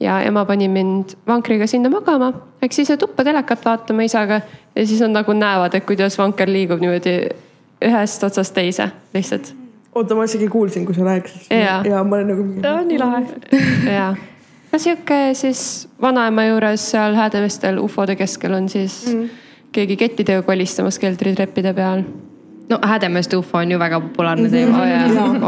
ja 0.00 0.20
ema 0.22 0.44
pani 0.46 0.68
mind 0.68 1.16
vankriga 1.26 1.66
sinna 1.66 1.90
magama, 1.90 2.32
läks 2.62 2.78
ise 2.78 2.96
tuppa 2.96 3.24
telekat 3.24 3.64
vaatama 3.64 4.02
isaga 4.06 4.40
ja 4.74 4.86
siis 4.86 5.00
nad 5.00 5.16
nagu 5.16 5.32
näevad, 5.32 5.74
et 5.74 5.86
kuidas 5.86 6.18
vanker 6.18 6.50
liigub 6.50 6.80
niimoodi 6.80 7.16
ühest 7.82 8.26
otsast 8.26 8.54
teise 8.54 8.90
lihtsalt 9.14 9.54
oota, 9.94 10.14
ma 10.14 10.26
isegi 10.28 10.48
kuulsin, 10.48 10.86
kui 10.86 10.94
sa 10.96 11.06
rääkisid. 11.06 11.50
ja, 11.54 11.80
ja 11.86 12.04
ma 12.04 12.16
olen 12.16 12.32
nagu. 12.32 12.46
on 12.74 12.88
nii 12.88 12.98
lahe. 13.00 13.22
ja, 13.98 14.14
no 14.72 14.78
sihuke 14.78 15.20
siis 15.38 15.88
vanaema 16.02 16.48
juures 16.48 16.90
seal 16.92 17.16
Häädemeestel 17.18 17.78
ufode 17.82 18.16
keskel 18.16 18.54
on 18.54 18.68
siis 18.68 19.00
mm. 19.14 19.28
keegi 19.72 19.96
kettitöö 19.96 20.42
kolistamas 20.42 20.98
keldritreppide 20.98 21.72
peal. 21.74 22.02
no 22.68 22.78
Häädemeeste 22.82 23.36
ufo 23.36 23.58
on 23.58 23.72
ju 23.72 23.78
väga 23.78 24.00
populaarne 24.00 24.50
teema 24.50 24.84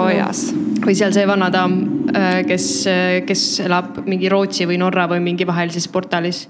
oh 0.05 0.09
jas. 0.15 0.47
või 0.87 0.97
seal 0.97 1.13
see 1.13 1.27
vana 1.29 1.51
daam, 1.53 1.77
kes, 2.47 2.71
kes 3.27 3.45
elab 3.67 4.01
mingi 4.07 4.33
Rootsi 4.33 4.67
või 4.67 4.81
Norra 4.81 5.09
või 5.11 5.21
mingi 5.21 5.47
vahelises 5.47 5.89
portaalis. 5.89 6.49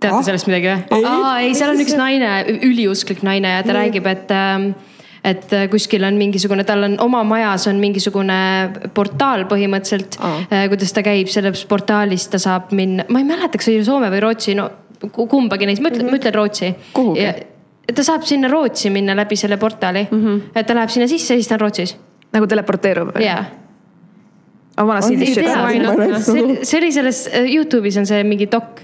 teate 0.00 0.16
ah? 0.18 0.22
sellest 0.22 0.50
midagi 0.50 0.68
või? 0.68 1.04
aa 1.08 1.34
ei, 1.40 1.54
seal 1.54 1.74
on 1.74 1.80
üks 1.80 1.96
naine, 1.96 2.32
üliusklik 2.60 3.22
naine 3.22 3.56
ja 3.56 3.62
ta 3.62 3.72
mm. 3.72 3.78
räägib, 3.80 4.06
et 4.12 4.36
ähm, 4.36 4.72
et 5.24 5.54
kuskil 5.70 6.02
on 6.04 6.18
mingisugune, 6.18 6.64
tal 6.66 6.82
on 6.88 6.96
oma 7.04 7.22
majas 7.26 7.68
on 7.70 7.78
mingisugune 7.78 8.38
portaal 8.94 9.46
põhimõtteliselt 9.50 10.18
oh.. 10.18 10.40
kuidas 10.72 10.92
ta 10.96 11.04
käib 11.06 11.30
selles 11.30 11.64
portaalis, 11.70 12.26
ta 12.32 12.40
saab 12.42 12.72
minna, 12.74 13.06
ma 13.08 13.22
ei 13.22 13.28
mäleta, 13.28 13.54
kas 13.54 13.70
see 13.70 13.78
oli 13.78 13.86
Soome 13.86 14.10
või 14.10 14.22
Rootsi, 14.24 14.56
no 14.58 14.68
kumbagi 15.12 15.66
neist, 15.66 15.82
ma 15.82 15.90
ütlen 15.90 16.06
mm, 16.06 16.10
-hmm. 16.10 16.18
ma 16.18 16.22
ütlen 16.22 16.34
Rootsi. 16.34 16.74
kuhugi? 16.94 17.30
ta 17.94 18.04
saab 18.06 18.26
sinna 18.26 18.50
Rootsi 18.50 18.90
minna 18.90 19.16
läbi 19.18 19.36
selle 19.36 19.56
portaali 19.56 20.06
mm, 20.10 20.22
-hmm. 20.22 20.40
et 20.54 20.66
ta 20.66 20.74
läheb 20.74 20.90
sinna 20.90 21.08
sisse 21.10 21.34
ja 21.34 21.40
siis 21.40 21.48
ta 21.48 21.54
on 21.58 21.66
Rootsis. 21.66 21.96
nagu 22.32 22.46
teleporteerub? 22.46 23.16
jaa 23.20 23.44
aga 24.76 24.86
vanas 24.88 25.10
Eestis 25.10 25.34
see, 26.26 26.56
see 26.64 26.80
oli 26.80 26.90
selles, 26.94 27.22
Youtube'is 27.54 27.98
on 28.00 28.08
see 28.08 28.22
mingi 28.24 28.48
dok. 28.52 28.80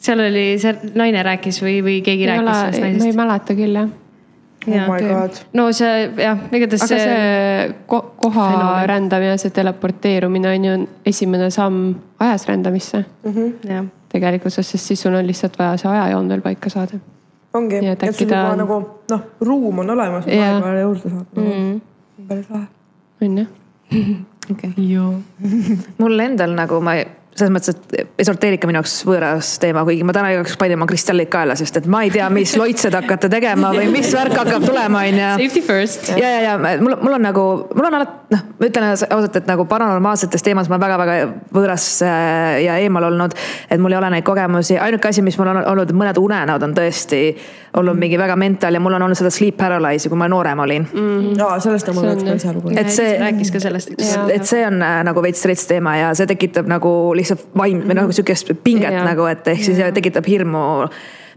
seal 0.00 0.22
oli, 0.24 0.44
seal 0.60 0.80
naine 0.96 1.22
rääkis 1.26 1.60
või, 1.62 1.80
või 1.84 1.98
keegi 2.04 2.24
ei 2.24 2.30
rääkis 2.32 2.48
ole, 2.48 2.54
sellest 2.60 2.84
naisest. 2.86 3.04
ma 3.04 3.10
ei 3.10 3.18
mäleta 3.20 3.56
küll 3.58 3.80
jah. 3.80 3.90
Oh 4.68 5.28
no 5.56 5.72
see 5.72 6.10
jah, 6.20 6.38
igatahes 6.52 6.82
see. 6.84 6.98
see 6.98 7.74
ko 7.88 8.00
koha 8.20 8.48
fenomen. 8.50 8.88
rändamine, 8.88 9.38
see 9.38 9.50
teleporteerumine 9.50 10.48
on 10.48 10.64
ju 10.64 10.74
esimene 11.06 11.50
samm 11.50 11.94
ajas 12.20 12.46
rändamisse 12.48 13.04
mm. 13.24 13.32
-hmm. 13.32 13.88
tegelikkuses, 14.08 14.70
sest 14.70 14.86
siis 14.86 15.02
sul 15.02 15.14
on 15.14 15.26
lihtsalt 15.26 15.58
vaja 15.58 15.76
see 15.76 15.90
ajajoon 15.90 16.28
veel 16.28 16.40
paika 16.40 16.68
saada 16.68 17.00
ongi, 17.54 17.76
et 17.76 18.14
sul 18.14 18.26
juba 18.26 18.50
on... 18.50 18.58
nagu 18.58 18.80
noh, 19.10 19.22
ruum 19.40 19.78
on 19.78 19.90
olemas, 19.90 20.26
aega 20.26 20.74
ei 20.74 20.82
juurde 20.82 21.08
saada 21.08 21.24
nagu. 21.36 21.54
mm.. 21.54 21.80
päris 22.28 22.50
lahe. 22.50 22.66
on 23.22 23.38
jah. 23.38 23.46
okei. 24.52 24.74
mul 25.98 26.18
endal 26.18 26.54
nagu 26.54 26.80
ma 26.80 26.98
selles 27.38 27.52
mõttes, 27.54 27.76
et 27.76 28.22
esoteerika 28.24 28.68
minu 28.68 28.80
jaoks 28.80 28.94
võõras 29.06 29.52
teema, 29.62 29.84
kuigi 29.86 30.04
ma 30.06 30.14
täna 30.14 30.32
igaks 30.34 30.56
panin 30.60 30.78
oma 30.78 30.88
kristallid 30.90 31.30
kaela, 31.32 31.54
sest 31.58 31.78
et 31.80 31.86
ma 31.90 32.02
ei 32.04 32.10
tea, 32.12 32.26
mis 32.32 32.56
loitse 32.58 32.90
te 32.90 32.98
hakkate 32.98 33.30
tegema 33.32 33.70
või 33.74 33.86
mis 33.92 34.10
värk 34.14 34.34
hakkab 34.40 34.66
tulema, 34.66 35.04
onju. 35.08 35.28
Safety 35.38 35.62
first. 35.64 36.10
ja, 36.18 36.32
ja, 36.34 36.40
ja 36.48 36.80
mul, 36.82 36.96
mul 37.00 37.16
on 37.16 37.24
nagu, 37.28 37.46
mul 37.76 37.88
on 37.88 37.98
alati, 38.00 38.18
noh, 38.34 38.44
ma 38.58 38.70
ütlen 38.70 38.88
ausalt, 38.90 39.38
et 39.40 39.48
nagu 39.50 39.66
paranormaalsetes 39.70 40.44
teemades 40.46 40.70
ma 40.72 40.76
olen 40.76 40.84
väga-väga 40.86 41.16
võõras 41.54 41.86
äh, 42.06 42.60
ja 42.66 42.76
eemal 42.82 43.08
olnud. 43.12 43.38
et 43.70 43.80
mul 43.80 43.94
ei 43.94 44.00
ole 44.02 44.12
neid 44.16 44.26
kogemusi, 44.26 44.78
ainuke 44.82 45.12
asi, 45.12 45.24
mis 45.24 45.38
mul 45.40 45.54
on 45.54 45.62
olnud, 45.62 45.94
mõned 45.96 46.20
unenäod 46.20 46.66
on 46.66 46.76
tõesti 46.76 47.24
olnud 47.76 47.98
mingi 47.98 48.18
väga 48.18 48.34
mental 48.36 48.74
ja 48.74 48.80
mul 48.82 48.96
on 48.98 49.02
olnud 49.06 49.18
seda 49.18 49.30
sleep 49.30 49.56
paralyse'i, 49.60 50.10
kui 50.10 50.18
ma 50.18 50.26
noorem 50.30 50.58
olin 50.64 50.86
mm.. 50.90 51.34
jaa, 51.38 51.58
sellest 51.62 51.90
on 51.92 51.98
mul 52.00 52.08
üks 52.10 52.26
päris 52.26 52.46
hea 52.48 52.54
lugu. 52.56 52.72
et 52.74 52.90
see. 52.90 53.12
rääkis 53.20 53.52
ka 53.54 53.62
sellest. 53.62 53.94
et 54.34 54.46
see 54.48 54.64
on 54.66 54.80
äh, 54.82 54.98
nagu 55.06 55.22
veits 55.22 55.42
stress 55.42 55.70
teema 55.70 55.94
ja 56.00 56.10
see 56.18 56.26
tekitab 56.30 56.70
nagu 56.70 56.92
lihtsalt 57.20 57.50
vaim 57.56 57.84
või 57.86 57.98
nagu 58.00 58.14
sihukest 58.16 58.54
pinget 58.64 58.96
ja. 58.96 59.06
nagu, 59.06 59.26
et 59.30 59.48
ehk 59.52 59.64
siis 59.64 59.80
ja. 59.80 59.92
tekitab 59.94 60.26
hirmu 60.28 60.64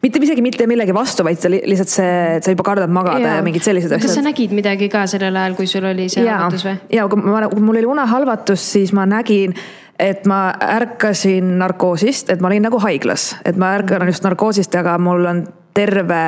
mitte 0.04 0.20
isegi 0.20 0.44
mitte 0.44 0.68
millegi 0.68 0.96
vastu, 0.96 1.24
vaid 1.24 1.46
lihtsalt 1.54 1.92
see, 1.92 2.16
et 2.38 2.46
sa 2.46 2.52
juba 2.52 2.66
kardad 2.68 2.92
magada 2.92 3.24
ja, 3.24 3.38
ja 3.40 3.46
mingid 3.46 3.64
sellised 3.64 3.92
asjad. 3.92 4.08
kas 4.08 4.18
sa 4.20 4.26
nägid 4.26 4.56
midagi 4.56 4.90
ka 4.92 5.06
sellel 5.10 5.38
ajal, 5.40 5.56
kui 5.60 5.70
sul 5.70 5.88
oli 5.88 6.10
see 6.12 6.26
halvatus 6.28 6.66
või? 6.68 6.76
ja 6.98 7.08
kui 7.12 7.24
ma, 7.24 7.46
kui 7.52 7.64
mul 7.64 7.80
oli 7.84 7.94
unehalvatus, 7.96 8.66
siis 8.76 8.92
ma 8.96 9.08
nägin 9.10 9.56
et 10.02 10.26
ma 10.28 10.48
ärkasin 10.58 11.54
narkoosist, 11.62 12.32
et 12.34 12.42
ma 12.42 12.50
olin 12.50 12.66
nagu 12.68 12.80
haiglas, 12.84 13.34
et 13.46 13.60
ma 13.60 13.76
ärkan 13.78 14.10
just 14.10 14.26
narkoosist, 14.26 14.76
aga 14.76 14.98
mul 15.02 15.30
on 15.30 15.46
terve 15.78 16.24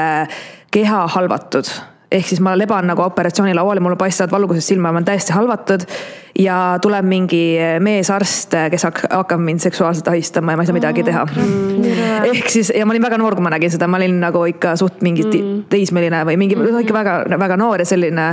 keha 0.74 1.02
halvatud 1.16 1.70
ehk 2.16 2.30
siis 2.32 2.44
ma 2.44 2.56
leban 2.58 2.88
nagu 2.92 3.04
operatsioonilaual 3.06 3.82
ja 3.82 3.86
mul 3.86 3.98
paistavad 4.00 4.34
valgusest 4.36 4.74
silma, 4.74 4.92
ma 4.92 5.00
olen 5.00 5.10
täiesti 5.12 5.36
halvatud 5.36 5.88
ja 6.40 6.56
tuleb 6.84 7.06
mingi 7.08 7.56
meesarst, 7.84 8.56
kes 8.72 8.86
hakkab 8.88 9.40
mind 9.40 9.64
seksuaalselt 9.64 10.08
ahistama 10.12 10.52
ja 10.52 10.60
ma 10.60 10.66
ei 10.66 10.70
saa 10.70 10.76
midagi 10.76 11.04
teha 11.08 11.24
mm.. 11.32 11.86
ehk 12.32 12.50
siis 12.52 12.72
ja 12.76 12.86
ma 12.86 12.92
olin 12.92 13.06
väga 13.06 13.20
noor, 13.22 13.38
kui 13.38 13.46
ma 13.46 13.52
nägin 13.54 13.72
seda, 13.72 13.88
ma 13.88 14.00
olin 14.02 14.18
nagu 14.20 14.42
ikka 14.52 14.76
suht 14.80 15.00
mingi 15.06 15.24
mm. 15.30 15.62
teismeline 15.72 16.24
või 16.28 16.36
mingi 16.42 16.58
mm, 16.60 16.82
ikka 16.84 16.96
väga, 16.98 17.14
väga 17.40 17.60
noor 17.60 17.84
ja 17.84 17.88
selline. 17.88 18.28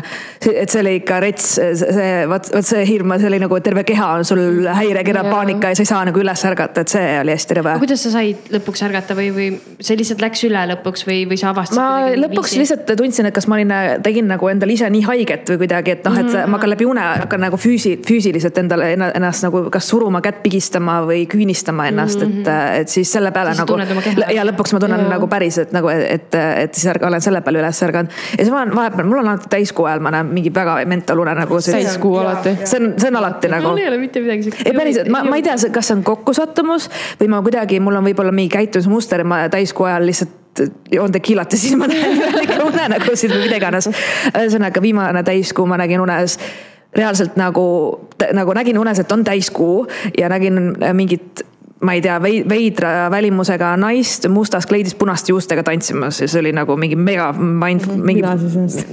et 0.51 0.73
see 0.73 0.83
oli 0.83 0.97
ikka 0.99 1.21
rets, 1.23 1.53
see 1.83 2.09
vot, 2.31 2.51
vot 2.57 2.67
see 2.67 2.83
hirm, 2.89 3.15
see 3.23 3.31
oli 3.31 3.41
nagu 3.45 3.61
terve 3.63 3.87
keha 3.87 4.11
on 4.19 4.27
sul 4.27 4.67
häirekera, 4.67 5.25
paanika 5.31 5.71
ja 5.71 5.79
sa 5.79 5.87
ei 5.87 5.93
saa 5.93 6.03
nagu 6.11 6.23
üles 6.23 6.45
ärgata, 6.51 6.83
et 6.83 6.97
see 6.97 7.07
oli 7.21 7.37
hästi 7.37 7.59
rõve. 7.61 7.77
kuidas 7.85 8.03
sa 8.09 8.15
said 8.17 8.51
lõpuks 8.57 8.83
ärgata 8.89 9.19
või, 9.19 9.31
või 9.37 9.49
see 9.79 10.01
lihtsalt 10.01 10.27
läks 10.27 10.43
üle 10.51 10.67
lõpuks 10.75 11.07
või, 11.07 11.23
või 11.31 11.39
sa 11.39 11.53
avastasid? 11.55 11.79
ma 11.79 12.27
lõpuks 12.27 12.57
viisi? 12.57 12.65
lihtsalt 12.65 12.95
tundsin, 12.99 13.31
et 13.31 13.39
kas 13.39 13.47
ma 13.47 13.61
olin, 13.61 13.72
tegin 14.03 14.29
nagu 14.31 14.49
endale 14.49 14.73
ise 14.73 14.91
nii 14.91 15.05
haiget 15.07 15.51
või 15.53 15.63
kuidagi, 15.65 15.97
et 15.99 16.05
noh, 16.05 16.19
et 16.19 16.27
mm 16.27 16.35
-hmm. 16.35 16.51
ma 16.51 16.59
hakkan 16.59 16.75
läbi 16.75 16.89
une 16.89 17.07
hakkan 17.25 17.41
nagu 17.41 17.57
füüsi 17.57 17.83
füüsi, 17.83 18.03
füüsiliselt 18.07 18.59
endale 18.59 18.93
ennast 18.95 19.45
nagu 19.47 19.65
kas 19.73 19.89
suruma, 19.89 20.21
kätt 20.25 20.43
pigistama 20.43 21.01
või 21.07 21.25
küünistama 21.31 21.89
ennast 21.91 22.21
mm, 22.21 22.27
-hmm. 22.27 22.41
et, 22.41 22.47
mhm. 22.47 22.81
et 22.81 22.89
siis 22.89 23.13
selle 23.13 23.33
peale 23.33 23.55
siis 23.55 23.65
nagu. 23.65 23.79
ja 24.35 24.45
lõpuks 24.47 24.75
ma 24.75 24.81
tunnen 24.81 25.05
ja. 25.05 25.09
nagu 25.15 25.29
päriselt 25.29 25.73
nagu, 25.73 25.89
et, 25.89 26.35
et 26.35 26.75
siis 26.75 26.93
olen 27.03 27.21
selle 27.21 27.41
peale 27.41 27.63
üles 27.63 27.83
ärganud. 27.83 28.11
ja 28.11 28.45
siis 28.45 28.51
ma 28.51 28.63
olen 28.63 28.75
vahepeal, 28.77 29.09
mul 29.09 29.23
on 29.23 29.33
alati 29.33 29.51
täiskuu 29.57 29.87
ajal, 29.87 30.05
ma 30.05 30.15
näen 30.15 30.27
mingi 30.27 30.55
väga 30.55 30.79
mental 30.87 31.25
une 31.25 31.35
nagu. 31.35 31.61
täiskuu 31.71 32.17
alati. 32.19 32.57
see 32.65 32.81
on, 32.81 32.95
see 32.99 33.09
on 33.09 33.17
alati 33.17 33.49
nagu. 33.49 33.69
mul 33.69 33.83
ei 33.83 33.89
ole 33.89 33.99
mitte 33.99 34.21
midagi 34.21 34.49
siukest. 34.49 34.67
ei 34.67 34.77
päriselt, 34.77 35.09
ma, 35.09 35.25
ma 35.25 35.41
ei 35.41 35.43
tea, 35.43 35.57
kas 35.73 35.91
see 35.91 35.99
on 35.99 36.05
kokkusattumus 36.07 36.91
või 37.21 37.33
ma 37.33 37.43
kuidagi, 37.43 37.81
mul 37.81 38.01
on 38.01 38.07
võib-olla 38.11 38.33
mingi 38.35 38.55
käitumismuster, 38.57 39.25
ma 39.25 39.45
täiskuu 39.53 39.91
ajal 39.91 40.07
lihtsalt 40.07 40.42
joon 40.93 41.13
tekiilat 41.13 41.53
ja 41.53 41.59
siis 41.59 41.77
ma 41.77 41.89
näen 41.91 42.43
ikka 42.43 42.65
unenägusid 42.65 43.33
või 43.33 43.47
mida 43.47 43.61
iganes. 43.61 43.89
ühesõnaga 44.33 44.83
viimane 44.83 45.23
täiskuu 45.27 45.67
ma 45.67 45.79
nägin 45.81 46.01
unes 46.01 46.39
reaalselt 46.97 47.39
nagu, 47.41 47.65
nagu 48.37 48.53
nägin 48.53 48.79
unes, 48.79 49.01
et 49.01 49.13
on 49.13 49.25
täiskuu 49.25 49.87
ja 50.19 50.29
nägin 50.29 50.61
mingit 50.93 51.47
ma 51.83 51.97
ei 51.97 52.03
tea, 52.03 52.19
veidra 52.23 53.11
välimusega 53.11 53.73
naist 53.81 54.29
mustas 54.31 54.69
kleidis 54.71 54.95
punaste 54.95 55.33
juustega 55.33 55.65
tantsimas 55.67 56.21
ja 56.23 56.29
see 56.31 56.41
oli 56.41 56.53
nagu 56.55 56.77
mingi 56.79 56.97
mega 56.97 57.33
mind, 57.35 57.89
mingi, 57.97 58.23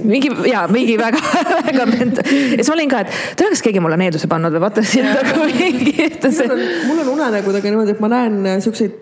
mingi 0.02 0.32
ja 0.50 0.64
mingi 0.70 0.96
väga, 0.98 1.20
väga 1.68 1.86
ment-. 1.86 2.22
ja 2.24 2.56
siis 2.58 2.70
ma 2.72 2.78
olin 2.78 2.90
ka, 2.90 3.04
et 3.04 3.20
tea, 3.38 3.52
kas 3.52 3.62
keegi 3.62 3.82
mulle 3.84 4.00
needuse 4.00 4.30
pannud 4.30 4.56
või 4.56 4.64
vaata 4.66 4.82
siin 4.82 5.06
nagu 5.06 5.46
mingi. 5.52 6.08
mul 6.88 6.98
on, 6.98 7.04
on 7.04 7.12
unenägudega 7.14 7.70
niimoodi, 7.70 7.94
et 7.94 8.02
ma 8.02 8.10
näen 8.10 8.64
siukseid 8.64 8.98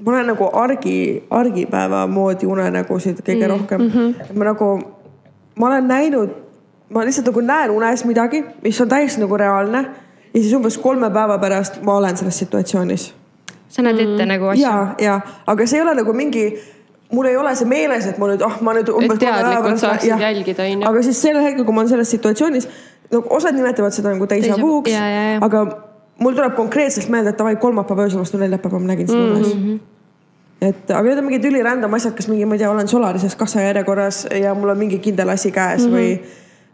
ma 0.00 0.12
näen 0.12 0.26
nagu 0.26 0.48
argi, 0.52 1.24
argipäeva 1.30 2.06
moodi 2.06 2.46
unenägusid 2.46 3.20
kõige 3.22 3.44
mm, 3.46 3.50
rohkem 3.50 3.80
mm. 3.80 3.90
-hmm. 3.90 4.38
ma 4.38 4.44
nagu, 4.44 4.70
ma 5.58 5.66
olen 5.66 5.88
näinud 5.88 6.30
ma 6.90 7.04
lihtsalt 7.04 7.26
nagu 7.26 7.40
näen 7.40 7.70
unes 7.70 8.04
midagi, 8.04 8.44
mis 8.62 8.80
on 8.80 8.88
täiesti 8.88 9.20
nagu 9.20 9.36
reaalne 9.36 9.84
ja 10.34 10.40
siis 10.40 10.52
umbes 10.54 10.78
kolme 10.78 11.10
päeva 11.10 11.38
pärast 11.38 11.82
ma 11.82 11.96
olen 11.96 12.16
selles 12.16 12.38
situatsioonis. 12.38 13.14
sa 13.68 13.82
näed 13.82 13.98
ette 13.98 14.22
mm. 14.24 14.28
nagu 14.28 14.46
asju? 14.46 14.62
ja, 14.62 14.94
ja, 14.98 15.20
aga 15.46 15.66
see 15.66 15.78
ei 15.78 15.82
ole 15.82 15.94
nagu 15.94 16.12
mingi, 16.12 16.44
mul 17.12 17.30
ei 17.30 17.36
ole 17.36 17.54
see 17.56 17.68
meeles, 17.68 18.06
et 18.06 18.18
ma 18.18 18.28
nüüd, 18.30 18.42
ah 18.42 18.52
oh, 18.52 18.60
ma 18.62 18.74
nüüd. 18.74 18.90
et 19.02 19.18
teadlikult 19.18 19.78
saaksid 19.78 20.20
jälgida, 20.20 20.62
on 20.62 20.82
ju. 20.82 20.88
aga 20.90 21.02
siis 21.02 21.22
sellel 21.22 21.42
hetkel, 21.42 21.64
kui 21.64 21.74
ma 21.74 21.82
olen 21.82 21.94
selles 21.94 22.10
situatsioonis, 22.10 22.68
nagu 23.10 23.34
osad 23.38 23.54
nimetavad 23.54 23.94
seda 23.94 24.12
nagu 24.14 24.26
teise 24.26 24.58
puhuks, 24.60 24.94
aga 25.40 25.66
mul 26.18 26.36
tuleb 26.36 26.54
konkreetselt 26.54 27.08
meelde, 27.08 27.34
et 27.34 27.38
davai, 27.38 27.56
kolmapäeva 27.56 28.06
öösel 28.06 28.22
vastu 28.22 28.38
neljapäeva 28.38 28.78
ma 28.78 28.92
nägin 28.92 29.10
seda 29.10 29.24
unes 29.32 29.54
mm 29.54 29.66
-hmm 29.66 29.82
et 30.64 30.90
aga 30.90 31.02
need 31.08 31.20
on 31.20 31.26
mingid 31.28 31.44
ülirandom 31.50 31.96
asjad, 31.98 32.14
kas 32.16 32.28
mingi, 32.30 32.46
ma 32.48 32.56
ei 32.56 32.62
tea, 32.62 32.70
olen 32.70 32.88
Solarises 32.88 33.36
kassajärjekorras 33.36 34.24
ja 34.40 34.54
mul 34.54 34.72
on 34.72 34.78
mingi 34.78 34.98
kindel 35.04 35.28
asi 35.34 35.50
käes 35.52 35.86
mm 35.86 35.92
-hmm. 35.92 35.96
või 35.96 36.20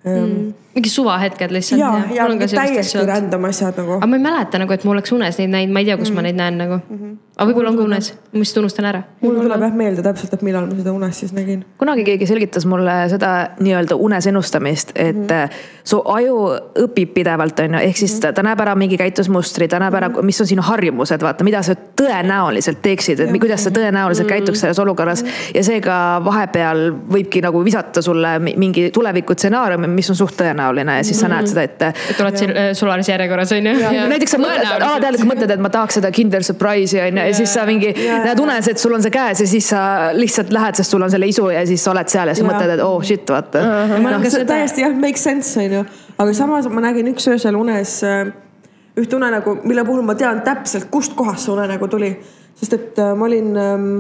mm.. 0.04 0.52
mingi 0.74 0.88
suvahetked 0.88 1.50
lihtsalt. 1.50 1.80
ja, 1.80 2.00
ja, 2.14 2.28
ja 2.28 2.48
täiesti 2.48 3.06
random 3.06 3.44
asjad 3.44 3.76
nagu. 3.76 3.98
aga 3.98 4.06
ma 4.06 4.16
ei 4.16 4.22
mäleta 4.22 4.58
nagu, 4.58 4.72
et 4.72 4.84
ma 4.84 4.90
oleks 4.90 5.12
unes 5.12 5.38
neid 5.38 5.50
näinud, 5.50 5.72
ma 5.72 5.82
ei 5.82 5.90
tea, 5.90 5.96
kus 5.96 6.10
mm. 6.10 6.14
ma 6.14 6.26
neid 6.28 6.36
näen 6.36 6.58
nagu 6.58 6.80
mm. 6.80 6.98
-hmm. 6.98 7.16
Aga 7.40 7.48
võib-olla 7.48 7.70
on 7.72 7.78
ka 7.78 7.84
unes, 7.88 8.10
ma 8.34 8.42
lihtsalt 8.42 8.60
unustan 8.60 8.86
ära. 8.90 9.00
mul 9.22 9.38
tuleb 9.40 9.62
jah 9.64 9.76
meelde 9.76 10.02
täpselt, 10.04 10.34
et 10.36 10.42
millal 10.44 10.66
ma 10.68 10.76
seda 10.76 10.92
unes 10.92 11.20
siis 11.22 11.32
nägin. 11.32 11.62
kunagi 11.80 12.04
keegi 12.04 12.26
selgitas 12.28 12.66
mulle 12.68 12.96
seda 13.12 13.30
nii-öelda 13.60 13.96
unes 13.96 14.26
ennustamist, 14.28 14.92
et 14.94 15.16
mm 15.16 15.26
-hmm. 15.26 15.62
su 15.84 16.02
aju 16.04 16.36
õpib 16.84 17.14
pidevalt, 17.14 17.60
on 17.64 17.78
ju, 17.78 17.80
ehk 17.88 17.96
siis 17.96 18.18
ta, 18.20 18.32
ta 18.36 18.44
näeb 18.44 18.60
ära 18.60 18.74
mingi 18.76 18.98
käitumusmustri, 19.00 19.68
ta 19.68 19.80
näeb 19.80 19.94
ära, 19.94 20.08
mhm. 20.08 20.26
mis 20.26 20.40
on 20.40 20.46
sinu 20.46 20.62
harjumused, 20.62 21.22
vaata, 21.22 21.44
mida 21.44 21.62
sa 21.62 21.74
tõenäoliselt 21.74 22.82
teeksid, 22.82 23.20
et 23.20 23.40
kuidas 23.40 23.64
sa 23.64 23.70
tõenäoliselt 23.70 24.26
mm 24.26 24.30
-hmm. 24.30 24.44
käituks 24.44 24.60
selles 24.60 24.78
olukorras. 24.78 25.24
ja 25.54 25.64
seega 25.64 26.20
vahepeal 26.24 26.92
võibki 27.12 27.42
nagu 27.42 27.64
visata 27.64 28.02
sulle 28.02 28.38
mingi 28.38 28.90
tulevikutsenaariumi, 28.90 29.86
mis 29.86 30.10
on 30.10 30.16
suht 30.16 30.36
tõenäoline 30.36 30.96
ja 30.96 31.04
siis 31.04 31.20
sa 31.20 31.28
näed 31.28 31.46
seda 31.46 31.62
ette. 31.62 31.92
et 32.10 32.20
oled 32.20 32.36
siin 32.36 32.50
äh, 32.50 32.72
sularis 32.72 33.08
järjekorras 33.08 33.52
on 33.52 33.66
ju. 33.66 33.72
näiteks 34.08 34.30
sa 34.30 34.38
mõtled, 34.38 34.82
alateadlikult 34.82 35.32
mõtled, 35.34 35.50
et 35.50 35.60
ma 35.60 35.68
tahaks 35.68 35.94
seda 35.94 36.10
Kinder 36.10 36.42
Surprise'i 36.42 37.00
on 37.08 37.18
ju 37.26 37.29
ja 37.30 37.38
siis 37.38 37.54
sa 37.54 37.64
mingi 37.68 37.94
näed 37.94 38.42
unes, 38.42 38.68
et 38.72 38.82
sul 38.82 38.94
on 38.96 39.02
see 39.04 39.14
käes 39.14 39.40
ja 39.44 39.48
siis 39.48 39.70
sa 39.72 39.80
lihtsalt 40.16 40.52
lähed, 40.54 40.80
sest 40.80 40.94
sul 40.94 41.02
on 41.06 41.12
selle 41.12 41.30
isu 41.30 41.48
ja 41.54 41.64
siis 41.68 41.84
sa 41.84 41.94
oled 41.94 42.12
seal 42.12 42.30
ja 42.32 42.36
sa 42.36 42.46
mõtled, 42.46 42.76
et 42.76 42.84
oh 42.84 43.00
shit, 43.06 43.24
vaata. 43.30 43.64
noh, 44.04 44.28
see 44.28 44.46
täiesti 44.48 44.84
jah, 44.84 44.94
make 44.96 45.20
sense 45.20 45.58
on 45.62 45.80
ju, 45.80 45.82
aga 46.18 46.36
samas 46.36 46.68
ma 46.72 46.84
nägin 46.84 47.10
üks 47.14 47.28
öösel 47.30 47.58
unes 47.58 48.00
äh, 48.06 48.30
ühte 49.00 49.16
unenägu, 49.16 49.56
mille 49.64 49.84
puhul 49.86 50.02
ma 50.06 50.16
tean 50.18 50.42
täpselt, 50.46 50.90
kustkohast 50.92 51.46
see 51.46 51.54
unenägu 51.54 51.88
tuli, 51.90 52.14
sest 52.58 52.76
et 52.76 52.98
äh, 53.00 53.14
ma 53.16 53.28
olin 53.28 53.52
ähm, 53.60 53.92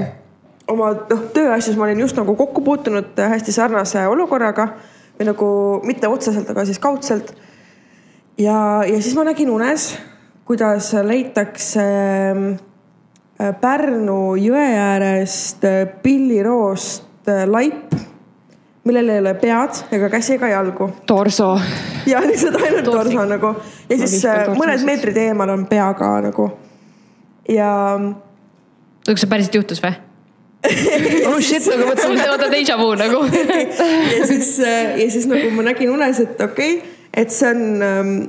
oma 0.70 0.92
noh, 1.10 1.26
tööasjus 1.34 1.78
ma 1.78 1.86
olin 1.88 2.02
just 2.04 2.18
nagu 2.18 2.34
kokku 2.38 2.64
puutunud 2.66 3.18
hästi 3.18 3.54
sarnase 3.54 4.06
olukorraga. 4.10 4.72
Või 5.20 5.26
nagu 5.28 5.46
mitte 5.84 6.08
otseselt, 6.08 6.48
aga 6.48 6.62
siis 6.64 6.78
kaudselt. 6.80 7.34
ja, 8.40 8.80
ja 8.88 9.00
siis 9.04 9.12
ma 9.12 9.26
nägin 9.28 9.50
unes, 9.52 9.90
kuidas 10.48 10.94
leitakse 11.04 11.84
äh, 11.84 12.69
Pärnu 13.60 14.34
jõe 14.36 14.66
äärest 14.76 15.64
äh, 15.64 15.86
pilliroost 16.02 17.28
äh, 17.30 17.46
laip, 17.48 17.94
millel 18.84 19.08
ei 19.14 19.22
ole 19.22 19.32
pead 19.40 19.78
ega 19.96 20.10
käsi 20.12 20.34
ega 20.34 20.50
jalgu 20.50 20.90
torso. 21.08 21.54
ja 22.08 22.20
lihtsalt 22.24 22.58
ainult 22.60 22.84
torso 22.84 23.24
nagu 23.28 23.54
ja 23.88 23.96
siis 24.02 24.18
vihkan 24.18 24.52
äh, 24.52 24.58
mõned 24.60 24.84
meetrid 24.84 25.22
eemal 25.24 25.54
on 25.54 25.64
pea 25.70 25.88
ka 25.96 26.10
nagu. 26.26 26.50
ja 27.48 27.70
kas 29.06 29.24
see 29.24 29.32
päriselt 29.32 29.56
juhtus 29.60 29.80
või? 29.86 29.96
oh 31.30 31.40
shit, 31.40 31.64
nagu 31.72 31.88
mõtlesin, 31.88 32.20
oota, 32.34 32.50
déjà 32.52 32.76
vu 32.76 32.92
nagu. 33.00 33.24
ja 34.18 34.28
siis, 34.28 34.58
ja 34.60 35.08
siis 35.08 35.24
nagu 35.30 35.48
ma 35.56 35.64
nägin 35.70 35.94
unes, 35.94 36.20
et 36.20 36.44
okei 36.44 36.76
okay,, 36.76 36.94
et 37.24 37.32
see 37.32 37.48
on, 37.48 38.28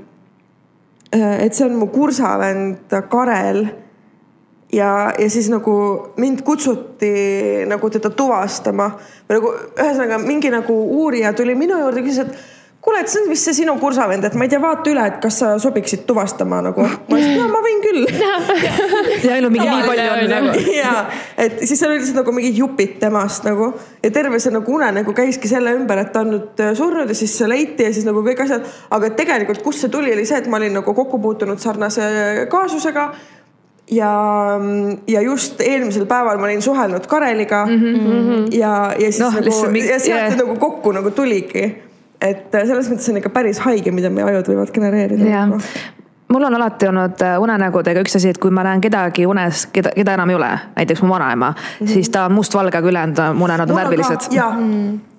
et 1.11 1.51
see 1.51 1.67
on 1.67 1.75
mu 1.83 1.91
kursavend 1.91 2.95
Karel. 3.11 3.65
ja, 4.73 5.13
ja 5.19 5.29
siis 5.29 5.49
nagu 5.51 5.73
mind 6.17 6.41
kutsuti 6.47 7.11
nagu 7.67 7.89
teda 7.89 8.09
tuvastama 8.09 8.91
või 9.27 9.37
nagu 9.37 9.53
ühesõnaga 9.57 10.21
mingi 10.23 10.51
nagu 10.53 10.79
uurija 11.01 11.33
tuli 11.37 11.55
minu 11.59 11.79
juurde, 11.81 12.03
küsis, 12.05 12.25
et 12.25 12.59
kuule, 12.81 13.01
et 13.03 13.11
see 13.11 13.21
on 13.21 13.29
vist 13.29 13.45
see 13.45 13.55
sinu 13.59 13.75
kursavend, 13.81 14.25
et 14.25 14.35
ma 14.37 14.45
ei 14.47 14.49
tea, 14.49 14.59
vaata 14.61 14.89
üle, 14.89 15.03
et 15.11 15.17
kas 15.21 15.37
sa 15.43 15.51
sobiksid 15.61 16.01
tuvastama 16.09 16.61
nagu. 16.65 16.81
ma 16.81 17.19
ütlesin, 17.19 17.35
no 17.37 17.47
ma 17.51 17.61
võin 17.61 17.81
küll 17.83 18.07
ja 19.25 19.35
ainult 19.35 19.53
mingi 19.53 19.67
nii 19.67 19.83
palju 19.85 20.07
on 20.15 20.31
nagu. 20.31 20.63
ja 20.73 20.93
et 21.37 21.59
siis 21.61 21.77
seal 21.77 21.91
olid 21.91 22.01
lihtsalt 22.01 22.21
nagu 22.23 22.33
mingid 22.35 22.57
jupid 22.57 22.95
temast 23.03 23.45
nagu 23.45 23.69
ja 24.01 24.13
terve 24.13 24.39
see 24.41 24.53
nagu 24.55 24.73
unenägu 24.77 25.13
käiski 25.17 25.51
selle 25.51 25.75
ümber, 25.77 26.01
et 26.01 26.09
ta 26.15 26.23
on 26.25 26.33
nüüd 26.35 26.63
äh, 26.63 26.73
surnud 26.77 27.11
ja 27.11 27.17
siis 27.17 27.35
see 27.37 27.49
leiti 27.51 27.85
ja 27.85 27.93
siis 27.93 28.07
nagu 28.07 28.23
kõik 28.25 28.41
asjad. 28.47 28.65
aga 28.97 29.11
tegelikult, 29.19 29.61
kust 29.65 29.85
see 29.85 29.93
tuli, 29.93 30.13
oli 30.15 30.25
see, 30.25 30.41
et 30.41 30.49
ma 30.49 30.57
olin 30.57 30.79
nagu 30.81 30.97
kokku 30.97 31.21
puutunud 31.21 31.61
sarnase 31.61 32.47
kaasusega. 32.49 33.11
ja, 33.91 34.59
ja 35.07 35.21
just 35.21 35.61
eelmisel 35.61 36.05
päeval 36.05 36.39
ma 36.39 36.49
olin 36.49 36.61
suhelnud 36.61 37.07
Kareliga 37.07 37.65
mm. 37.65 37.79
-hmm. 37.79 38.57
ja, 38.57 38.93
ja 38.99 39.11
siis 39.11 39.19
no, 39.19 39.31
nagu 39.31 39.77
ja 39.77 39.99
sealt 39.99 40.21
yeah. 40.21 40.37
nagu 40.37 40.55
kokku 40.55 40.91
nagu 40.91 41.11
tuligi. 41.11 41.83
et 42.21 42.55
äh, 42.55 42.67
selles 42.67 42.89
mõttes 42.89 43.09
on 43.09 43.17
ikka 43.17 43.29
päris 43.29 43.59
haige, 43.59 43.91
mida 43.91 44.09
meie 44.09 44.25
ajud 44.25 44.47
võivad 44.53 44.71
genereerida. 44.71 45.25
jah, 45.25 45.49
mul 46.31 46.43
on 46.43 46.55
alati 46.55 46.87
olnud 46.87 47.21
äh, 47.21 47.39
unenägudega 47.41 48.01
üks 48.05 48.15
asi, 48.15 48.29
et 48.29 48.37
kui 48.37 48.51
ma 48.51 48.63
näen 48.63 48.81
kedagi 48.81 49.25
unes, 49.25 49.65
keda, 49.73 49.91
keda 49.95 50.13
enam 50.13 50.29
ei 50.29 50.35
ole, 50.35 50.51
näiteks 50.75 51.01
mu 51.01 51.09
vanaema 51.09 51.49
mm, 51.49 51.55
-hmm. 51.85 51.93
siis 51.93 52.09
ta 52.09 52.25
on 52.25 52.37
mustvalge, 52.37 52.77
aga 52.77 52.87
ülejäänud 52.87 53.23
mu 53.35 53.45
unenäod 53.45 53.69
on 53.69 53.75
värvilised. 53.75 54.31
ja, 54.31 54.53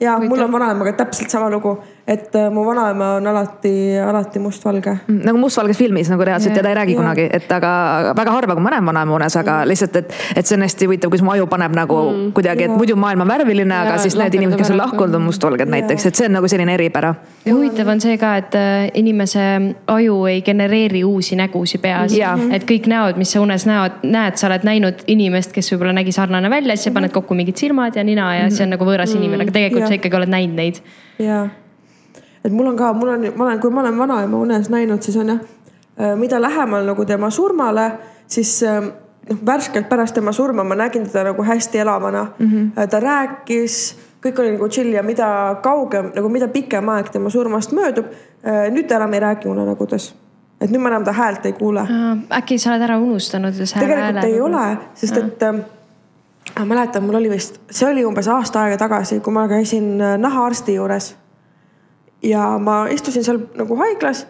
ja 0.01 0.19
mul 0.19 0.41
on 0.41 0.53
vanaemaga 0.53 0.93
täpselt 0.93 1.31
sama 1.31 1.51
lugu, 1.51 1.79
et 2.07 2.35
äh, 2.35 2.51
mu 2.51 2.65
vanaema 2.67 3.15
on 3.15 3.27
alati, 3.27 3.99
alati 4.07 4.39
mustvalge. 4.43 4.97
nagu 5.09 5.39
mustvalges 5.39 5.79
filmis 5.79 6.11
nagu 6.11 6.25
reaalselt 6.27 6.57
ja 6.57 6.63
ta 6.63 6.69
ei 6.69 6.75
räägi 6.75 6.97
Jah. 6.97 7.03
kunagi, 7.03 7.29
et 7.33 7.53
aga 7.53 8.15
väga 8.17 8.33
harva, 8.35 8.57
kui 8.59 8.65
ma 8.65 8.73
näen 8.75 8.87
vanaema 8.87 9.15
unes, 9.15 9.37
aga 9.39 9.61
lihtsalt, 9.69 9.97
et, 9.97 10.15
et 10.37 10.47
see 10.47 10.57
on 10.59 10.67
hästi 10.67 10.89
huvitav, 10.89 11.13
kuidas 11.13 11.23
mu 11.23 11.35
aju 11.37 11.47
paneb 11.47 11.77
nagu 11.79 12.01
kuidagi, 12.35 12.67
et 12.67 12.75
muidu 12.75 12.97
maailm 12.99 13.23
on 13.23 13.31
värviline, 13.31 13.77
aga 13.77 13.93
Ja 13.93 13.99
siis 14.03 14.17
need 14.19 14.35
inimesed, 14.35 14.59
kes 14.59 14.73
on 14.73 14.81
lahkunud, 14.81 15.15
on 15.15 15.27
mustvalged 15.29 15.71
näiteks, 15.71 16.07
et 16.09 16.19
see 16.19 16.27
on 16.27 16.37
nagu 16.39 16.49
selline 16.49 16.75
eripära. 16.75 17.15
ja 17.45 17.55
huvitav 17.55 17.89
on 17.95 18.01
see 18.03 18.19
ka, 18.19 18.35
et 18.43 18.59
äh, 18.59 18.91
inimese 18.99 19.47
aju 19.87 20.19
ei 20.27 20.43
genereeri 20.43 21.05
uusi 21.05 21.39
nägusid 21.39 21.83
peas 21.83 22.17
Jaa.. 22.17 22.35
et 22.51 22.67
kõik 22.67 22.91
näod, 22.91 23.21
mis 23.21 23.33
sa 23.33 23.45
unes 23.45 23.67
näod, 23.69 24.03
näed, 24.03 24.41
sa 24.41 24.51
oled 24.51 24.67
näinud 24.67 25.07
inimest, 25.07 25.55
kes 25.55 25.71
võib-olla 25.73 25.95
nägi 26.01 26.13
sarnane 26.13 26.51
välja, 26.51 26.77
siis 26.77 26.91
sa 26.91 26.97
paned 26.99 27.15
kokku 27.15 27.39
mingid 27.39 27.63
silmad 27.63 27.97
ja 27.97 28.05
nina 28.05 28.33
ja 28.41 28.51
see 28.51 28.67
on 28.67 28.75
nagu 28.75 28.87
võõras 28.89 29.15
inimene, 29.15 29.47
aga 29.47 29.55
tegelikult 29.55 29.87
Jah. 29.87 29.95
sa 29.95 30.01
ikkagi 30.01 30.19
oled 30.19 30.33
näinud 30.33 30.59
neid. 30.59 30.83
ja, 31.23 31.47
et 32.45 32.53
mul 32.53 32.67
on 32.67 32.77
ka, 32.77 32.93
mul 32.93 33.09
on, 33.09 33.27
ma 33.37 33.45
olen, 33.45 33.61
kui 33.61 33.71
ma 33.71 33.81
olen 33.81 33.99
vanaema 33.99 34.39
unes 34.39 34.71
näinud, 34.71 35.03
siis 35.03 35.17
on 35.17 35.29
jah, 35.35 35.41
mida 36.17 36.41
lähemal 36.43 36.87
nagu 36.87 37.05
tema 37.05 37.31
surmale, 37.31 37.91
siis 38.27 38.63
äh, 38.63 38.81
noh, 39.31 39.43
värskelt 39.47 39.89
pärast 39.89 40.15
tema 40.15 40.33
surma 40.33 40.65
ma 40.65 40.75
nägin 40.75 41.07
teda 41.09 41.25
nagu 41.31 41.43
hästi 41.43 41.79
elavana 41.79 42.27
mm. 42.39 42.47
-hmm. 42.49 42.89
ta 42.89 43.01
rääkis, 43.01 43.97
kõik 44.27 44.41
oli 44.41 44.53
nagu 44.53 44.69
chill 44.69 44.93
ja 44.93 45.03
mida 45.03 45.57
kaugem 45.63 46.13
nagu 46.15 46.29
mida 46.29 46.49
pikem 46.49 46.89
aeg 46.89 47.09
tema 47.11 47.31
surmast 47.31 47.73
möödub, 47.73 48.07
nüüd 48.71 48.87
ta 48.89 48.97
enam 48.97 49.13
ei 49.13 49.21
räägi 49.21 49.49
unenägudes. 49.49 50.15
et 50.61 50.71
nüüd 50.71 50.81
ma 50.81 50.89
enam 50.89 51.05
ta 51.05 51.13
häält 51.13 51.47
ei 51.47 51.53
kuule. 51.53 51.87
äkki 52.31 52.59
sa 52.59 52.71
oled 52.71 52.83
ära 52.83 52.99
unustanud 52.99 53.55
tegelikult 53.79 54.25
ei 54.25 54.41
ole, 54.41 54.77
sest 54.95 55.17
et 55.17 55.43
äh, 55.43 55.55
ma 56.59 56.65
mäletan, 56.65 57.03
mul 57.03 57.15
oli 57.15 57.31
vist, 57.31 57.61
see 57.71 57.89
oli 57.89 58.05
umbes 58.05 58.29
aasta 58.29 58.63
aega 58.63 58.77
tagasi, 58.77 59.21
kui 59.21 59.33
ma 59.33 59.49
käisin 59.49 60.01
äh, 60.01 60.19
nahaarsti 60.19 60.75
juures. 60.75 61.17
Ja 62.23 62.59
ma 62.59 62.87
istusin 62.89 63.25
seal 63.25 63.41
nagu 63.59 63.77
haiglas 63.77 64.27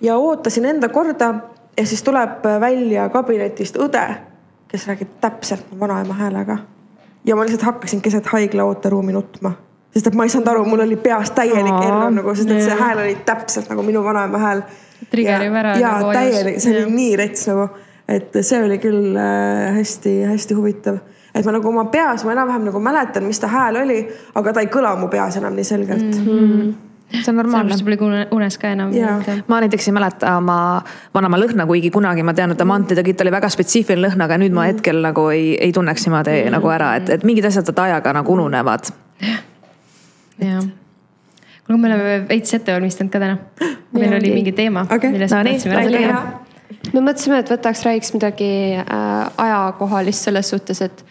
ja 0.00 0.16
ootasin 0.16 0.64
enda 0.64 0.88
korda 0.88 1.34
ja 1.76 1.86
siis 1.86 2.02
tuleb 2.02 2.46
äh, 2.46 2.60
välja 2.60 3.08
kabinetist 3.08 3.76
õde, 3.80 4.04
kes 4.68 4.86
räägib 4.88 5.18
täpselt 5.20 5.70
mu 5.72 5.80
vanaema 5.80 6.14
häälega. 6.14 6.58
ja 7.24 7.36
ma 7.36 7.42
lihtsalt 7.42 7.62
hakkasin 7.62 8.02
keset 8.02 8.26
haigla 8.26 8.64
ooteruumi 8.64 9.12
nutma, 9.12 9.52
sest 9.94 10.06
et 10.06 10.14
ma 10.14 10.26
ei 10.26 10.32
saanud 10.32 10.48
aru, 10.48 10.64
mul 10.68 10.84
oli 10.84 10.96
peas 10.96 11.30
täielik 11.30 11.80
error 11.86 12.10
nagu, 12.12 12.34
sest 12.34 12.50
et 12.50 12.62
see 12.62 12.76
hääl 12.78 13.00
oli 13.06 13.16
täpselt 13.24 13.70
nagu 13.72 13.82
minu 13.82 14.04
vanaema 14.04 14.38
hääl. 14.38 14.62
Trigerib 15.10 15.56
ära 15.56 15.74
ja 15.80 15.96
nagu 15.98 16.12
täielik, 16.12 16.60
see 16.60 16.76
oli 16.76 16.92
nii 16.92 17.16
rets 17.16 17.48
nagu, 17.48 17.68
et 18.08 18.36
see 18.40 18.60
oli 18.64 18.78
küll 18.82 19.16
hästi-hästi 19.78 20.58
huvitav, 20.58 21.00
et 21.34 21.44
ma 21.44 21.54
nagu 21.56 21.68
oma 21.68 21.84
peas, 21.90 22.24
ma 22.24 22.34
enam-vähem 22.34 22.68
nagu 22.68 22.80
mäletan, 22.80 23.26
mis 23.26 23.40
ta 23.42 23.50
hääl 23.50 23.80
oli, 23.82 24.00
aga 24.38 24.52
ta 24.54 24.62
ei 24.62 24.70
kõla 24.72 24.94
mu 24.98 25.08
peas 25.12 25.38
enam 25.40 25.56
nii 25.58 25.66
selgelt 25.66 26.18
mm.. 26.20 26.68
see 27.16 27.32
on 27.32 27.40
normaalne 27.40 27.74
sellepärast. 27.74 28.02
pole 28.04 28.10
une- 28.10 28.28
unes 28.36 28.58
ka 28.58 28.70
enam. 28.74 28.92
Ma 29.48 29.60
näiteks 29.64 29.88
ei 29.88 29.96
mäleta 29.96 30.36
oma 30.38 30.58
vanaema 31.14 31.40
lõhna, 31.42 31.66
kuigi 31.66 31.90
kunagi 31.94 32.22
ma 32.26 32.34
tean, 32.34 32.54
et 32.54 32.58
ta 32.58 32.66
mantide 32.68 33.02
kitt 33.06 33.20
oli 33.24 33.34
väga 33.34 33.50
spetsiifiline 33.50 34.08
lõhn, 34.08 34.24
aga 34.24 34.38
nüüd 34.38 34.54
ma 34.54 34.68
hetkel 34.70 35.02
nagu 35.02 35.26
ei, 35.34 35.56
ei 35.58 35.74
tunneks 35.74 36.06
niimoodi 36.06 36.38
mm. 36.44 36.54
nagu 36.54 36.72
ära, 36.76 36.94
et, 37.00 37.10
et 37.18 37.26
mingid 37.26 37.50
asjad 37.50 37.74
ajaga 37.74 38.14
nagu 38.20 38.38
ununevad. 38.38 38.94
jah. 40.38 40.64
kuule, 41.66 41.78
me 41.78 41.90
oleme 41.90 42.16
veits 42.30 42.54
ette 42.54 42.72
valmistanud 42.72 43.10
ka 43.10 43.22
täna. 43.26 43.38
meil 43.94 44.10
Jaa. 44.10 44.22
oli 44.22 44.34
mingi 44.38 44.52
teema 44.52 44.86
okay., 44.90 45.10
millest 45.10 45.34
No 45.34 45.42
nii, 45.42 45.58
tahtsime 45.58 45.82
rääkida 45.82 46.44
me 46.92 47.00
mõtlesime, 47.00 47.40
et 47.42 47.50
võtaks, 47.50 47.82
räägiks 47.86 48.12
midagi 48.14 48.50
äh, 48.76 48.86
ajakohalist 49.40 50.26
selles 50.26 50.50
suhtes, 50.52 50.82
et 50.84 51.04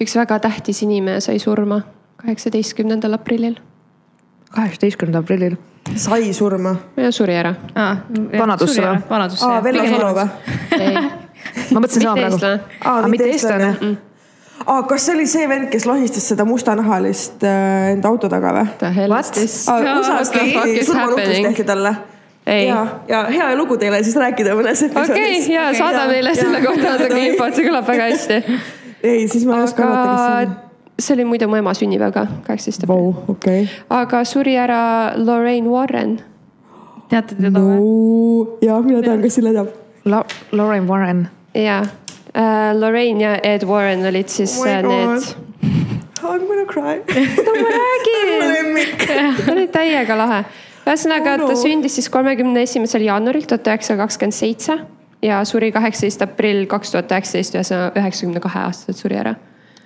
üks 0.00 0.16
väga 0.16 0.38
tähtis 0.38 0.82
inimene 0.86 1.20
sai 1.20 1.38
surma 1.38 1.82
kaheksateistkümnendal 2.22 3.18
aprillil 3.18 3.58
kaheksateistkümnendal 4.50 5.22
aprillil. 5.22 5.56
sai 5.96 6.32
surma. 6.34 6.76
ja 6.96 7.12
suri 7.12 7.34
ära. 7.34 7.54
Vanadusse 8.38 8.82
või? 8.82 9.00
vanadusse. 9.10 9.46
aa, 9.46 9.64
Vello 9.64 9.86
Salo 9.88 10.12
või? 10.18 10.28
ma 11.72 11.82
mõtlesin 11.82 12.02
sama 12.04 12.14
praegu. 12.18 12.38
Aa, 12.44 12.94
aga 12.98 13.08
mitte 13.08 13.10
mitte 13.10 13.28
eestlane 13.34 13.68
eestlane.. 13.70 13.96
aa, 14.66 14.82
kas 14.90 15.06
see 15.06 15.16
oli 15.16 15.26
see 15.30 15.48
vend, 15.48 15.70
kes 15.72 15.86
lahistas 15.88 16.28
seda 16.32 16.46
mustanahalist 16.48 17.46
äh, 17.46 17.92
enda 17.94 18.10
auto 18.10 18.30
taga 18.32 18.54
või? 18.58 18.66
USA-s 19.06 20.34
tehti, 20.34 20.86
surmanuhtlus 20.88 21.44
tehti 21.48 21.68
talle. 21.68 21.94
Ei. 22.50 22.64
ja, 22.66 22.80
ja 23.06 23.18
hea 23.30 23.50
lugu 23.54 23.76
teile 23.78 24.00
siis 24.02 24.16
rääkida 24.18 24.56
mõnes 24.58 24.80
episoodis. 24.82 25.12
okei, 25.12 25.42
ja 25.52 25.68
saada 25.76 26.06
meile 26.08 26.32
selle 26.34 26.62
kohta 26.64 26.96
natuke 26.96 27.20
infot, 27.28 27.54
see 27.54 27.66
kõlab 27.68 27.86
väga 27.86 28.08
hästi. 28.10 28.38
ei, 29.02 29.28
siis 29.28 29.46
ma 29.46 29.56
ei 29.58 29.62
oska 29.68 29.84
arvata, 29.84 30.10
kes 30.10 30.26
see 30.26 30.46
on. 30.46 30.56
see 31.00 31.14
oli 31.14 31.24
muide 31.24 31.46
mu 31.48 31.56
ema 31.56 31.72
sünnipäev 31.76 32.12
ka, 32.12 32.26
kaheksateist 32.46 32.84
aprill. 32.84 33.12
Vau, 33.12 33.34
okei. 33.34 33.68
aga 33.90 34.24
suri 34.28 34.56
ära 34.60 34.80
Lorraine 35.16 35.68
Warren. 35.68 36.18
teate 37.10 37.34
teda 37.38 37.50
no 37.54 37.66
või? 37.66 38.66
ja 38.66 38.78
mina 38.84 39.02
tean, 39.02 39.22
kas 39.24 39.38
Sille 39.40 39.54
teab. 39.56 39.72
Lauren 40.52 40.86
Warren. 40.88 41.28
ja 41.54 41.80
äh, 42.34 42.70
Lorraine 42.78 43.20
ja 43.24 43.36
Ed 43.42 43.64
Warren 43.68 44.06
olid 44.06 44.28
siis 44.28 44.58
Oh 44.60 44.66
äh, 44.68 44.82
need, 44.82 45.34
I 46.20 46.36
m 46.36 46.46
gonna 46.46 46.66
cry. 46.68 47.00
no 47.46 47.52
ma 47.56 47.68
räägin, 47.74 48.32
lemmik. 48.52 49.04
oli 49.52 49.68
täiega 49.72 50.16
lahe. 50.16 50.44
ühesõnaga 50.86 51.36
Oh 51.38 51.44
no. 51.44 51.50
ta 51.52 51.56
sündis 51.56 51.94
siis 51.98 52.08
kolmekümne 52.12 52.62
esimesel 52.62 53.04
jaanuaril 53.08 53.44
tuhat 53.48 53.66
üheksasada 53.68 54.04
kakskümmend 54.04 54.36
seitse 54.36 54.78
ja 55.22 55.44
suri 55.44 55.72
kaheksateist 55.72 56.22
aprill 56.24 56.66
kaks 56.70 56.94
tuhat 56.94 57.12
üheksateist, 57.12 57.56
ühesõnaga 57.58 58.00
üheksakümne 58.00 58.42
kahe 58.42 58.64
aastaselt 58.68 59.00
suri 59.00 59.18
ära. 59.20 59.34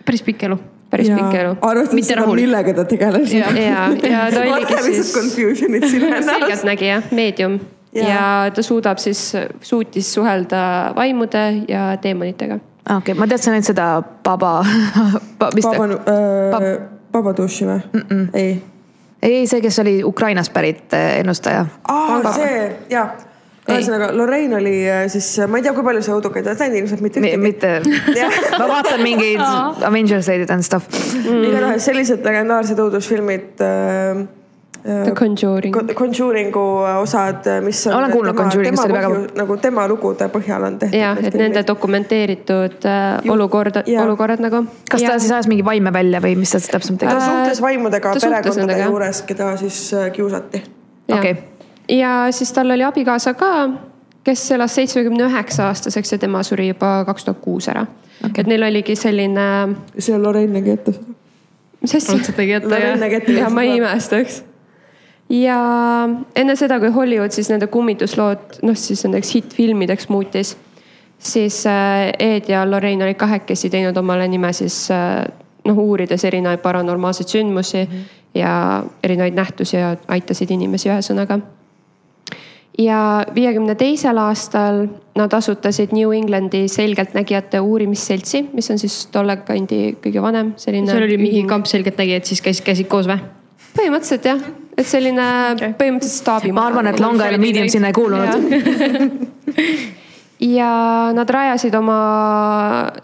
päris 0.05 0.23
pikk 0.23 0.42
elu. 0.49 0.59
päris 0.90 1.11
pikk 1.11 1.38
elu. 1.40 1.57
arvestades 1.61 2.11
seda, 2.12 2.27
millega 2.27 2.75
ta 2.75 2.85
tegeles. 2.85 3.33
Jah. 3.40 3.57
ja, 3.59 3.87
ja 4.11 4.27
ta 4.35 4.44
oligi 4.57 4.83
siis 4.83 5.14
confusion'it 5.14 5.88
siin 5.90 6.05
ennast. 6.11 6.31
selgeltnägija, 6.31 7.03
meedium 7.11 7.59
Jaa. 7.94 8.09
ja 8.09 8.51
ta 8.55 8.62
suudab 8.62 8.99
siis, 8.99 9.33
suutis 9.62 10.14
suhelda 10.14 10.92
vaimude 10.97 11.44
ja 11.68 11.97
teemonitega. 12.01 12.55
okei 12.55 12.97
okay,, 12.97 13.18
ma 13.18 13.27
teadsin 13.27 13.55
ainult 13.55 13.70
seda 13.70 13.88
Baba, 14.25 14.61
mis 15.57 15.66
ta, 15.66 15.77
Baba, 16.51 16.73
Babaduši 17.12 17.66
või 17.66 17.81
mm? 17.92 18.07
-mm. 18.09 18.29
ei. 18.35 18.62
ei 19.23 19.47
see, 19.47 19.61
kes 19.61 19.79
oli 19.79 20.03
Ukrainast 20.05 20.53
pärit 20.53 20.92
eh, 20.92 21.20
ennustaja. 21.20 21.66
aa, 21.88 22.33
see 22.35 22.77
ja, 22.90 23.09
ühesõnaga 23.64 24.11
Lorraine 24.12 24.59
oli 24.59 24.77
äh, 24.90 25.07
siis, 25.12 25.29
ma 25.48 25.61
ei 25.61 25.64
tea, 25.64 25.72
kui 25.77 25.87
palju 25.87 26.05
sa 26.05 26.14
õudukaid 26.18 26.46
oled 26.50 26.62
näinud, 26.64 26.79
ilmselt 26.83 27.05
mitte 27.05 27.22
ühtegi. 27.22 27.40
mitte, 27.40 27.72
ma 28.61 28.68
vaatan 28.68 29.03
mingeid 29.05 29.40
Avengerseid 29.88 30.50
and 30.53 30.66
stuff. 30.66 30.88
igatahes 31.24 31.90
sellised 31.90 32.24
legendaarsed 32.27 32.81
õudusfilmid 32.87 33.62
äh,. 33.64 34.24
The 34.85 35.14
Conjuring. 35.16 35.72
Conjuringu 35.96 36.62
osad, 37.00 37.46
mis 37.64 37.87
on. 37.87 37.94
Olen 37.94 38.11
kuulnud 38.12 38.37
Conjuringust, 38.37 38.83
see 38.83 38.90
oli 38.92 38.98
väga- 38.98 39.38
nagu 39.40 39.57
tema 39.57 39.87
lugude 39.88 40.27
põhjal 40.29 40.66
on 40.68 40.77
tehtud. 40.79 40.98
jah, 40.98 41.16
et 41.24 41.38
nende 41.40 41.62
dokumenteeritud 41.64 42.85
äh, 42.85 43.31
olukorda, 43.33 43.81
jaa. 43.88 44.05
olukorrad 44.05 44.44
nagu. 44.44 44.66
kas 44.90 45.07
ta 45.07 45.16
siis 45.18 45.33
ajas 45.33 45.48
mingi 45.48 45.64
vaime 45.64 45.92
välja 45.92 46.20
või 46.20 46.37
mis 46.37 46.53
ta 46.53 46.61
siis 46.61 46.74
täpsemalt 46.74 47.00
ta 47.00 47.14
tegi? 47.14 47.24
suhtles 47.31 47.64
vaimudega 47.64 48.12
ta 48.12 48.29
perekondade 48.29 48.85
juures, 48.85 49.22
keda 49.22 49.57
siis 49.57 49.81
äh, 49.96 50.11
kiusati. 50.12 50.62
okei, 51.09 51.35
ja 51.88 52.27
siis 52.31 52.53
tal 52.53 52.70
oli 52.70 52.85
abikaasa 52.85 53.35
ka, 53.35 53.68
kes 54.25 54.51
elas 54.53 54.75
seitsmekümne 54.75 55.27
üheksa 55.29 55.68
aastaseks 55.68 56.12
ja 56.12 56.18
tema 56.18 56.42
suri 56.42 56.68
juba 56.68 57.05
kaks 57.07 57.25
tuhat 57.25 57.40
kuus 57.44 57.68
ära 57.68 57.87
okay.. 58.25 58.40
et 58.40 58.49
neil 58.49 58.64
oligi 58.66 58.97
selline, 58.97 59.47
see 59.99 60.18
Lorraine 60.18 60.59
nägi 60.59 60.75
ette 60.75 60.97
seda. 60.97 61.14
mis 61.83 61.94
asja? 61.94 62.14
raudselt 62.14 62.42
ette 62.44 62.68
Lorraine 62.68 63.11
jah. 63.12 63.31
ja 63.38 63.51
ma 63.53 63.64
ei. 63.66 63.77
imestaks. 63.77 64.42
ja 65.29 65.59
enne 66.37 66.57
seda, 66.57 66.81
kui 66.81 66.92
Hollywood 66.94 67.37
siis 67.37 67.51
nende 67.53 67.68
kummituslood 67.73 68.61
noh, 68.62 68.79
siis 68.79 69.05
nendeks 69.05 69.35
hittfilmideks 69.37 70.09
muutis, 70.12 70.57
siis 71.18 71.62
äh, 71.68 72.11
Ed 72.18 72.49
ja 72.53 72.64
Lorraine 72.70 73.05
olid 73.05 73.20
kahekesi 73.20 73.70
teinud 73.73 73.97
omale 74.01 74.29
nime 74.29 74.53
siis 74.57 74.87
äh, 74.92 75.25
noh, 75.64 75.81
uurides 75.85 76.25
erinevaid 76.25 76.64
paranormaalseid 76.64 77.29
sündmusi 77.29 77.85
mm 77.85 77.92
-hmm. 77.92 78.23
ja 78.40 78.85
erinevaid 79.03 79.35
nähtusi 79.35 79.77
ja 79.77 79.97
aitasid 80.09 80.51
inimesi 80.51 80.88
ühesõnaga 80.88 81.40
ja 82.79 82.99
viiekümne 83.35 83.75
teisel 83.79 84.19
aastal 84.19 84.87
nad 85.19 85.33
asutasid 85.37 85.95
New 85.95 86.11
Englandi 86.17 86.65
selgeltnägijate 86.69 87.61
uurimisseltsi, 87.63 88.49
mis 88.53 88.71
on 88.71 88.81
siis 88.83 89.07
tolle 89.15 89.37
kandi 89.47 89.97
kõige 90.03 90.23
vanem 90.23 90.53
selline. 90.57 90.91
seal 90.91 91.07
oli 91.07 91.19
mingi 91.21 91.45
kamp 91.49 91.71
selgeltnägijad, 91.71 92.27
siis 92.27 92.43
käisid, 92.43 92.67
käisid 92.67 92.91
koos 92.91 93.09
või? 93.11 93.21
põhimõtteliselt 93.75 94.27
jah, 94.29 94.43
et 94.79 94.87
selline 94.87 95.27
okay. 95.55 95.75
põhimõtteliselt 95.79 96.23
staabi. 96.23 96.53
ma 96.55 96.69
arvan, 96.71 96.91
et 96.91 97.03
Long 97.03 97.19
Island 97.19 97.43
Medium 97.43 97.71
sinna 97.71 97.91
ei 97.91 97.97
kuulunud. 97.97 98.31
ja 100.59 100.71
nad 101.15 101.31
rajasid 101.31 101.75
oma 101.79 101.99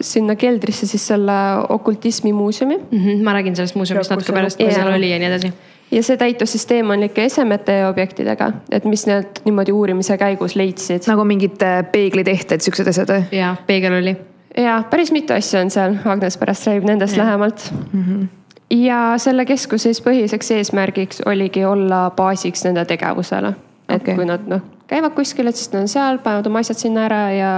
sinna 0.03 0.35
keldrisse 0.39 0.87
siis 0.87 1.07
selle 1.13 1.37
okultismi 1.69 2.33
muuseumi 2.35 2.79
Mhm, 2.91 3.23
ma 3.23 3.35
räägin 3.39 3.55
sellest 3.55 3.75
muuseumist 3.79 4.11
natuke 4.11 4.35
pärast, 4.35 4.59
kui 4.59 4.71
seal 4.71 4.91
oli 4.93 5.11
ja 5.11 5.19
nii 5.19 5.31
edasi. 5.31 5.53
Ja 5.91 6.03
see 6.03 6.17
täitus 6.17 6.51
siis 6.55 6.65
teemonlike 6.65 7.25
esemete 7.25 7.77
ja 7.81 7.89
objektidega, 7.89 8.51
et 8.71 8.85
mis 8.85 9.05
need 9.09 9.41
niimoodi 9.45 9.73
uurimise 9.75 10.17
käigus 10.17 10.55
leidsid. 10.55 11.07
nagu 11.11 11.23
mingid 11.27 11.61
äh, 11.65 11.79
peeglitehted, 11.91 12.63
siuksed 12.63 12.91
asjad 12.91 13.13
või? 13.13 13.23
jaa, 13.35 13.55
peegel 13.67 13.97
oli. 13.99 14.15
ja 14.57 14.81
päris 14.89 15.11
mitu 15.11 15.33
asja 15.33 15.61
on 15.61 15.71
seal, 15.73 15.97
Agnes 16.05 16.37
pärast 16.37 16.67
räägib 16.67 16.87
nendest 16.89 17.17
ja. 17.17 17.25
lähemalt 17.25 17.71
mm. 17.93 18.03
-hmm. 18.03 18.27
ja 18.77 19.01
selle 19.17 19.45
keskuse 19.45 19.89
siis 19.89 20.03
põhiliseks 20.05 20.53
eesmärgiks 20.57 21.23
oligi 21.25 21.65
olla 21.65 22.09
baasiks 22.15 22.63
nende 22.63 22.85
tegevusele. 22.85 23.53
et 23.89 24.01
okay. 24.01 24.15
kui 24.15 24.25
nad 24.25 24.47
noh, 24.47 24.61
käivad 24.87 25.15
kuskil, 25.15 25.47
et 25.47 25.55
siis 25.55 25.73
nad 25.73 25.81
on 25.81 25.87
seal, 25.87 26.17
panevad 26.17 26.47
oma 26.47 26.59
asjad 26.59 26.77
sinna 26.77 27.05
ära 27.05 27.23
ja 27.31 27.51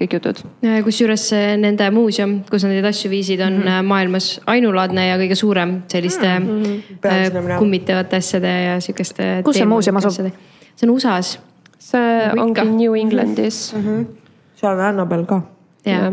kõik 0.00 0.16
jutud. 0.18 0.42
kusjuures 0.84 1.28
see 1.30 1.56
nende 1.60 1.88
muuseum, 1.90 2.38
kus 2.50 2.66
nad 2.66 2.74
neid 2.74 2.84
asju 2.84 3.10
viisid, 3.10 3.40
on 3.40 3.58
mm 3.58 3.62
-hmm. 3.62 3.88
maailmas 3.92 4.40
ainulaadne 4.46 5.06
ja 5.08 5.16
kõige 5.18 5.34
suurem 5.34 5.82
selliste 5.88 6.38
mm 6.38 6.62
-hmm. 6.62 7.58
Kummitavate 7.58 8.16
asjade 8.16 8.52
ja 8.64 8.80
sihukeste. 8.80 9.42
Kus 9.44 9.56
see 9.56 9.64
muuseum 9.66 9.96
asub? 9.96 10.32
see 10.76 10.88
on 10.88 10.94
USA-s. 10.94 11.38
see 11.78 12.30
ongi 12.38 12.64
New 12.64 12.94
Englandis 12.96 13.74
mm. 13.74 13.82
-hmm. 13.82 14.06
seal 14.54 14.72
on 14.72 14.80
Annabel 14.80 15.24
ka. 15.24 15.42
jaa, 15.84 16.00
ja 16.00 16.12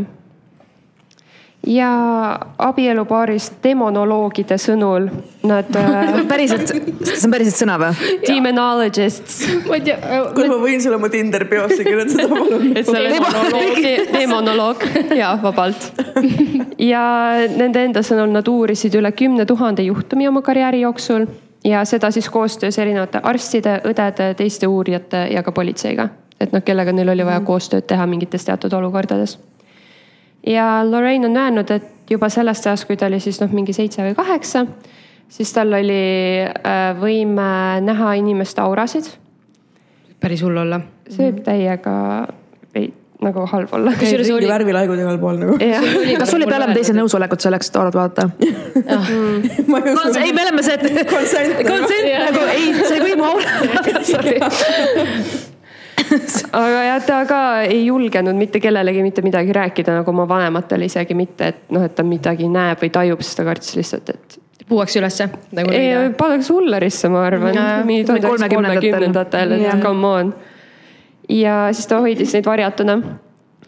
abielupaarist 1.64 3.54
demonoloogide 3.64 4.58
sõnul 4.60 5.06
nad 5.48 5.70
äh,, 5.80 6.18
päriselt, 6.28 6.68
see 6.68 7.22
on 7.24 7.32
päriselt 7.32 7.56
sõna 7.62 7.78
või? 7.80 8.18
demonologists, 8.28 9.38
ma 9.70 9.78
ei 9.80 9.86
tea. 9.86 9.96
kuule, 10.36 10.50
ma 10.52 10.58
võin 10.60 10.84
sulle 10.84 11.00
oma 11.00 11.10
Tinderi 11.14 11.48
biosse 11.48 11.86
kirjutada, 11.88 12.28
palun. 12.34 12.68
et 12.76 12.88
sa 12.88 12.98
oled 13.00 13.16
demonoloog, 13.16 13.80
demonoloog 14.18 14.84
ja 15.16 15.32
vabalt. 15.44 15.88
ja 16.92 17.06
nende 17.56 17.86
enda 17.88 18.04
sõnul 18.04 18.36
nad 18.36 18.52
uurisid 18.52 19.00
üle 19.00 19.14
kümne 19.16 19.48
tuhande 19.48 19.88
juhtumi 19.88 20.28
oma 20.28 20.44
karjääri 20.44 20.84
jooksul 20.84 21.30
ja 21.64 21.86
seda 21.88 22.12
siis 22.12 22.28
koostöös 22.30 22.76
erinevate 22.80 23.24
arstide, 23.24 23.80
õdede, 23.88 24.34
teiste 24.36 24.68
uurijate 24.68 25.30
ja 25.32 25.44
ka 25.48 25.56
politseiga. 25.56 26.10
et 26.44 26.52
noh, 26.52 26.60
kellega 26.60 26.92
neil 26.92 27.16
oli 27.16 27.24
vaja 27.24 27.40
koostööd 27.40 27.88
teha 27.88 28.04
mingites 28.10 28.44
teatud 28.44 28.74
olukordades 28.76 29.40
ja 30.48 30.84
Lorraine 30.90 31.28
on 31.28 31.38
öelnud, 31.38 31.72
et 31.72 32.12
juba 32.12 32.30
sellest 32.30 32.68
ajast, 32.68 32.88
kui 32.88 32.98
ta 32.98 33.08
oli 33.08 33.20
siis 33.24 33.40
noh, 33.42 33.52
mingi 33.54 33.74
seitse 33.76 34.04
või 34.06 34.16
kaheksa, 34.18 34.66
siis 35.32 35.54
tal 35.56 35.74
oli 35.74 36.02
äh, 36.46 36.82
võime 37.00 37.52
näha 37.86 38.14
inimeste 38.20 38.62
aurasid. 38.62 39.08
päris 40.20 40.44
hull 40.44 40.58
olla. 40.58 40.82
see 41.10 41.30
võib 41.32 41.44
täiega 41.46 41.94
ei, 42.76 42.92
nagu 43.24 43.46
halb 43.52 43.74
olla. 43.74 43.94
kusjuures 44.00 44.32
oli, 44.36 44.50
värvilaigud 44.52 45.00
igal 45.00 45.20
pool 45.22 45.40
nagu. 45.42 45.58
kas 45.60 46.30
sul 46.30 46.42
oli 46.42 46.50
peale 46.52 46.74
teise 46.74 46.96
nõusolekut 46.98 47.48
selleks, 47.48 47.72
et 47.72 47.80
aurat 47.82 47.98
vaadata? 48.00 48.30
ma 49.72 49.80
ei 49.80 49.96
usu. 49.96 50.20
ei, 50.20 50.36
me 50.36 50.46
oleme 50.48 50.66
see, 50.66 50.78
et 50.78 51.08
konsent 51.10 51.64
nagu 52.28 52.46
ei, 52.52 52.70
sa 52.84 52.94
ei 53.00 53.04
või 53.08 53.18
mu 53.20 53.32
aurat. 53.32 54.06
Sorry. 54.14 54.38
aga 56.62 56.84
jah, 56.88 57.02
ta 57.06 57.20
ka 57.30 57.42
ei 57.66 57.86
julgenud 57.86 58.38
mitte 58.38 58.60
kellelegi 58.64 59.04
mitte 59.06 59.24
midagi 59.26 59.54
rääkida 59.56 59.98
nagu 60.00 60.14
oma 60.14 60.28
vanematele 60.30 60.88
isegi 60.90 61.18
mitte, 61.18 61.52
et 61.54 61.74
noh, 61.74 61.84
et 61.86 61.96
ta 61.96 62.06
midagi 62.08 62.50
näeb 62.52 62.82
või 62.84 62.92
tajub, 62.94 63.22
sest 63.26 63.40
ta 63.40 63.48
kartis 63.48 63.76
lihtsalt, 63.80 64.14
et. 64.14 64.40
puuakse 64.70 65.02
ülesse 65.02 65.28
nagu 65.52 65.74
ei 65.76 66.10
paneks 66.18 66.50
hullerisse, 66.54 67.12
ma 67.14 67.26
arvan 67.28 67.60
üheksasaja 67.84 68.50
kolmekümnendatel, 68.56 69.58
et 69.60 69.84
come 69.84 70.08
on. 70.08 70.34
ja 71.30 71.68
siis 71.72 71.90
ta 71.90 72.02
hoidis 72.04 72.34
neid 72.38 72.50
varjatuna. 72.50 73.00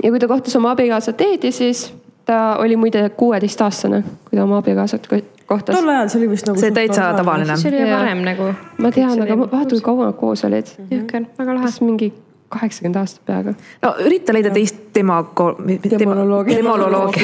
ja 0.03 0.09
kui 0.11 0.19
ta 0.19 0.31
kohtas 0.31 0.55
oma 0.55 0.75
abikaasat 0.75 1.21
Eedi, 1.21 1.51
siis 1.55 1.87
ta 2.25 2.57
oli 2.59 2.75
muide 2.75 3.09
kuueteistaastane, 3.09 4.03
kui 4.29 4.37
ta 4.37 4.43
oma 4.43 4.57
abikaasat 4.63 5.07
ko- 5.07 5.23
kohtas 5.45 5.77
tol. 5.77 5.89
ajal 5.89 6.09
see 6.09 6.19
oli 6.21 6.29
vist 6.29 6.47
nagu. 6.47 6.59
see 6.59 6.71
täitsa 6.73 7.13
tavaline. 7.17 7.57
see 7.57 7.71
oli 7.71 7.91
varem 7.91 8.23
nagu. 8.25 8.51
ma 8.77 8.91
tean, 8.91 9.21
aga 9.21 9.35
ma- 9.35 9.49
vaata, 9.51 9.75
kui 9.77 9.81
kaua 9.81 10.09
nad 10.09 10.17
koos 10.19 10.43
olid. 10.47 10.71
jõhker, 10.91 11.27
väga 11.37 11.57
lahe. 11.59 11.73
mingi 11.85 12.13
kaheksakümmend 12.49 13.01
aastat 13.01 13.25
peaaegu. 13.25 13.53
no 13.81 13.95
ürita 14.05 14.33
leida 14.33 14.49
teist 14.53 14.75
demago-, 14.95 15.55
Demonoloogi. 15.99 16.55
demololoogi, 16.55 17.19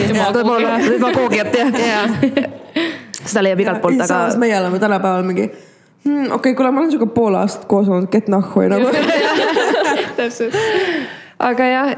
demagoogiat 0.89 1.55
jah. 1.55 2.09
seda 3.25 3.43
leiab 3.43 3.59
igalt 3.65 3.81
poolt, 3.81 4.01
aga 4.07 4.21
meie 4.41 4.59
oleme 4.59 4.79
tänapäeval 4.79 5.23
mingi 5.27 5.47
hmm,, 5.47 6.25
okei 6.25 6.35
okay,, 6.35 6.55
kuule, 6.55 6.71
ma 6.71 6.83
olen 6.83 6.91
sinuga 6.91 7.13
pool 7.13 7.35
aastat 7.39 7.65
koos 7.69 7.89
olnud, 7.89 8.09
get 8.11 8.27
nahhu 8.31 8.67
nagu. 8.71 8.91
aga 11.49 11.63
jah, 11.71 11.89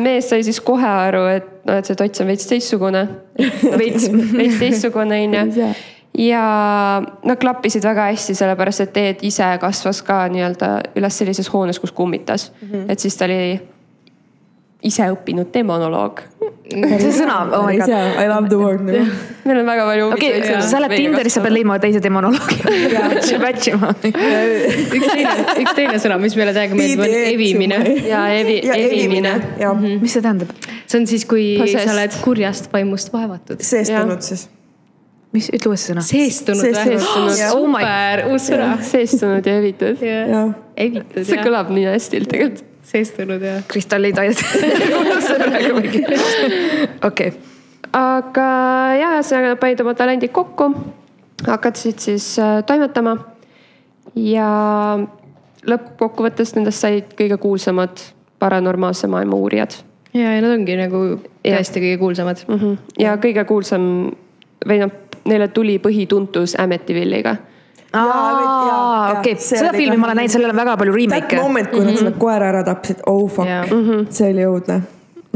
mees 0.00 0.28
sai 0.30 0.44
siis 0.46 0.60
kohe 0.64 0.88
aru, 0.88 1.24
et 1.36 1.48
noh, 1.68 1.80
et 1.80 1.88
see 1.88 1.98
tots 1.98 2.22
on 2.22 2.30
veits 2.30 2.50
teistsugune. 2.50 3.06
veits. 3.80 4.10
veits 4.12 4.60
teistsugune 4.60 5.22
onju. 5.26 5.72
Ja 6.18 6.44
nad 7.24 7.38
klappisid 7.40 7.84
väga 7.84 8.10
hästi, 8.10 8.34
sellepärast 8.34 8.86
et 8.86 8.96
Ed 8.96 9.26
ise 9.26 9.46
kasvas 9.60 10.02
ka 10.02 10.24
nii-öelda 10.32 10.70
üles 10.98 11.18
sellises 11.18 11.52
hoones, 11.52 11.78
kus 11.78 11.92
kummitas 11.92 12.52
mm. 12.62 12.68
-hmm. 12.68 12.92
et 12.92 12.98
siis 12.98 13.16
ta 13.16 13.24
oli 13.24 13.60
ise 14.82 15.06
õppinud 15.12 15.50
demonoloog. 15.52 16.20
see 16.70 17.10
sõna, 17.12 17.40
oh 17.56 17.64
my 17.66 17.76
god. 17.80 17.90
I 17.90 18.28
love 18.30 18.48
the 18.48 18.58
word 18.58 18.84
nagu. 18.86 19.02
meil 19.46 19.60
on 19.62 19.66
väga 19.68 19.86
palju 19.88 20.06
okei 20.14 20.38
okay,, 20.38 20.60
sa 20.62 20.80
lähed 20.80 20.94
Tinderisse, 20.96 21.38
sa 21.38 21.44
pead 21.44 21.54
leidma 21.56 21.78
teise 21.82 22.00
demonoloogi. 22.04 22.60
Match 23.42 23.72
ima. 23.72 23.90
üks 24.00 25.08
teine, 25.10 25.34
üks 25.64 25.74
teine 25.76 25.98
sõna, 26.02 26.20
mis 26.22 26.36
meile 26.38 26.54
täiega 26.56 26.78
meeldib, 26.78 27.02
on 27.04 27.16
evimine. 27.32 27.80
ja 28.08 28.22
evi-, 28.36 28.60
evimine. 28.76 29.34
jah, 29.60 29.84
mis 29.90 30.16
see 30.16 30.24
tähendab? 30.24 30.54
see 30.86 31.02
on 31.02 31.10
siis, 31.10 31.26
kui 31.28 31.52
Possessed. 31.60 31.90
sa 31.90 31.98
oled 31.98 32.16
kurjast 32.24 32.72
vaimust 32.72 33.12
vaevatud. 33.12 33.60
seestunud 33.66 34.24
siis. 34.24 34.48
mis, 35.34 35.50
ütle 35.54 35.72
uuesti 35.72 35.92
sõna. 35.92 36.04
seestunud 36.04 36.64
või? 36.64 36.96
Oh 37.10 37.30
super, 37.36 38.24
uus 38.30 38.48
sõna. 38.50 38.70
seestunud 38.86 39.46
ja 39.46 39.56
evitud. 39.60 40.02
jah, 40.02 40.52
evitud 40.76 41.26
see 41.26 41.38
ja 41.38 41.46
kõlab 41.46 41.70
nii 41.74 41.86
hästi 41.90 42.22
tegelikult. 42.26 42.64
seestunud 42.90 43.44
ja. 43.44 43.58
kristallid 43.70 44.18
aiad. 44.18 44.40
okei, 47.10 47.34
aga 47.94 48.48
jah, 48.98 49.18
ühesõnaga 49.18 49.58
panid 49.60 49.84
oma 49.84 49.94
talendid 49.98 50.34
kokku, 50.34 50.72
hakkasid 51.46 52.02
siis 52.02 52.32
äh, 52.42 52.60
toimetama. 52.66 53.18
ja 54.18 54.48
lõppkokkuvõttes 55.68 56.56
nendest 56.56 56.82
said 56.82 57.14
kõige 57.18 57.36
kuulsamad 57.38 58.02
paranormaalse 58.40 59.06
maailma 59.12 59.36
uurijad 59.36 59.76
ja, 60.16 60.32
ja 60.34 60.40
nad 60.42 60.54
ongi 60.56 60.76
nagu 60.80 61.02
tõesti 61.44 61.82
kõige 61.84 61.98
kuulsamad. 62.00 62.42
mm. 62.48 62.58
-hmm. 62.58 62.76
ja 62.98 63.14
kõige 63.20 63.44
kuulsam 63.46 63.84
või 64.66 64.80
noh, 64.82 64.92
neile 65.28 65.48
tuli 65.54 65.78
põhituntus 65.82 66.56
Amityville'iga. 66.60 67.36
okei, 69.18 69.34
seda 69.42 69.72
filmi 69.74 69.96
ma 69.98 70.10
olen 70.10 70.20
näinud, 70.22 70.32
sellel 70.32 70.52
on 70.52 70.60
väga 70.60 70.76
palju 70.80 70.94
That 70.94 71.00
remake'e. 71.00 71.40
moment, 71.42 71.70
kui 71.72 71.84
nad 71.86 71.98
selle 71.98 72.12
koera 72.18 72.50
ära 72.52 72.62
tapsid, 72.66 73.02
oh 73.10 73.24
fuck 73.28 73.48
Jaa., 73.48 73.64
see 74.14 74.30
oli 74.34 74.46
õudne. 74.46 74.76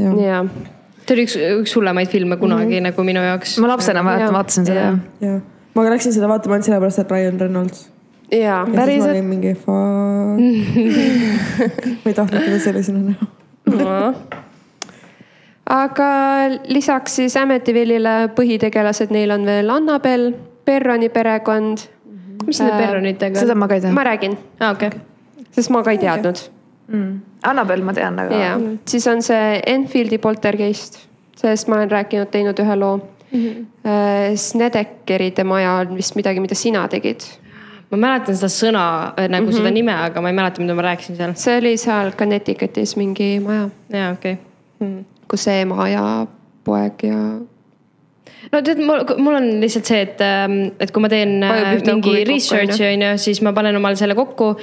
jah, 0.01 0.21
ja, 0.23 0.45
see 1.07 1.17
oli 1.17 1.27
üks, 1.27 1.39
üks 1.65 1.75
hullemaid 1.79 2.13
filme 2.13 2.39
kunagi 2.41 2.81
nagu 2.85 3.07
minu 3.07 3.25
jaoks. 3.25 3.59
ma 3.65 3.73
lapsena 3.75 4.05
Jaa. 4.07 4.31
vaatasin 4.37 4.69
seda 4.71 4.87
jah. 4.87 5.03
jah. 5.25 5.43
ma 5.75 5.89
läksin 5.91 6.15
seda 6.15 6.31
vaatama 6.31 6.59
ainult 6.59 6.71
sellepärast, 6.71 7.03
et 7.03 7.17
Ryan 7.17 7.43
Reynolds. 7.43 7.89
ja 8.31 8.39
ja 8.39 8.55
siis 8.69 8.77
Päriselt? 8.77 9.27
mingi 9.33 9.57
fuck. 9.59 10.39
ma 12.05 12.13
ei 12.13 12.15
tahtnud 12.15 12.41
teda 12.41 12.63
sellisena 12.69 13.01
näha. 13.11 14.44
Aga 15.71 16.09
lisaks 16.69 17.17
siis 17.21 17.37
Amityville'ile 17.37 18.31
põhitegelased, 18.37 19.11
neil 19.11 19.31
on 19.31 19.47
veel 19.47 19.71
Annabel, 19.71 20.33
Perroni 20.65 21.09
perekond. 21.09 21.89
mis 22.47 22.61
nende 22.61 22.77
perronitega 22.77 23.41
seda 23.41 23.55
on? 23.55 23.59
ma 23.59 23.69
ka 23.69 23.75
ei 23.75 23.81
tea 23.81 23.93
ma. 23.93 24.05
räägin, 24.05 24.35
aa, 24.61 24.73
okei. 24.73 24.91
sest 25.55 25.71
ma 25.71 25.83
ka 25.83 25.95
ei 25.95 25.99
teadnud 25.99 26.43
Annabel 27.45 27.83
ma 27.85 27.95
tean, 27.97 28.19
aga 28.21 28.41
ja 28.41 28.57
siis 28.89 29.07
on 29.09 29.23
see 29.25 29.61
Enfieldi 29.73 30.19
poltergeist, 30.21 30.99
sellest 31.41 31.69
ma 31.69 31.79
olen 31.79 31.93
rääkinud, 31.93 32.29
teinud 32.33 32.61
ühe 32.61 32.77
loo 32.77 32.99
mm. 32.99 33.41
-hmm. 33.41 34.37
Snedekeride 34.37 35.45
maja 35.45 35.73
on 35.81 35.97
vist 35.97 36.17
midagi, 36.17 36.41
mida 36.41 36.55
sina 36.55 36.89
tegid. 36.89 37.25
ma 37.91 37.97
mäletan 37.97 38.37
seda 38.37 38.49
sõna 38.51 38.85
äh, 39.17 39.29
nagu 39.29 39.47
mm 39.47 39.51
-hmm. 39.51 39.57
seda 39.57 39.71
nime, 39.71 39.95
aga 39.95 40.21
ma 40.21 40.29
ei 40.29 40.35
mäleta, 40.35 40.61
mida 40.61 40.75
ma 40.75 40.83
rääkisin 40.83 41.17
seal. 41.17 41.33
see 41.35 41.59
oli 41.59 41.77
seal 41.77 42.13
Connecticutis 42.13 42.97
mingi 42.97 43.41
maja, 43.41 43.69
jaa, 43.89 44.13
okei 44.13 44.37
okay.. 44.81 45.05
Kus 45.31 45.49
see 45.49 45.65
ema 45.65 45.89
ja 45.89 46.05
poeg 46.65 47.05
ja 47.09 47.19
no 48.53 48.61
tead, 48.65 48.81
mul, 48.85 49.03
mul 49.23 49.39
on 49.39 49.49
lihtsalt 49.63 49.89
see, 49.89 50.03
et, 50.05 50.21
et 50.85 50.93
kui 50.95 51.03
ma 51.05 51.09
teen 51.13 51.37
äh, 51.43 51.51
Vajub 51.55 51.89
auku 51.95 52.13
mingi 52.13 52.25
research'i 52.29 52.87
on 52.91 53.05
ju, 53.07 53.11
siis 53.25 53.41
ma 53.45 53.55
panen 53.57 53.77
omale 53.81 53.99
selle 54.01 54.17
kokku. 54.19 54.55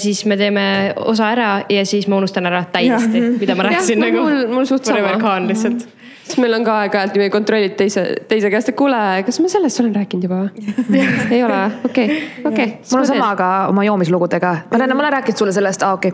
siis 0.00 0.24
me 0.30 0.36
teeme 0.40 0.64
osa 1.04 1.30
ära 1.34 1.50
ja 1.72 1.84
siis 1.88 2.08
ma 2.10 2.20
unustan 2.20 2.46
ära 2.50 2.64
täiesti, 2.72 3.20
mida 3.40 3.56
ma 3.58 3.68
rääkisin 3.68 4.00
nagu. 4.02 4.24
mul- 4.24 4.48
mul 4.54 4.66
suht 4.70 4.84
sama. 4.88 5.14
Lihtsalt. 5.48 5.86
siis 6.24 6.38
meil 6.40 6.54
on 6.56 6.64
ka 6.64 6.78
aeg-ajalt 6.84 7.16
niimoodi 7.16 7.32
kontrollid 7.32 7.74
teise, 7.80 8.04
teise 8.28 8.50
käest, 8.52 8.68
et 8.72 8.78
kuule, 8.78 9.00
kas 9.26 9.40
ma 9.44 9.50
sellest 9.52 9.82
olen 9.82 9.94
rääkinud 9.98 10.24
juba 10.28 10.36
või? 10.44 10.50
ei 11.34 11.42
ole 11.44 11.58
või? 11.58 11.90
okei, 11.90 12.06
okei. 12.44 12.68
mul 12.92 13.02
on 13.02 13.10
sama 13.10 13.34
ka 13.40 13.50
oma 13.72 13.84
joomislugudega. 13.88 14.52
ma 14.70 14.80
olen, 14.80 14.96
ma 14.96 15.06
olen 15.06 15.16
rääkinud 15.18 15.44
sulle 15.44 15.52
sellest, 15.56 15.84
aa 15.84 15.98
okei. 15.98 16.12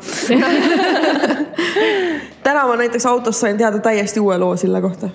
täna 2.43 2.67
ma 2.67 2.77
näiteks 2.77 3.07
autos 3.07 3.41
sain 3.41 3.59
teada 3.59 3.79
täiesti 3.79 4.21
uue 4.21 4.39
loo 4.39 4.57
selle 4.57 4.81
kohta. 4.81 5.09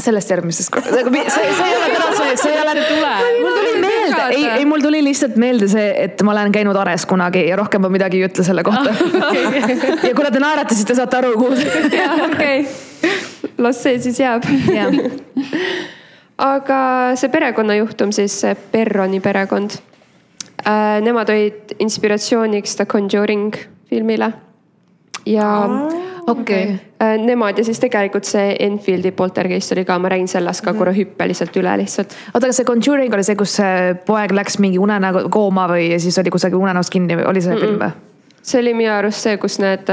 sellest 0.00 0.30
järgmisest 0.30 0.70
korda, 0.72 0.90
see, 0.96 1.28
see 1.28 1.64
ei 1.66 1.76
ole 1.76 1.88
täna 1.92 2.16
see, 2.16 2.36
see 2.36 2.52
ei 2.52 2.60
ole. 2.62 2.74
mul 3.40 3.56
tuli 3.56 3.80
meelde, 3.80 4.22
ei, 4.30 4.44
ei 4.48 4.64
mul 4.64 4.80
tuli 4.80 5.04
lihtsalt 5.04 5.36
meelde 5.36 5.68
see, 5.68 5.90
et 6.04 6.22
ma 6.22 6.32
olen 6.32 6.52
käinud 6.52 6.76
Ares 6.76 7.04
kunagi 7.06 7.42
ja 7.48 7.58
rohkem 7.60 7.84
ma 7.84 7.90
midagi 7.92 8.16
ei 8.16 8.28
ütle 8.28 8.44
selle 8.44 8.64
kohta. 8.64 8.94
ja 10.08 10.14
kuna 10.16 10.30
te 10.32 10.40
naerate, 10.40 10.74
siis 10.74 10.88
te 10.88 10.96
saate 10.96 11.20
aru, 11.20 11.34
kuhu 11.36 11.58
see. 11.58 12.06
okei, 12.28 12.64
las 13.58 13.82
see 13.84 14.00
siis 14.00 14.22
jääb. 14.22 14.48
aga 16.54 16.80
see 17.20 17.28
perekonnajuhtum 17.28 18.16
siis, 18.16 18.40
see 18.44 18.56
Perroni 18.72 19.20
perekond. 19.20 19.76
Nemad 21.04 21.28
olid 21.32 21.76
inspiratsiooniks 21.80 22.76
The 22.76 22.88
Conjuring 22.88 23.52
filmile. 23.88 24.32
ja 25.26 25.52
okei, 26.30 26.74
äh, 27.02 27.14
nemad 27.18 27.58
ja 27.58 27.64
siis 27.64 27.80
tegelikult 27.82 28.28
see 28.28 28.56
Enfieldi 28.66 29.12
poltergeist 29.16 29.72
oli 29.72 29.84
ka, 29.84 29.98
ma 29.98 30.12
räägin 30.12 30.28
sellest 30.30 30.64
ka 30.64 30.74
korra 30.74 30.92
hüppeliselt 30.96 31.56
üle 31.60 31.76
lihtsalt. 31.82 32.14
oota, 32.34 32.46
kas 32.46 32.60
see 32.62 32.68
Conjuring 32.68 33.14
oli 33.14 33.26
see, 33.26 33.38
kus 33.40 33.56
see 33.60 33.94
poeg 34.06 34.34
läks 34.36 34.58
mingi 34.62 34.78
unenägu 34.78 35.26
kooma 35.32 35.66
või 35.70 35.90
siis 36.02 36.18
oli 36.22 36.30
kusagil 36.30 36.60
unenäos 36.60 36.90
kinni 36.90 37.18
või 37.20 37.28
oli 37.32 37.42
see 37.44 37.58
film 37.60 37.82
või? 37.82 37.90
see 38.42 38.60
oli 38.60 38.74
minu 38.74 38.92
arust 38.94 39.26
see, 39.26 39.36
kus 39.40 39.58
need, 39.62 39.90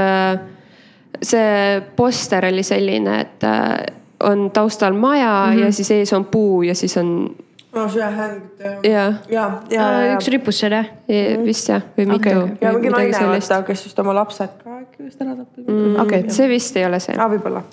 see 1.22 1.82
poster 1.96 2.48
oli 2.48 2.64
selline, 2.66 3.20
et 3.20 3.44
äh, 3.44 3.76
on 4.24 4.50
taustal 4.50 4.94
maja 4.94 5.46
mm 5.46 5.52
-hmm. 5.52 5.64
ja 5.64 5.72
siis 5.72 5.90
ees 5.90 6.12
on 6.12 6.24
puu 6.24 6.62
ja 6.62 6.74
siis 6.74 6.96
on 6.96 7.36
no 7.72 7.84
see 7.92 8.10
hängib. 8.18 8.60
ja, 8.84 9.04
ja, 9.28 9.44
ja, 9.70 9.86
ja, 10.06 10.12
üks 10.16 10.28
rippus 10.32 10.60
seal 10.62 10.74
jah. 10.78 10.90
ja 11.10 11.38
vist 11.44 11.68
jah, 11.68 11.84
või 11.96 12.06
mitu 12.14 12.32
okay.. 12.32 12.52
ja 12.62 12.72
mingi 12.76 12.92
naine 12.92 13.24
vaata, 13.32 13.60
kes 13.66 13.88
just 13.88 13.98
oma 14.00 14.14
lapsed 14.16 14.54
ka 14.62 14.78
äkki 14.82 15.04
vist 15.04 15.24
ära 15.24 15.34
tapis 15.36 15.66
mm.. 15.66 15.98
okei, 16.04 16.22
see 16.32 16.48
vist 16.50 16.78
ei 16.80 16.86
ole 16.88 17.00
see, 17.04 17.16
aa, 17.18 17.28
võib-olla. 17.32 17.64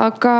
aga 0.00 0.36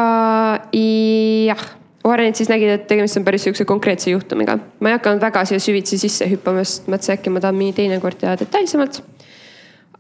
jah, 0.73 1.67
Warrenid 2.07 2.39
siis 2.39 2.49
nägid, 2.49 2.71
et 2.71 2.87
tegemist 2.87 3.19
on 3.19 3.27
päris 3.27 3.43
sihukese 3.45 3.67
konkreetse 3.69 4.13
juhtumiga. 4.15 4.57
ma 4.81 4.93
ei 4.93 4.97
hakanud 4.97 5.21
väga 5.27 5.45
siia 5.51 5.61
süvitsi 5.63 5.99
sisse 6.01 6.29
hüppama, 6.31 6.65
sest 6.65 6.89
mõtlesin, 6.89 7.19
äkki 7.19 7.35
ma 7.35 7.43
tahan 7.45 7.59
mingi 7.59 7.77
teinekord 7.83 8.21
teha 8.23 8.37
detailsemalt. 8.41 9.03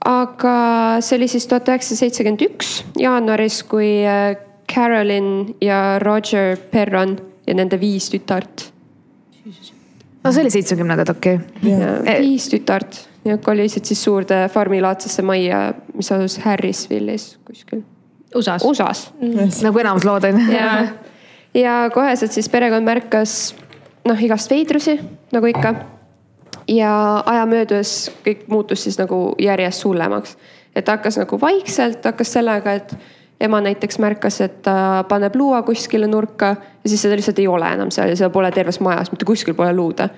aga 0.06 0.56
see 1.04 1.18
oli 1.20 1.28
siis 1.34 1.48
tuhat 1.50 1.68
üheksasada 1.68 2.06
seitsekümmend 2.06 2.46
üks 2.48 2.78
jaanuaris, 3.02 3.60
kui 3.68 3.90
äh, 4.08 4.38
Carolyn 4.72 5.52
ja 5.60 5.98
Roger 6.02 6.56
Perron 6.72 7.18
ja 7.46 7.54
nende 7.54 7.78
viis 7.80 8.08
tütart 8.10 8.70
no 10.24 10.32
see 10.32 10.42
oli 10.42 10.50
seitsmekümnendad, 10.54 11.10
okei 11.14 11.38
okay.. 11.38 12.20
viis 12.20 12.48
tütart 12.52 13.02
ja 13.26 13.38
kolisid 13.42 13.84
siis 13.88 14.02
suurde 14.04 14.46
farmilaadsesse 14.52 15.22
majja, 15.26 15.60
mis 15.94 16.10
asus 16.12 16.38
Harrisville'is 16.44 17.36
kuskil 17.46 17.82
USA-s. 18.34 18.64
USA-s 18.64 19.62
nagu 19.66 19.82
enamus 19.82 20.06
lood 20.06 20.26
on 20.28 20.40
ju. 20.40 20.56
ja, 20.56 20.72
ja 21.54 21.76
koheselt 21.94 22.34
siis 22.34 22.48
perekond 22.52 22.86
märkas 22.86 23.54
noh, 24.06 24.22
igast 24.22 24.50
veidrusi 24.50 24.98
nagu 25.34 25.50
ikka. 25.50 25.74
ja 26.68 26.92
aja 27.26 27.46
möödudes 27.46 28.10
kõik 28.26 28.46
muutus 28.50 28.86
siis 28.86 28.98
nagu 28.98 29.34
järjest 29.38 29.84
hullemaks, 29.86 30.36
et 30.74 30.88
hakkas 30.88 31.18
nagu 31.22 31.40
vaikselt, 31.40 32.04
hakkas 32.04 32.34
sellega, 32.38 32.72
et 32.80 32.96
ema 33.40 33.60
näiteks 33.60 33.98
märkas, 33.98 34.40
et 34.40 34.62
ta 34.64 35.04
paneb 35.08 35.34
luua 35.36 35.60
kuskile 35.66 36.08
nurka 36.08 36.54
ja 36.56 36.88
siis 36.88 37.02
seda 37.04 37.16
lihtsalt 37.18 37.38
ei 37.42 37.48
ole 37.50 37.68
enam 37.76 37.90
seal 37.92 38.08
ja 38.12 38.16
seda 38.16 38.30
pole 38.32 38.50
terves 38.54 38.80
majas, 38.80 39.12
mitte 39.12 39.28
kuskil 39.28 39.54
pole 39.54 39.74
luude. 39.76 40.08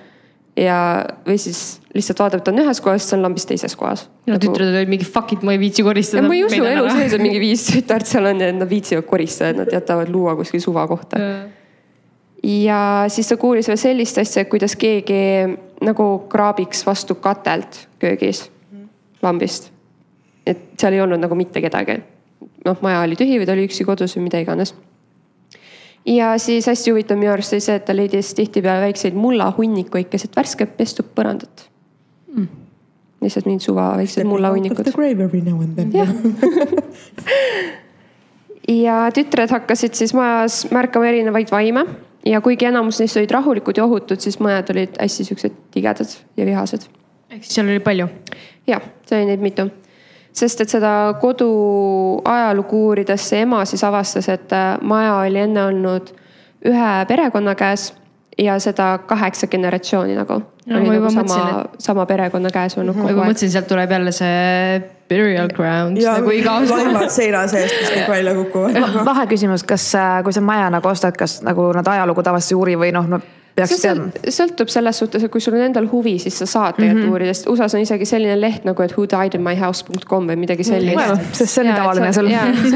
ja, 0.59 1.05
või 1.27 1.37
siis 1.39 1.79
lihtsalt 1.95 2.19
vaatab, 2.19 2.41
et 2.41 2.47
on 2.51 2.61
ühes 2.63 2.81
kohas, 2.83 3.03
siis 3.03 3.15
on 3.15 3.21
lambis 3.23 3.45
teises 3.47 3.75
kohas. 3.79 4.07
no 4.27 4.39
tütred 4.39 4.71
olid 4.71 4.91
mingi 4.91 5.07
fuck 5.07 5.33
it, 5.35 5.43
ma 5.43 5.55
ei 5.55 5.59
viitsi 5.59 5.83
koristada. 5.83 6.27
ma 6.27 6.35
ei 6.35 6.43
usu 6.47 6.63
elu 6.63 6.89
sees, 6.95 7.15
et 7.15 7.23
mingi 7.23 7.39
viis 7.47 7.65
tütart 7.67 8.07
seal 8.07 8.29
on 8.31 8.43
ja 8.43 8.51
nad 8.55 8.69
viitsivad 8.69 9.07
koristada, 9.07 9.51
et 9.51 9.63
nad 9.63 9.73
jätavad 9.73 10.11
luua 10.11 10.35
kuskil 10.39 10.63
suva 10.63 10.87
kohta. 10.87 11.19
ja 12.43 12.79
siis 13.07 13.27
ta 13.27 13.37
kuulis 13.37 13.67
veel 13.67 13.81
sellist 13.81 14.21
asja, 14.23 14.45
kuidas 14.45 14.77
keegi 14.79 15.19
nagu 15.83 16.07
kraabiks 16.31 16.85
vastu 16.87 17.19
katelt 17.19 17.83
köögis 17.99 18.47
lambist. 19.21 19.71
et 20.47 20.71
seal 20.79 20.95
ei 20.95 21.03
olnud 21.03 21.19
nagu 21.19 21.35
mitte 21.35 21.61
kedagi. 21.61 21.99
noh, 22.65 22.77
maja 22.85 22.99
oli 23.05 23.15
tühi 23.19 23.39
või 23.39 23.47
ta 23.47 23.55
oli 23.55 23.67
üksi 23.69 23.83
kodus 23.87 24.15
või 24.17 24.23
mida 24.27 24.37
iganes. 24.43 24.71
ja 26.05 26.27
siis 26.41 26.67
hästi 26.67 26.93
huvitav 26.93 27.17
minu 27.19 27.31
arust 27.33 27.53
oli 27.55 27.65
see, 27.65 27.75
et 27.79 27.85
ta 27.85 27.95
leidis 27.95 28.33
tihtipeale 28.37 28.81
väikseid 28.87 29.15
mullahunnikuid 29.17 30.07
keset 30.11 30.35
värsket 30.35 30.71
pestud 30.77 31.07
põrandat 31.15 31.55
mm.. 32.33 32.47
lihtsalt 33.25 33.45
mingid 33.49 33.63
suva 33.67 33.85
väiksed 33.99 34.27
mullahunnikud 34.27 34.85
then. 35.75 35.93
ja 38.83 38.95
tütred 39.15 39.49
hakkasid 39.51 39.93
siis 39.97 40.13
majas 40.13 40.65
märkama 40.71 41.09
erinevaid 41.09 41.49
vaime 41.51 41.83
ja 42.25 42.41
kuigi 42.41 42.67
enamus 42.69 42.99
neist 42.99 43.17
olid 43.17 43.31
rahulikud 43.31 43.77
ja 43.77 43.85
ohutud, 43.85 44.19
siis 44.21 44.39
mõned 44.43 44.71
olid 44.73 44.97
hästi 44.99 45.27
siuksed 45.29 45.59
tigedad 45.73 46.15
ja 46.37 46.45
vihased. 46.45 46.87
ehk 47.29 47.43
siis 47.43 47.55
seal 47.55 47.69
oli 47.69 47.79
palju. 47.79 48.07
jah, 48.67 48.83
see 49.07 49.21
oli 49.21 49.31
neid 49.31 49.43
mitu. 49.43 49.69
Sest 50.39 50.61
et 50.63 50.71
seda 50.71 50.93
kodu 51.21 51.49
ajalugu 52.27 52.83
uurides 52.89 53.29
see 53.31 53.43
ema 53.45 53.63
siis 53.69 53.83
avastas, 53.87 54.29
et 54.31 54.53
äh, 54.55 54.75
maja 54.81 55.19
oli 55.23 55.43
enne 55.45 55.65
olnud 55.71 56.13
ühe 56.69 56.91
perekonna 57.07 57.55
käes 57.59 57.91
ja 58.39 58.55
seda 58.59 58.97
kaheksa 59.07 59.47
generatsiooni 59.47 60.15
nagu. 60.15 60.41
No 60.69 60.77
oli 60.77 60.85
ma 60.85 60.93
nagu 60.93 61.09
sama 61.09 61.23
mõtlesin,, 61.23 61.81
sama 61.81 62.05
perekonna 62.05 62.51
käes 62.53 62.77
olnud 62.77 62.95
ma 62.95 63.07
kogu 63.07 63.21
aeg. 63.23 63.31
mõtlesin, 63.31 63.51
sealt 63.51 63.67
tuleb 63.67 63.91
jälle 63.91 64.11
see 64.15 64.81
burial 65.09 65.49
ground 65.55 65.97
ja 65.97 66.13
nagu 66.19 66.31
iga 66.35 66.59
aasta. 66.59 66.77
laimad 66.77 67.09
seina 67.13 67.43
seest, 67.49 67.75
mis 67.81 67.91
kõik 67.95 68.11
välja 68.13 68.35
kukuvad. 68.37 68.99
vaheküsimus, 69.09 69.65
kas, 69.67 69.89
kui 70.23 70.35
sa 70.35 70.45
maja 70.45 70.69
nagu 70.73 70.91
ostad, 70.91 71.17
kas 71.17 71.39
nagu 71.45 71.71
nad 71.75 71.87
ajalugu 71.95 72.23
tavaliselt 72.27 72.53
ei 72.53 72.59
uuri 72.59 72.77
või 72.83 72.93
noh, 72.95 73.09
no 73.09 73.21
peaks 73.59 73.75
see 73.75 73.81
teadma 73.83 74.07
sõl- 74.09 74.33
sõltub 74.35 74.71
selles 74.73 74.99
suhtes, 75.01 75.25
et 75.25 75.31
kui 75.33 75.43
sul 75.43 75.57
on 75.57 75.63
endal 75.67 75.87
huvi, 75.91 76.15
siis 76.23 76.37
sa 76.41 76.47
saad 76.49 76.77
tegelikult 76.77 77.03
mm 77.03 77.07
-hmm. 77.07 77.13
uurida, 77.13 77.33
sest 77.33 77.49
USA-s 77.51 77.77
on 77.77 77.85
isegi 77.85 78.07
selline 78.09 78.35
leht 78.39 78.65
nagu, 78.67 78.83
et 78.83 78.95
who 78.97 79.05
died 79.11 79.35
in 79.37 79.43
my 79.45 79.55
house.com 79.59 80.29
või 80.29 80.37
midagi 80.43 80.67
sellist. 80.67 81.33
sest 81.37 81.53
see 81.53 81.63
on 81.63 81.69
nii 81.71 81.77
tavaline 81.79 82.13
sul. 82.13 82.29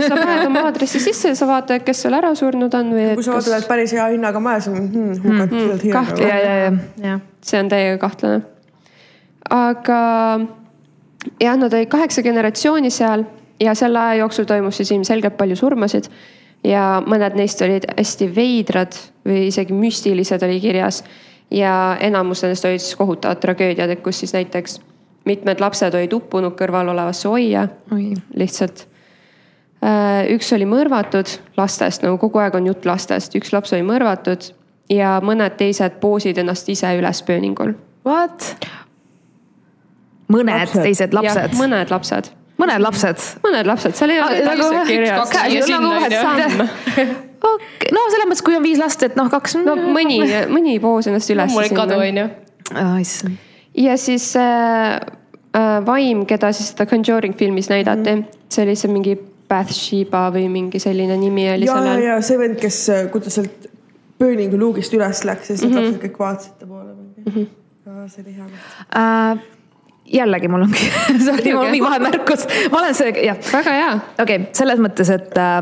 sa 0.08 0.16
paned 0.16 0.46
oma 0.48 0.66
aadressi 0.70 1.00
sisse 1.00 1.34
ja 1.34 1.36
sa 1.36 1.48
vaatad, 1.48 1.84
kes 1.84 2.02
seal 2.06 2.18
ära 2.20 2.34
surnud 2.36 2.74
on 2.74 2.94
või 2.94 3.06
et 3.12 3.16
kui 3.16 3.24
sa 3.24 3.38
kas 3.38 3.50
vaatad, 3.50 3.64
et 3.64 3.68
päris 3.68 3.94
hea 3.94 4.08
hinnaga 4.16 4.40
maja, 4.40 4.60
siis 4.60 4.76
on 4.76 4.90
hmm, 4.90 5.12
who 5.24 5.38
got 5.40 5.50
killed 5.50 5.82
here 5.84 6.28
ja, 6.28 6.40
ja, 6.40 6.56
ja. 6.64 6.74
jah, 7.10 7.24
see 7.42 7.60
on 7.60 7.70
täiega 7.70 7.98
kahtlane. 7.98 8.44
aga 9.50 10.02
jah, 11.40 11.58
nad 11.58 11.74
olid 11.74 11.90
kaheksa 11.92 12.24
generatsiooni 12.24 12.92
seal 12.94 13.26
ja 13.62 13.76
selle 13.76 14.00
aja 14.00 14.24
jooksul 14.24 14.48
toimus 14.50 14.78
siis 14.78 14.92
ilmselgelt 14.92 15.38
palju 15.38 15.56
surmasid 15.56 16.10
ja 16.64 17.02
mõned 17.06 17.36
neist 17.38 17.62
olid 17.62 17.86
hästi 17.98 18.30
veidrad 18.36 18.98
või 19.28 19.48
isegi 19.50 19.76
müstilised 19.76 20.44
oli 20.44 20.60
kirjas. 20.64 21.04
ja 21.52 21.98
enamus 22.00 22.42
nendest 22.44 22.66
olid 22.66 22.82
siis 22.82 22.96
kohutavad 22.96 23.40
tragöödiad, 23.40 23.90
et 23.90 24.02
kus 24.02 24.20
siis 24.20 24.34
näiteks 24.34 24.80
mitmed 25.26 25.60
lapsed 25.60 25.94
olid 25.94 26.14
uppunud 26.14 26.56
kõrval 26.58 26.90
olevasse 26.90 27.30
ojja 27.30 27.68
oi, 27.92 28.14
lihtsalt. 28.36 28.88
üks 30.34 30.54
oli 30.56 30.66
mõrvatud 30.66 31.30
lastest, 31.58 32.04
nagu 32.04 32.18
kogu 32.18 32.40
aeg 32.40 32.56
on 32.56 32.68
jutt 32.68 32.86
lastest, 32.86 33.36
üks 33.36 33.54
laps 33.54 33.74
oli 33.74 33.84
mõrvatud 33.88 34.52
ja 34.90 35.18
mõned 35.24 35.58
teised 35.60 36.00
poosid 36.02 36.38
ennast 36.38 36.70
ise 36.70 36.96
üles 36.98 37.24
pööningul. 37.28 37.76
what? 38.06 38.56
mõned 40.32 40.60
Lapsed. 40.60 40.84
teised 40.84 41.14
lapsed, 41.14 41.58
mõned 41.60 41.92
lapsed, 41.92 42.32
mõned 42.62 42.84
lapsed. 42.84 43.26
mõned 43.44 43.70
lapsed, 43.70 43.96
seal 43.98 44.14
ei 44.14 44.22
ole 44.22 44.44
nagu 44.46 44.68
täpselt 44.70 44.92
kirjas. 44.92 45.36
on 45.40 46.14
ju. 46.14 46.22
samm, 46.22 46.62
okei, 47.54 47.92
no 47.96 48.06
selles 48.14 48.30
mõttes, 48.30 48.46
kui 48.46 48.58
on 48.58 48.66
viis 48.66 48.80
last, 48.82 49.04
et 49.08 49.18
noh, 49.20 49.30
kaks. 49.32 49.58
no 49.64 49.76
mõni, 49.80 50.22
mõni 50.52 50.78
poos 50.84 51.10
ennast 51.10 51.34
üles. 51.34 51.52
mul 51.54 51.70
kadu, 51.76 52.00
onju. 52.04 52.30
issand. 53.02 53.52
ja 53.78 53.98
siis 54.00 54.30
äh, 54.40 54.96
äh, 55.58 55.76
vaim, 55.86 56.26
keda 56.30 56.54
siis 56.56 56.74
seda 56.74 56.88
Conjuring 56.90 57.38
filmis 57.40 57.70
näidati 57.74 58.16
mm, 58.16 58.22
-hmm. 58.24 58.50
see 58.50 58.66
oli 58.68 58.76
see 58.80 58.92
mingi 58.94 59.18
Bathsheba 59.50 60.30
või 60.34 60.48
mingi 60.50 60.80
selline 60.80 61.18
nimi 61.20 61.50
oli 61.52 61.68
ja, 61.68 61.74
ja, 61.74 61.82
sellel. 61.82 62.04
ja 62.04 62.22
see 62.22 62.40
vend, 62.40 62.60
kes, 62.62 62.80
kui 63.12 63.22
ta 63.22 63.34
sealt 63.34 63.68
pööningu 64.22 64.58
luugist 64.60 64.94
üles 64.96 65.26
läks 65.28 65.50
ja 65.52 65.58
siis 65.58 65.68
need 65.68 65.80
lapsed 65.80 66.00
kõik 66.06 66.22
vaatasid 66.22 66.56
ta 66.60 66.70
poole. 66.70 66.96
see 68.08 68.24
oli 68.24 68.38
hea 68.38 68.46
koht. 68.46 68.96
äh,. 68.96 69.52
Jällegi 70.14 70.50
mul 70.52 70.68
ongi, 70.68 70.90
sorry, 71.28 71.54
mul 71.54 71.66
on 71.66 71.72
mingi 71.72 71.86
vahemärkus, 71.86 72.46
ma 72.72 72.82
olen 72.84 72.98
see, 72.98 73.14
jah 73.26 73.40
väga 73.52 73.76
hea, 73.78 73.92
okei 74.20 74.24
okay,, 74.24 74.48
selles 74.56 74.82
mõttes, 74.84 75.10
et 75.14 75.38
äh, 75.42 75.60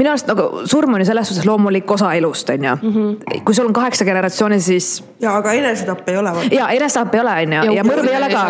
minu 0.00 0.12
arust 0.12 0.30
nagu 0.30 0.64
surm 0.70 0.96
on 0.96 1.04
ju 1.04 1.10
selles 1.10 1.30
suhtes 1.30 1.48
loomulik 1.48 1.90
osa 1.90 2.12
elust, 2.18 2.50
on 2.50 2.64
ju 2.64 2.74
mm. 2.80 2.94
-hmm. 2.94 3.44
kui 3.44 3.54
sul 3.54 3.68
on 3.68 3.76
kaheksa 3.76 4.04
generatsiooni, 4.08 4.60
siis 4.60 5.02
ja 5.20 5.36
aga 5.36 5.52
enesetapp 5.52 6.08
ei 6.08 6.16
ole. 6.16 6.32
ja 6.50 6.68
enesetapp 6.68 7.14
ei 7.14 7.20
ole, 7.20 7.34
on 7.42 7.52
ju, 7.56 7.74
ja 7.76 7.84
mõrv 7.84 8.08
ei 8.08 8.16
ole 8.16 8.28
ka. 8.32 8.44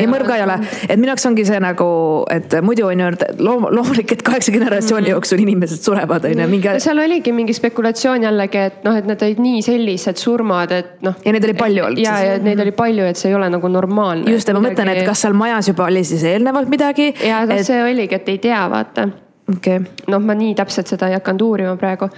ja 0.00 0.08
mõrv 0.10 0.26
ka 0.26 0.36
ei 0.36 0.42
ole, 0.42 0.58
et 0.88 0.96
minu 0.96 1.12
jaoks 1.12 1.26
ongi 1.30 1.44
see 1.48 1.60
nagu, 1.62 1.90
et 2.34 2.58
muidu 2.62 2.88
on 2.88 3.04
ju 3.04 3.10
loom-, 3.38 3.68
loomulik, 3.74 4.12
et 4.12 4.22
kaheksa 4.26 4.52
generatsiooni 4.54 5.12
jooksul 5.14 5.42
inimesed 5.44 5.84
surevad, 5.84 6.26
on 6.28 6.42
ju, 6.44 6.48
mingi. 6.50 6.74
seal 6.82 6.98
oligi 6.98 7.32
mingi 7.32 7.54
spekulatsioon 7.56 8.26
jällegi, 8.26 8.64
et 8.70 8.84
noh, 8.86 8.96
et 8.98 9.06
need 9.08 9.22
olid 9.28 9.42
nii 9.44 9.62
sellised 9.66 10.20
surmad, 10.20 10.74
et 10.74 11.02
noh. 11.06 11.16
ja 11.24 11.34
neid 11.34 11.46
oli 11.48 11.56
palju 11.58 11.84
olnud 11.90 12.02
ja, 12.02 12.18
ja 12.24 12.38
neid 12.42 12.60
oli 12.64 12.74
palju, 12.76 13.06
et 13.08 13.20
see 13.20 13.30
ei 13.32 13.38
ole 13.38 13.50
nagu 13.52 13.70
normaalne. 13.72 14.30
just, 14.32 14.47
ja 14.48 14.56
ma 14.56 14.64
mõtlen, 14.64 14.92
et 14.94 15.04
kas 15.06 15.24
seal 15.24 15.36
majas 15.38 15.70
juba 15.70 15.86
oli 15.88 16.04
siis 16.06 16.24
eelnevalt 16.28 16.70
midagi. 16.72 17.12
ja 17.24 17.44
no 17.46 17.56
et 17.56 17.66
see 17.68 17.80
oligi, 17.84 18.18
et 18.18 18.28
ei 18.34 18.40
tea, 18.42 18.64
vaata 18.70 19.08
okei 19.48 19.76
okay., 19.76 20.08
noh, 20.12 20.24
ma 20.24 20.36
nii 20.38 20.56
täpselt 20.58 20.90
seda 20.90 21.08
ei 21.08 21.16
hakanud 21.18 21.46
uurima 21.46 21.76
praegu, 21.80 22.08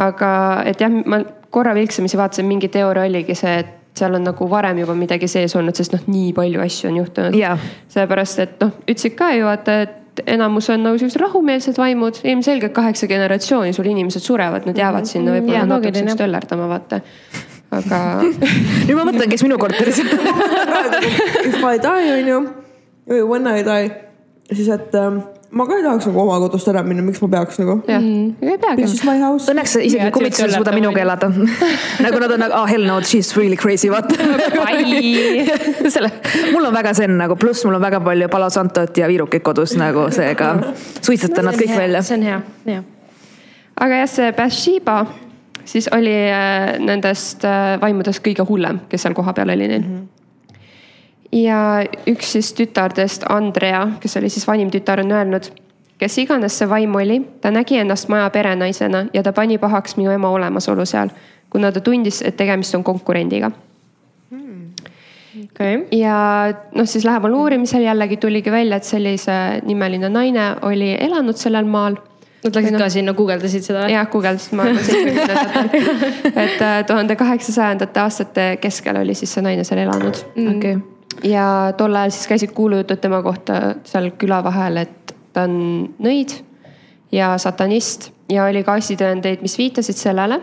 aga 0.00 0.30
et 0.70 0.80
jah, 0.80 0.90
ma 0.90 1.22
korra 1.50 1.74
vilksamisi 1.74 2.18
vaatasin, 2.18 2.48
mingi 2.48 2.70
teooria 2.72 3.06
oligi 3.08 3.36
see, 3.38 3.60
et 3.62 3.76
seal 4.00 4.14
on 4.14 4.24
nagu 4.24 4.50
varem 4.50 4.78
juba 4.82 4.94
midagi 4.94 5.28
sees 5.28 5.54
olnud, 5.58 5.76
sest 5.76 5.94
noh, 5.96 6.02
nii 6.10 6.34
palju 6.36 6.62
asju 6.62 6.90
on 6.90 7.00
juhtunud 7.00 7.38
Jaa. 7.38 7.56
sellepärast, 7.90 8.44
et 8.44 8.60
noh, 8.62 8.76
ütlesid 8.86 9.16
ka 9.18 9.32
ju 9.34 9.48
vaata, 9.48 9.80
et 9.86 10.22
enamus 10.30 10.70
on 10.70 10.82
nagu 10.84 10.98
siuksed 11.00 11.20
rahumeelsed 11.22 11.78
vaimud, 11.78 12.22
ilmselgelt 12.26 12.74
kaheksa 12.76 13.08
generatsiooni 13.10 13.74
sul 13.74 13.88
inimesed 13.90 14.24
surevad, 14.24 14.66
nad 14.68 14.78
jäävad 14.78 15.08
sinna 15.10 15.34
võib-olla 15.36 15.62
Jaa, 15.62 15.70
loogiline, 15.70 16.04
natukeseks 16.04 16.22
töllerdama, 16.22 16.68
vaata. 16.70 17.00
Aga 17.70 17.98
nüüd 18.86 18.96
ma 18.98 19.06
mõtlen, 19.08 19.28
kes 19.30 19.44
minu 19.46 19.58
korteris 19.60 20.02
If 20.02 21.60
I 21.62 21.76
die 21.82 22.14
on 22.14 22.30
ju, 22.32 22.40
või 23.10 23.20
when 23.26 23.50
I 23.50 23.62
die, 23.66 23.92
siis 24.52 24.70
et 24.74 24.96
ähm, 24.98 25.22
ma 25.50 25.66
ka 25.66 25.76
ei 25.78 25.84
tahaks 25.84 26.06
nagu 26.06 26.20
oma 26.22 26.36
kodust 26.42 26.68
ära 26.70 26.82
minna, 26.86 27.02
miks 27.02 27.20
ma 27.22 27.28
peaks 27.32 27.58
nagu. 27.60 27.76
jah, 27.88 28.04
house. 29.22 29.50
Õnneks 29.50 29.76
isegi 29.82 30.10
kummitused 30.14 30.46
ei 30.46 30.54
suuda 30.54 30.74
minuga 30.74 31.02
elada. 31.02 31.30
nagu 32.04 32.20
nad 32.22 32.34
on 32.36 32.44
nagu, 32.44 32.54
ah 32.58 32.68
hell 32.70 32.86
no, 32.86 33.00
she 33.02 33.18
is 33.22 33.32
really 33.36 33.58
crazy, 33.58 33.90
vaata. 33.90 34.14
selle, 35.94 36.12
mul 36.52 36.68
on 36.68 36.76
väga 36.76 36.94
zen 36.98 37.16
nagu, 37.18 37.38
pluss 37.40 37.64
mul 37.66 37.78
on 37.80 37.82
väga 37.86 38.02
palju 38.04 38.30
Palo 38.32 38.50
Santot 38.50 39.02
ja 39.02 39.10
viirukit 39.10 39.44
kodus 39.46 39.74
nagu 39.80 40.06
seega 40.14 40.52
suitsetan 41.00 41.50
nad 41.50 41.58
kõik 41.58 41.74
välja. 41.74 42.04
see 42.06 42.20
on 42.20 42.28
hea, 42.28 42.38
hea. 42.68 42.84
aga 43.80 44.04
jah, 44.04 44.14
see 44.14 44.30
Bathsheba 44.36 45.00
siis 45.64 45.88
oli 45.92 46.14
äh, 46.30 46.78
nendest 46.78 47.44
äh, 47.44 47.80
vaimudest 47.80 48.24
kõige 48.24 48.46
hullem, 48.48 48.80
kes 48.88 49.06
seal 49.06 49.14
kohapeal 49.14 49.54
oli 49.54 49.68
neil 49.68 49.82
mm. 49.82 49.96
-hmm. 49.96 51.38
ja 51.42 51.84
üks 52.10 52.32
siis 52.32 52.52
tütardest, 52.52 53.24
Andrea, 53.28 53.88
kes 54.00 54.16
oli 54.16 54.28
siis 54.28 54.46
vanim 54.46 54.70
tütar, 54.70 55.00
on 55.00 55.12
öelnud, 55.12 55.50
kes 55.98 56.18
iganes 56.18 56.58
see 56.58 56.68
vaim 56.68 56.94
oli, 56.94 57.20
ta 57.40 57.50
nägi 57.50 57.78
ennast 57.78 58.08
maja 58.08 58.30
perenaisena 58.30 59.06
ja 59.14 59.22
ta 59.22 59.32
pani 59.32 59.58
pahaks 59.58 59.96
minu 59.96 60.10
ema 60.10 60.30
olemasolu 60.30 60.86
seal, 60.86 61.08
kuna 61.50 61.72
ta 61.72 61.80
tundis, 61.80 62.22
et 62.22 62.36
tegemist 62.36 62.74
on 62.74 62.84
konkurendiga 62.84 63.50
okei. 65.44 66.00
ja 66.00 66.52
noh, 66.74 66.86
siis 66.86 67.04
lähemal 67.04 67.34
uurimisel 67.34 67.82
jällegi 67.82 68.16
tuligi 68.16 68.52
välja, 68.52 68.76
et 68.76 68.84
sellise 68.84 69.32
nimeline 69.66 70.08
naine 70.08 70.54
oli 70.62 70.96
elanud 71.00 71.36
sellel 71.36 71.64
maal 71.64 71.96
Nad 72.44 72.56
läksid 72.56 72.78
ka 72.80 72.88
sinna, 72.88 73.12
guugeldasid 73.12 73.64
seda 73.66 73.84
jah, 73.92 74.06
guugeldasin, 74.08 74.56
ma 74.56 74.64
arvan, 74.64 74.84
seitsmekümnendatel. 74.84 75.90
et 76.44 76.62
äh, 76.64 76.78
tuhande 76.88 77.16
kaheksasajandate 77.20 78.00
aastate 78.00 78.46
keskel 78.62 78.96
oli 79.02 79.14
siis 79.18 79.34
see 79.36 79.44
naine 79.44 79.64
seal 79.68 79.82
elanud. 79.82 80.22
okei, 80.54 80.78
ja 81.28 81.46
tol 81.76 81.96
ajal 82.00 82.14
siis 82.16 82.30
käisid 82.30 82.54
kuulujutud 82.56 83.02
tema 83.02 83.20
kohta 83.22 83.60
seal 83.84 84.08
küla 84.20 84.40
vahel, 84.44 84.80
et 84.86 85.14
ta 85.34 85.44
on 85.48 85.58
nõid 86.00 86.38
ja 87.12 87.34
satanist 87.38 88.08
ja 88.30 88.46
oli 88.48 88.64
ka 88.64 88.78
asitõendeid, 88.80 89.42
mis 89.44 89.58
viitasid 89.58 89.98
sellele, 89.98 90.40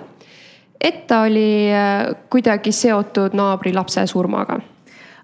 et 0.82 1.06
ta 1.10 1.24
oli 1.26 1.72
äh, 1.74 2.12
kuidagi 2.30 2.76
seotud 2.76 3.34
naabri 3.38 3.74
lapse 3.74 4.06
surmaga. 4.08 4.60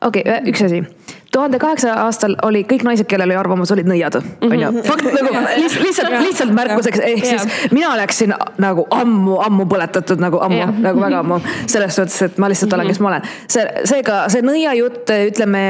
okei, 0.02 0.26
üks 0.50 0.66
asi. 0.66 0.82
Tuhande 1.34 1.60
kaheksasaja 1.62 2.06
aastal 2.06 2.36
oli 2.48 2.64
kõik 2.70 2.86
naised, 2.88 3.08
kellel 3.10 3.32
oli 3.32 3.38
arvamus, 3.40 3.72
olid 3.76 3.90
nõiad, 3.90 4.18
on 4.20 4.56
ju. 4.60 4.72
fakt 4.88 5.10
nagu 5.10 5.34
lihtsalt, 5.64 6.18
lihtsalt, 6.24 6.56
märkuseks, 6.56 7.04
ehk 7.10 7.28
siis 7.28 7.70
mina 7.76 7.94
oleksin 7.94 8.36
nagu 8.64 8.88
ammu, 8.94 9.38
ammu 9.48 9.68
põletatud 9.70 10.24
nagu 10.24 10.42
ammu 10.46 10.72
nagu 10.86 11.04
väga 11.04 11.22
ammu. 11.24 11.40
selles 11.66 12.00
suhtes, 12.00 12.22
et 12.30 12.42
ma 12.42 12.52
lihtsalt 12.52 12.74
olen, 12.78 12.92
kes 12.94 13.04
ma 13.04 13.14
olen. 13.14 13.30
see, 13.48 13.68
seega 13.90 14.24
see 14.34 14.46
nõiajutt, 14.46 15.14
ütleme 15.34 15.64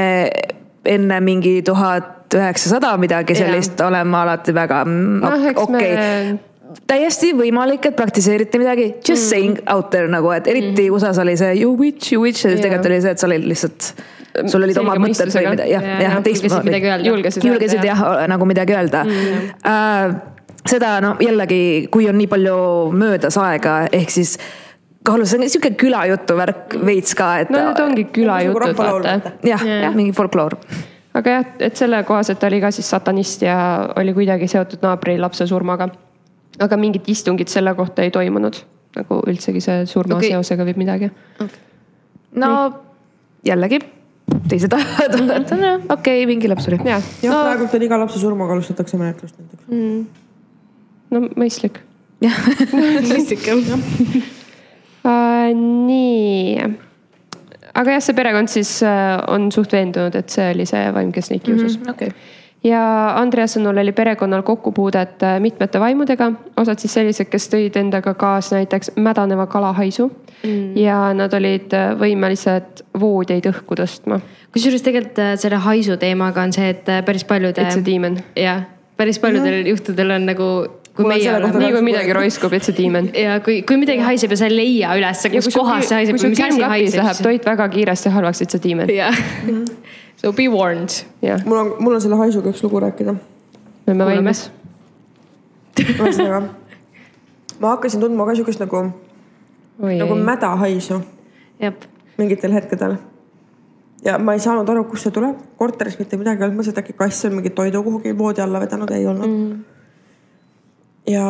enne 0.84 1.20
mingi 1.24 1.60
tuhat 1.64 2.34
üheksasada 2.34 2.96
midagi 3.00 3.36
sellist 3.38 3.80
olen 3.80 4.08
ma 4.10 4.24
alati 4.26 4.52
väga 4.56 4.82
mm, 4.84 5.22
noh, 5.22 5.46
okei 5.64 5.94
me 5.94 6.42
täiesti 6.88 7.32
võimalik, 7.36 7.88
et 7.88 7.96
praktiseeriti 7.96 8.60
midagi, 8.60 8.88
just 9.06 9.28
saying 9.30 9.60
out 9.70 9.90
there 9.94 10.10
nagu, 10.10 10.30
et 10.34 10.48
eriti 10.50 10.88
USA-s 10.92 11.20
oli 11.22 11.36
see 11.40 11.54
you 11.60 11.74
witch, 11.78 12.12
you 12.14 12.22
witch 12.24 12.44
ja 12.46 12.54
Jaa. 12.54 12.62
tegelikult 12.64 12.90
oli 12.90 13.00
see, 13.04 13.14
et 13.14 13.22
sa 13.22 13.28
olid 13.28 13.46
lihtsalt, 13.50 13.90
sul 14.46 14.66
olid 14.66 14.78
omad 14.82 15.00
mõtted 15.02 15.32
või 15.34 15.50
mida, 15.54 15.66
jah, 15.68 15.84
jah 15.84 16.02
jah,, 16.04 16.16
julgesid 16.18 16.66
midagi 16.66 16.90
öelda. 16.90 17.08
julgesid 17.08 17.46
julgesid 17.48 17.86
jah 17.86 18.02
nagu 18.30 18.48
midagi 18.48 18.76
öelda 18.76 19.04
mm.. 19.06 20.16
seda 20.70 20.96
no 21.04 21.14
jällegi, 21.22 21.60
kui 21.92 22.08
on 22.10 22.18
nii 22.18 22.30
palju 22.30 22.56
möödas 22.96 23.38
aega, 23.40 23.84
ehk 23.92 24.14
siis 24.14 24.36
kaalus, 25.04 25.30
see 25.32 25.40
on 25.40 25.52
sihuke 25.52 25.74
külajutu 25.80 26.38
värk 26.38 26.78
veits 26.86 27.14
ka, 27.18 27.30
et 27.44 27.52
no 27.54 27.60
need 27.68 27.84
ongi 27.84 28.06
külajutud, 28.14 28.60
rahvalaul, 28.66 29.06
vaata 29.06 29.34
jah, 29.46 29.64
jah, 29.86 29.96
mingi 29.96 30.14
folkloor. 30.16 30.58
aga 31.20 31.38
jah, 31.38 31.50
et 31.68 31.78
selle 31.78 32.02
kohaselt 32.08 32.42
oli 32.48 32.62
ka 32.64 32.72
siis 32.74 32.90
satanist 32.90 33.44
ja 33.46 33.58
oli 34.00 34.16
kuidagi 34.16 34.48
seotud 34.50 34.84
naabri 34.84 35.18
lapse 35.20 35.46
surmaga. 35.50 35.90
aga 36.64 36.80
mingit 36.80 37.08
istungit 37.10 37.52
selle 37.52 37.74
kohta 37.74 38.02
ei 38.02 38.14
toimunud 38.14 38.62
nagu 38.94 39.20
üldsegi 39.26 39.62
see 39.62 39.86
surma 39.90 40.18
Okei. 40.18 40.30
okay. 40.30 40.38
seosega 40.38 40.66
või 40.68 40.76
midagi. 40.84 41.10
no 42.40 42.50
jällegi, 43.46 43.80
teised 44.48 44.72
ajad, 44.72 45.18
okei 45.18 45.88
okay,, 45.88 46.26
mingi 46.28 46.48
laps 46.48 46.66
suri. 46.68 46.78
jah, 46.84 47.02
jah, 47.24 47.40
praegult 47.44 47.74
on 47.76 47.84
iga 47.86 47.98
lapse 48.00 48.20
surmaga 48.20 48.56
alustatakse 48.56 49.00
menetlust 49.00 49.36
näiteks. 49.40 49.64
no 51.14 51.26
mõistlik 51.40 51.82
jah, 52.24 52.38
mõistlik 53.10 53.44
jah. 53.48 53.60
uh,. 55.04 55.50
nii, 55.54 56.70
aga 57.74 57.98
jah, 57.98 58.04
see 58.04 58.16
perekond 58.16 58.52
siis 58.52 58.78
uh, 58.86 59.18
on 59.32 59.50
suht 59.54 59.76
veendunud, 59.76 60.16
et 60.16 60.32
see 60.32 60.48
oli 60.54 60.68
see 60.68 60.86
vaim, 60.96 61.12
kes 61.14 61.30
neid 61.32 61.44
kiusas 61.44 61.76
mm. 61.76 61.84
-hmm. 61.84 61.90
okei. 61.92 62.10
Ja 62.64 62.82
Andrea 63.20 63.46
sõnul 63.50 63.78
oli 63.82 63.92
perekonnal 63.96 64.42
kokkupuudet 64.46 65.22
äh, 65.22 65.38
mitmete 65.42 65.80
vaimudega, 65.80 66.30
osad 66.60 66.82
siis 66.82 66.94
sellised, 66.96 67.28
kes 67.32 67.48
tõid 67.52 67.76
endaga 67.80 68.14
kaasa 68.18 68.60
näiteks 68.60 68.94
mädaneva 68.96 69.46
kalahaisu 69.50 70.08
mm. 70.08 70.76
ja 70.80 71.00
nad 71.16 71.34
olid 71.36 71.74
äh, 71.76 71.92
võimelised 72.00 72.84
voodeid 73.00 73.50
õhku 73.50 73.78
tõstma. 73.80 74.20
kusjuures 74.54 74.86
tegelikult 74.86 75.20
äh, 75.24 75.34
selle 75.40 75.60
haisu 75.66 75.98
teemaga 76.00 76.46
on 76.46 76.54
see, 76.56 76.70
et 76.74 76.88
päris 77.04 77.26
paljude. 77.28 77.60
It's 77.60 77.80
a 77.80 77.84
demon. 77.84 78.18
jah, 78.38 78.64
päris 78.96 79.20
paljudel 79.20 79.68
juhtudel 79.68 80.16
on 80.16 80.28
nagu, 80.30 80.50
kui 80.94 81.08
meie 81.10 81.30
oleme 81.34 81.60
nii 81.60 81.72
kui 81.74 81.86
midagi 81.90 82.16
roiskub, 82.16 82.54
it's 82.56 82.72
a 82.72 82.76
demon. 82.76 83.10
ja 83.26 83.38
kui, 83.44 83.60
kui 83.68 83.80
midagi 83.80 84.04
haiseb 84.06 84.32
ja 84.32 84.40
sa 84.40 84.48
ei 84.48 84.56
leia 84.56 84.96
üles, 85.00 85.26
kus 85.36 85.52
kohas 85.52 85.90
see 85.90 86.00
haiseb 86.00 86.16
kui 86.16 86.28
sul 86.30 86.38
külmkapis 86.38 86.96
läheb 87.00 87.24
toit 87.28 87.52
väga 87.52 87.68
kiiresti 87.76 88.14
halvaks, 88.14 88.44
it's 88.46 88.56
a 88.56 88.62
demon. 88.62 88.88
jah, 88.94 89.24
so 90.24 90.32
be 90.32 90.48
warned. 90.48 91.04
jah, 91.20 91.44
mul 91.44 91.58
on, 91.58 91.76
mul 91.78 91.94
on 91.94 92.00
selle 92.00 92.16
haisuga 92.16 92.48
üks 92.48 92.62
lugu 92.64 92.80
rääkida. 92.80 93.12
me 93.12 93.92
oleme 93.92 94.04
valmis. 94.08 94.46
ühesõnaga, 95.76 96.40
ma 97.60 97.74
hakkasin 97.74 98.00
tundma 98.00 98.24
ka 98.28 98.36
siukest 98.38 98.62
nagu, 98.64 98.86
oi, 99.82 99.98
nagu 100.00 100.16
mäda 100.16 100.54
haisu. 100.64 101.02
mingitel 102.16 102.56
hetkedel. 102.56 102.96
ja 104.04 104.16
ma 104.18 104.32
ei 104.32 104.40
saanud 104.40 104.68
aru, 104.68 104.86
kust 104.88 105.10
see 105.10 105.12
tuleb, 105.12 105.36
korteris 105.60 106.00
mitte 106.00 106.16
midagi 106.16 106.40
ei 106.40 106.48
olnud, 106.48 106.60
mõtlesin, 106.62 106.78
et 106.78 106.82
äkki 106.84 106.96
kass 106.96 107.28
on 107.28 107.36
mingi 107.36 107.52
toidu 107.52 107.84
kuhugi 107.84 108.16
voodi 108.18 108.40
alla 108.40 108.64
vedanud, 108.64 108.96
ei 108.96 109.06
olnud 109.06 109.28
mm.. 109.28 109.62
ja 111.12 111.24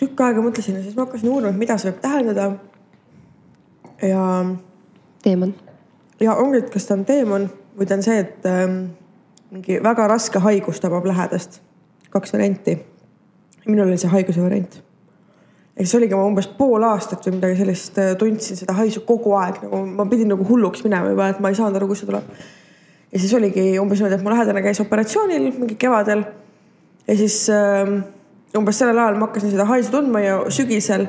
tükk 0.00 0.24
aega 0.24 0.40
mõtlesin 0.44 0.80
ja 0.80 0.86
siis 0.86 0.96
ma 0.96 1.04
hakkasin 1.04 1.28
uurima, 1.28 1.52
et 1.52 1.64
mida 1.66 1.76
see 1.76 1.92
võib 1.92 2.00
tähendada. 2.00 2.52
ja 4.08 4.28
teemant. 5.22 5.66
ja 6.20 6.40
ongi, 6.40 6.64
et 6.64 6.72
kas 6.72 6.88
ta 6.88 6.96
on 6.96 7.04
teemon 7.04 7.52
ta 7.86 7.94
on 7.94 8.02
see, 8.02 8.18
et 8.18 8.46
ähm, 8.46 8.78
mingi 9.52 9.78
väga 9.84 10.06
raske 10.08 10.40
haigus 10.40 10.80
tabab 10.80 11.06
lähedast. 11.06 11.60
kaks 12.10 12.32
varianti. 12.32 12.78
minul 13.66 13.86
oli 13.88 13.98
see 13.98 14.10
haiguse 14.10 14.42
variant. 14.42 14.82
ja 15.76 15.84
siis 15.84 15.94
oligi 15.94 16.14
ma 16.14 16.24
umbes 16.24 16.48
pool 16.58 16.82
aastat 16.82 17.26
või 17.26 17.36
midagi 17.36 17.58
sellist 17.60 17.98
äh, 17.98 18.14
tundsin 18.18 18.56
seda 18.56 18.72
haisu 18.76 19.04
kogu 19.08 19.34
aeg 19.36 19.62
nagu 19.64 19.84
ma 19.86 20.06
pidin 20.08 20.28
nagu 20.28 20.44
hulluks 20.48 20.84
minema 20.84 21.12
juba, 21.12 21.28
et 21.32 21.40
ma 21.40 21.52
ei 21.52 21.56
saanud 21.56 21.76
aru, 21.76 21.88
kust 21.92 22.04
see 22.04 22.10
tuleb. 22.10 22.32
ja 23.12 23.18
siis 23.20 23.34
oligi 23.34 23.66
umbes 23.80 24.00
niimoodi, 24.00 24.18
et 24.18 24.24
mu 24.24 24.32
lähedane 24.32 24.64
käis 24.64 24.80
operatsioonil 24.80 25.52
mingi 25.58 25.76
kevadel. 25.80 26.24
ja 27.08 27.16
siis 27.16 27.38
ähm, 27.52 28.00
umbes 28.56 28.78
sellel 28.78 28.98
ajal 28.98 29.20
ma 29.20 29.28
hakkasin 29.28 29.52
seda 29.52 29.68
haisu 29.68 29.92
tundma 29.92 30.24
ja 30.24 30.40
sügisel 30.48 31.06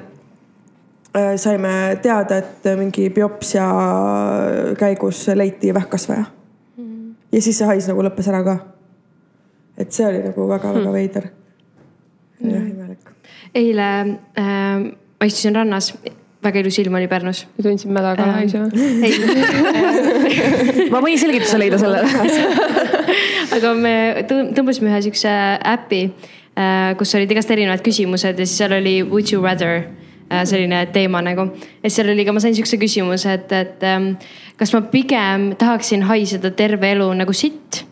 äh, 1.16 1.34
saime 1.36 1.98
teada, 2.04 2.44
et 2.44 2.72
mingi 2.80 3.10
biopsia 3.10 3.68
käigus 4.80 5.28
leiti 5.36 5.74
vähkkasvaja. 5.74 6.43
Ja 7.34 7.42
siis 7.42 7.58
see 7.58 7.68
hais 7.70 7.88
nagu 7.90 8.04
lõppes 8.06 8.28
ära 8.32 8.42
ka. 8.46 8.58
et 9.78 9.92
see 9.94 10.06
oli 10.08 10.20
nagu 10.24 10.50
väga-väga 10.50 10.92
veider. 10.94 11.30
jah, 12.44 12.68
imelik. 12.70 13.14
eile 13.56 13.88
äh, 14.38 14.92
ma 15.20 15.30
istusin 15.30 15.56
rannas, 15.58 15.94
väga 16.44 16.62
ilus 16.62 16.78
ilm 16.84 17.00
oli 17.00 17.08
Pärnus. 17.08 17.48
ja 17.58 17.66
tundsid 17.66 17.92
mädakala 17.96 18.34
haisu. 18.38 18.58
ei, 19.08 19.14
ma 20.94 21.02
võin 21.02 21.20
selgituse 21.20 21.58
leida 21.62 21.82
sellele. 21.82 22.08
aga 23.58 23.74
me 23.78 23.96
tõ- 24.30 24.50
tõmbasime 24.58 24.92
ühe 24.92 25.02
siukse 25.08 25.34
äpi, 25.74 26.06
kus 27.00 27.16
olid 27.18 27.32
igast 27.34 27.52
erinevad 27.54 27.82
küsimused 27.86 28.38
ja 28.38 28.46
siis 28.46 28.58
seal 28.62 28.76
oli 28.78 29.00
would 29.02 29.32
you 29.34 29.42
rather 29.42 29.80
äh, 29.82 30.03
selline 30.30 30.86
teema 30.94 31.22
nagu. 31.22 31.48
ja 31.84 31.90
seal 31.90 32.10
oli 32.14 32.26
ka, 32.26 32.34
ma 32.34 32.44
sain 32.44 32.56
siukse 32.56 32.78
küsimuse, 32.82 33.34
et, 33.34 33.52
et 33.52 33.84
ähm, 33.88 34.14
kas 34.58 34.74
ma 34.74 34.82
pigem 34.94 35.54
tahaksin 35.60 36.04
haiseda 36.10 36.52
terve 36.52 36.92
elu 36.96 37.10
nagu 37.14 37.34
sitt 37.34 37.84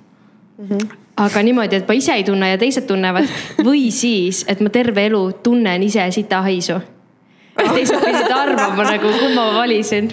mm. 0.58 0.66
-hmm. 0.68 0.98
aga 1.18 1.44
niimoodi, 1.44 1.76
et 1.76 1.88
ma 1.88 1.94
ise 1.94 2.14
ei 2.14 2.24
tunne 2.24 2.50
ja 2.50 2.58
teised 2.58 2.88
tunnevad 2.88 3.30
või 3.68 3.92
siis, 3.92 4.46
et 4.48 4.62
ma 4.62 4.70
terve 4.70 5.06
elu 5.06 5.32
tunnen 5.44 5.84
ise 5.84 6.12
sita 6.12 6.42
haisu. 6.42 6.80
teised 7.74 8.00
pidid 8.06 8.32
arvama 8.32 8.84
nagu, 8.84 9.08
kumma 9.20 9.46
ma 9.52 9.54
valisin. 9.60 10.12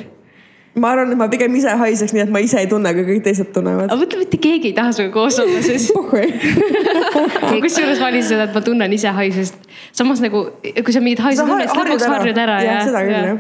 Ma 0.76 0.90
arvan, 0.92 1.10
et 1.12 1.18
ma 1.18 1.26
pigem 1.32 1.54
ise 1.58 1.72
haiseks, 1.80 2.12
nii 2.14 2.22
et 2.26 2.30
ma 2.30 2.38
ise 2.44 2.58
ei 2.60 2.66
tunne, 2.70 2.88
aga 2.92 3.02
kõik 3.08 3.22
teised 3.24 3.48
tunnevad 3.54 3.88
aga. 3.90 3.96
mõtle, 4.02 4.18
mitte 4.20 4.38
keegi 4.42 4.68
ei 4.70 4.76
taha 4.76 4.92
sinuga 4.92 5.12
koos 5.16 5.38
olla 5.42 5.62
siis. 5.64 5.88
kusjuures 7.64 8.00
valisin 8.02 8.28
seda, 8.34 8.46
et 8.48 8.54
ma 8.54 8.62
tunnen 8.64 8.92
ise 8.94 9.10
haisu, 9.16 9.44
sest 9.48 9.68
samas 9.96 10.20
nagu, 10.24 10.44
kui 10.62 10.94
sa 10.94 11.00
mingit 11.04 11.22
haisu 11.24 11.44
tunned, 11.46 11.66
siis 11.68 11.78
lõpuks 11.80 12.06
ära. 12.06 12.18
harjud 12.20 12.40
ära 12.44 12.58
Jah, 12.62 12.78
ja. 12.78 12.86
seda 12.88 13.02
küll, 13.08 13.28
jah. 13.32 13.38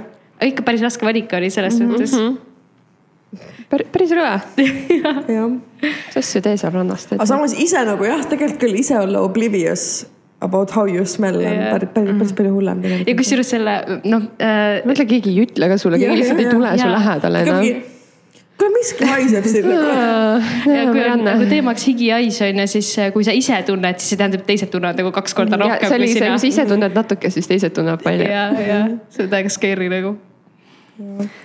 ikka 0.50 0.66
päris 0.66 0.82
raske 0.86 1.06
valik 1.08 1.32
oli 1.38 1.50
selles 1.54 1.78
Mhm, 1.78 1.94
suhtes. 1.94 2.12
päris 3.92 4.12
rõve. 4.16 4.36
jah. 5.38 5.50
mis 5.82 6.16
asju 6.22 6.40
tee 6.44 6.56
seal 6.56 6.72
rannas 6.74 7.04
teed 7.06 7.20
aga? 7.20 7.26
samas 7.28 7.52
ise 7.60 7.82
nagu 7.86 8.04
jah, 8.08 8.22
tegelikult 8.30 8.60
küll 8.64 8.78
ise 8.80 8.96
olla 8.98 9.20
oblivious 9.26 10.06
about 10.40 10.70
how 10.70 10.86
you 10.86 11.04
smell 11.04 11.36
on 11.36 11.42
Jah. 11.42 11.72
päris, 11.72 11.90
päris, 11.94 12.16
päris 12.18 12.32
palju 12.38 12.54
hullem 12.54 12.82
ja 12.82 12.90
tegelikult. 12.90 13.20
kusjuures 13.22 13.52
selle 13.54 13.76
noh 14.06 14.26
äh,, 14.38 14.80
mõtle, 14.86 15.06
keegi 15.10 15.32
ei 15.34 15.46
ütle 15.46 15.70
ka 15.72 15.78
sulle, 15.82 15.98
keegi 16.00 16.20
lihtsalt 16.20 16.42
jah, 16.42 16.50
ei 16.50 16.54
tule 16.54 16.74
jah. 16.74 16.82
su 16.82 16.90
lähedale 16.92 17.42
enam. 17.46 17.66
kuule, 18.58 18.70
miski 18.76 19.08
haiseb 19.10 19.48
siin 19.50 19.66
nagu. 19.66 19.88
ja 20.76 20.84
kui 20.92 21.02
on 21.08 21.26
nagu 21.26 21.50
teemaks 21.50 21.88
higihais 21.90 22.38
on 22.46 22.62
ju, 22.62 22.68
siis 22.76 22.92
äh, 23.02 23.10
kui 23.14 23.26
sa 23.26 23.34
ise 23.34 23.58
tunned, 23.66 23.98
siis 23.98 24.14
see 24.14 24.20
tähendab, 24.22 24.46
et 24.46 24.50
teised 24.52 24.70
tunnevad 24.74 25.02
nagu 25.02 25.12
kaks 25.18 25.34
korda 25.38 25.58
rohkem 25.58 25.90
see 25.90 25.98
oli 25.98 26.12
see, 26.14 26.30
sa. 26.30 26.38
ise 26.52 26.70
tunned 26.70 26.96
natuke, 27.02 27.34
siis 27.34 27.50
teised 27.50 27.74
tunnevad 27.74 28.06
palju. 28.06 28.30
ja, 28.30 28.48
ja 28.62 28.80
see 29.10 29.26
on 29.26 29.34
täiega 29.34 29.54
scary 29.56 29.90
nagu. 29.90 30.14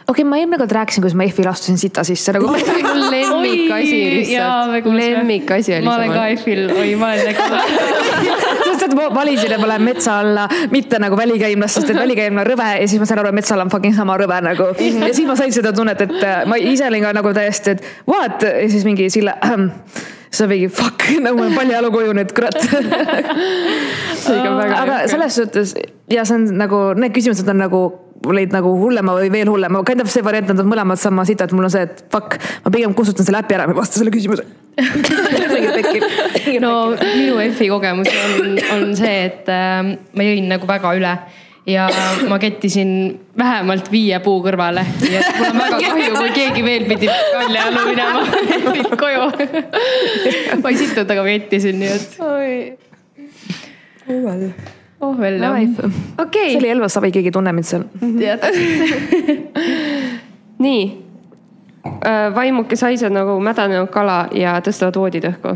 okei, 0.10 0.26
ma 0.26 0.38
eelmine 0.38 0.62
kord 0.62 0.78
rääkisin, 0.78 1.02
kuidas 1.02 1.18
ma 1.18 1.26
F-il 1.34 1.50
astusin 1.50 1.82
sita 1.82 2.06
sisse 2.06 2.38
nagu. 2.38 2.54
lemmikasi 2.54 4.00
lihtsalt, 4.20 4.94
lemmikasi 5.02 5.80
oli 5.80 5.90
ma 5.90 5.98
olen 5.98 6.14
ka 6.14 6.30
see. 6.30 6.42
F-il, 6.46 6.66
oi, 6.78 6.96
ma 7.02 7.14
olen 7.18 7.34
nagu. 7.34 8.33
Ma 8.98 9.08
valisin, 9.16 9.52
et 9.56 9.62
ma 9.62 9.70
lähen 9.72 9.86
metsa 9.88 10.20
alla, 10.22 10.48
mitte 10.72 11.00
nagu 11.02 11.18
välikäimlast, 11.18 11.80
sest 11.80 11.94
et 11.94 12.00
välikäimla 12.00 12.44
on 12.44 12.50
rõve 12.52 12.70
ja 12.82 12.88
siis 12.88 13.02
ma 13.02 13.08
sain 13.10 13.22
aru, 13.22 13.32
et 13.32 13.40
metsa 13.40 13.56
all 13.56 13.66
on 13.66 13.72
fucking 13.74 13.96
sama 13.96 14.18
rõve 14.20 14.40
nagu. 14.46 14.70
ja 14.80 15.14
siis 15.14 15.28
ma 15.30 15.38
sain 15.40 15.54
seda 15.56 15.74
tunnet, 15.76 16.02
et 16.02 16.20
äh, 16.20 16.44
ma 16.50 16.60
ise 16.60 16.88
olin 16.90 17.08
ka 17.08 17.14
nagu 17.16 17.34
täiesti, 17.36 17.78
et 17.78 18.10
what 18.10 18.44
ja 18.44 18.68
siis 18.70 18.86
mingi 18.88 19.10
Sille 19.14 19.36
ähm,. 19.46 19.70
siis 20.30 20.46
on 20.46 20.50
mingi 20.52 20.70
fuck, 20.70 21.08
nagu 21.22 21.38
mul 21.38 21.52
on 21.52 21.58
paljajalukuju 21.58 22.16
nüüd, 22.20 22.36
kurat. 22.36 22.58
see 24.24 24.38
ikka 24.40 24.56
väga 24.58 24.80
aga 24.86 25.02
selles 25.12 25.42
suhtes 25.42 25.76
ja 26.12 26.26
see 26.26 26.40
on 26.40 26.50
nagu 26.58 26.86
need 26.98 27.16
küsimused 27.16 27.50
on 27.50 27.62
nagu 27.64 27.84
olid 28.30 28.54
nagu 28.56 28.72
hullema 28.80 29.16
või 29.18 29.32
veel 29.34 29.50
hullema, 29.52 29.84
tähendab 29.84 30.12
see 30.12 30.24
variant 30.26 30.54
on 30.54 30.64
mõlemad 30.70 31.00
sama 31.02 31.26
sita, 31.28 31.48
et 31.48 31.56
mul 31.56 31.68
on 31.68 31.74
see, 31.74 31.84
et 31.84 32.06
fuck, 32.14 32.38
ma 32.64 32.72
pigem 32.72 32.96
kustutan 32.96 33.28
selle 33.28 33.44
äpi 33.44 33.58
ära, 33.58 33.68
ma 33.68 33.76
ei 33.76 33.82
vasta 33.82 34.00
selle 34.00 34.14
küsimuse. 34.16 34.46
No 36.64 36.74
minu 36.98 37.38
F-i 37.52 37.70
kogemus 37.70 38.10
on, 38.10 38.58
on 38.74 38.96
see, 38.98 39.16
et 39.30 39.50
äh, 39.52 39.96
ma 40.18 40.28
jõin 40.28 40.46
nagu 40.50 40.66
väga 40.70 40.94
üle 40.98 41.14
ja 41.70 41.86
ma 42.28 42.40
kettisin 42.40 43.20
vähemalt 43.38 43.92
viie 43.92 44.20
puu 44.24 44.42
kõrvale, 44.44 44.86
nii 45.00 45.16
et 45.20 45.26
mul 45.38 45.48
on 45.48 45.58
väga 45.62 45.78
kahju, 45.80 46.16
kui 46.18 46.32
keegi 46.36 46.64
veel 46.66 46.86
pidi 46.90 47.08
kalja 47.08 47.62
alla 47.70 47.82
minema 47.88 48.22
koju. 49.04 49.24
ma 50.64 50.70
ei 50.74 50.78
sittunud, 50.82 51.08
aga 51.08 51.22
ma 51.24 51.30
kettisin, 51.30 51.76
nii 51.80 51.92
et 51.94 52.10
oh 55.04 55.14
veel 55.20 55.36
jah. 55.40 55.52
okei 56.20 56.52
see, 56.52 56.60
oli 56.60 56.70
Elvas 56.76 56.94
Savi, 57.00 57.10
keegi 57.16 57.28
ei 57.32 57.36
tunne 57.36 57.52
mind 57.56 57.68
seal. 57.70 57.84
nii. 60.66 60.84
Vaimukes 62.36 62.82
haiseb 62.86 63.14
nagu 63.14 63.38
mädanenud 63.44 63.92
kala 63.92 64.26
ja 64.38 64.56
tõstavad 64.64 64.98
voodid 65.00 65.28
õhku. 65.28 65.56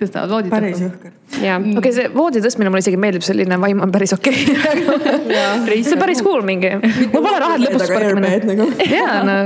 tõstavad 0.00 0.30
voodit 0.30 0.50
päris 0.50 0.80
jõhker. 0.82 1.12
jah, 1.42 1.60
okei 1.60 1.78
okay,, 1.78 1.92
see 1.96 2.10
voodi 2.14 2.42
tõstmine 2.44 2.72
mulle 2.72 2.82
isegi 2.84 3.00
meeldib, 3.00 3.24
selline 3.26 3.60
vaim 3.62 3.80
on 3.86 3.94
päris 3.94 4.12
okei 4.16 4.44
okay.. 4.56 5.82
see 5.82 5.94
on 5.94 6.02
päris 6.02 6.22
cool 6.26 6.42
mingi. 6.46 6.72
mul 6.82 7.22
pole 7.22 7.38
raha, 7.38 7.58
et 7.58 7.66
lõpus 7.68 7.94
parki 7.94 8.14
minna. 8.18 8.34
nagu. 8.50 8.70
jaa, 8.90 9.18
no 9.26 9.38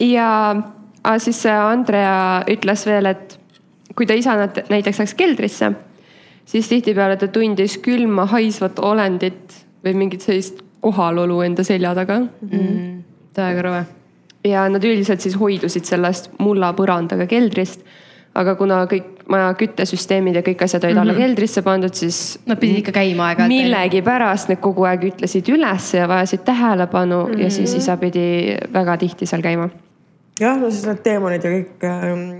ja 0.00 0.28
aga 1.02 1.18
siis 1.22 1.42
Andrea 1.50 2.44
ütles 2.50 2.86
veel, 2.86 3.10
et 3.10 3.38
kui 3.98 4.06
ta 4.06 4.14
isa 4.14 4.36
näiteks 4.38 5.02
läks 5.02 5.14
keldrisse, 5.18 5.72
siis 6.46 6.70
tihtipeale 6.70 7.18
ta 7.18 7.28
tundis 7.32 7.78
külma 7.82 8.28
haisvat 8.30 8.78
olendit 8.78 9.58
või 9.84 9.94
mingit 10.04 10.26
sellist 10.26 10.62
kohalolu 10.84 11.40
enda 11.46 11.64
selja 11.66 11.94
taga. 11.98 12.22
täiega 13.34 13.62
rõve. 13.66 13.84
Ja 14.44 14.68
nad 14.70 14.84
üldiselt 14.84 15.24
siis 15.24 15.36
hoidusid 15.38 15.88
sellest 15.88 16.30
mulla 16.38 16.72
põrandaga 16.76 17.26
keldrist. 17.30 17.82
aga 18.38 18.52
kuna 18.54 18.84
kõik 18.86 19.18
maja 19.32 19.48
küttesüsteemid 19.58 20.36
ja 20.38 20.42
kõik 20.46 20.62
asjad 20.62 20.84
olid 20.84 20.94
mm 20.94 21.00
-hmm. 21.00 21.10
alla 21.10 21.26
keldrisse 21.26 21.62
pandud, 21.62 21.94
siis 21.94 22.38
Nad 22.46 22.60
pidid 22.60 22.78
ikka 22.78 22.92
käima 22.92 23.28
aeg-ajalt. 23.28 23.48
millegipärast 23.48 24.48
need 24.48 24.60
kogu 24.60 24.84
aeg 24.84 25.04
ütlesid 25.10 25.48
üles 25.52 25.94
ja 25.94 26.08
vajasid 26.08 26.44
tähelepanu 26.44 27.26
mm 27.26 27.34
-hmm. 27.34 27.42
ja 27.42 27.50
siis 27.50 27.74
isa 27.74 27.96
pidi 27.96 28.56
väga 28.72 28.96
tihti 28.96 29.26
seal 29.26 29.42
käima. 29.42 29.68
jah, 30.40 30.60
no 30.60 30.70
siis 30.70 30.86
need 30.86 31.02
teemonid 31.02 31.44
ja 31.44 31.50
kõik 31.50 31.84
ähm, 31.84 32.30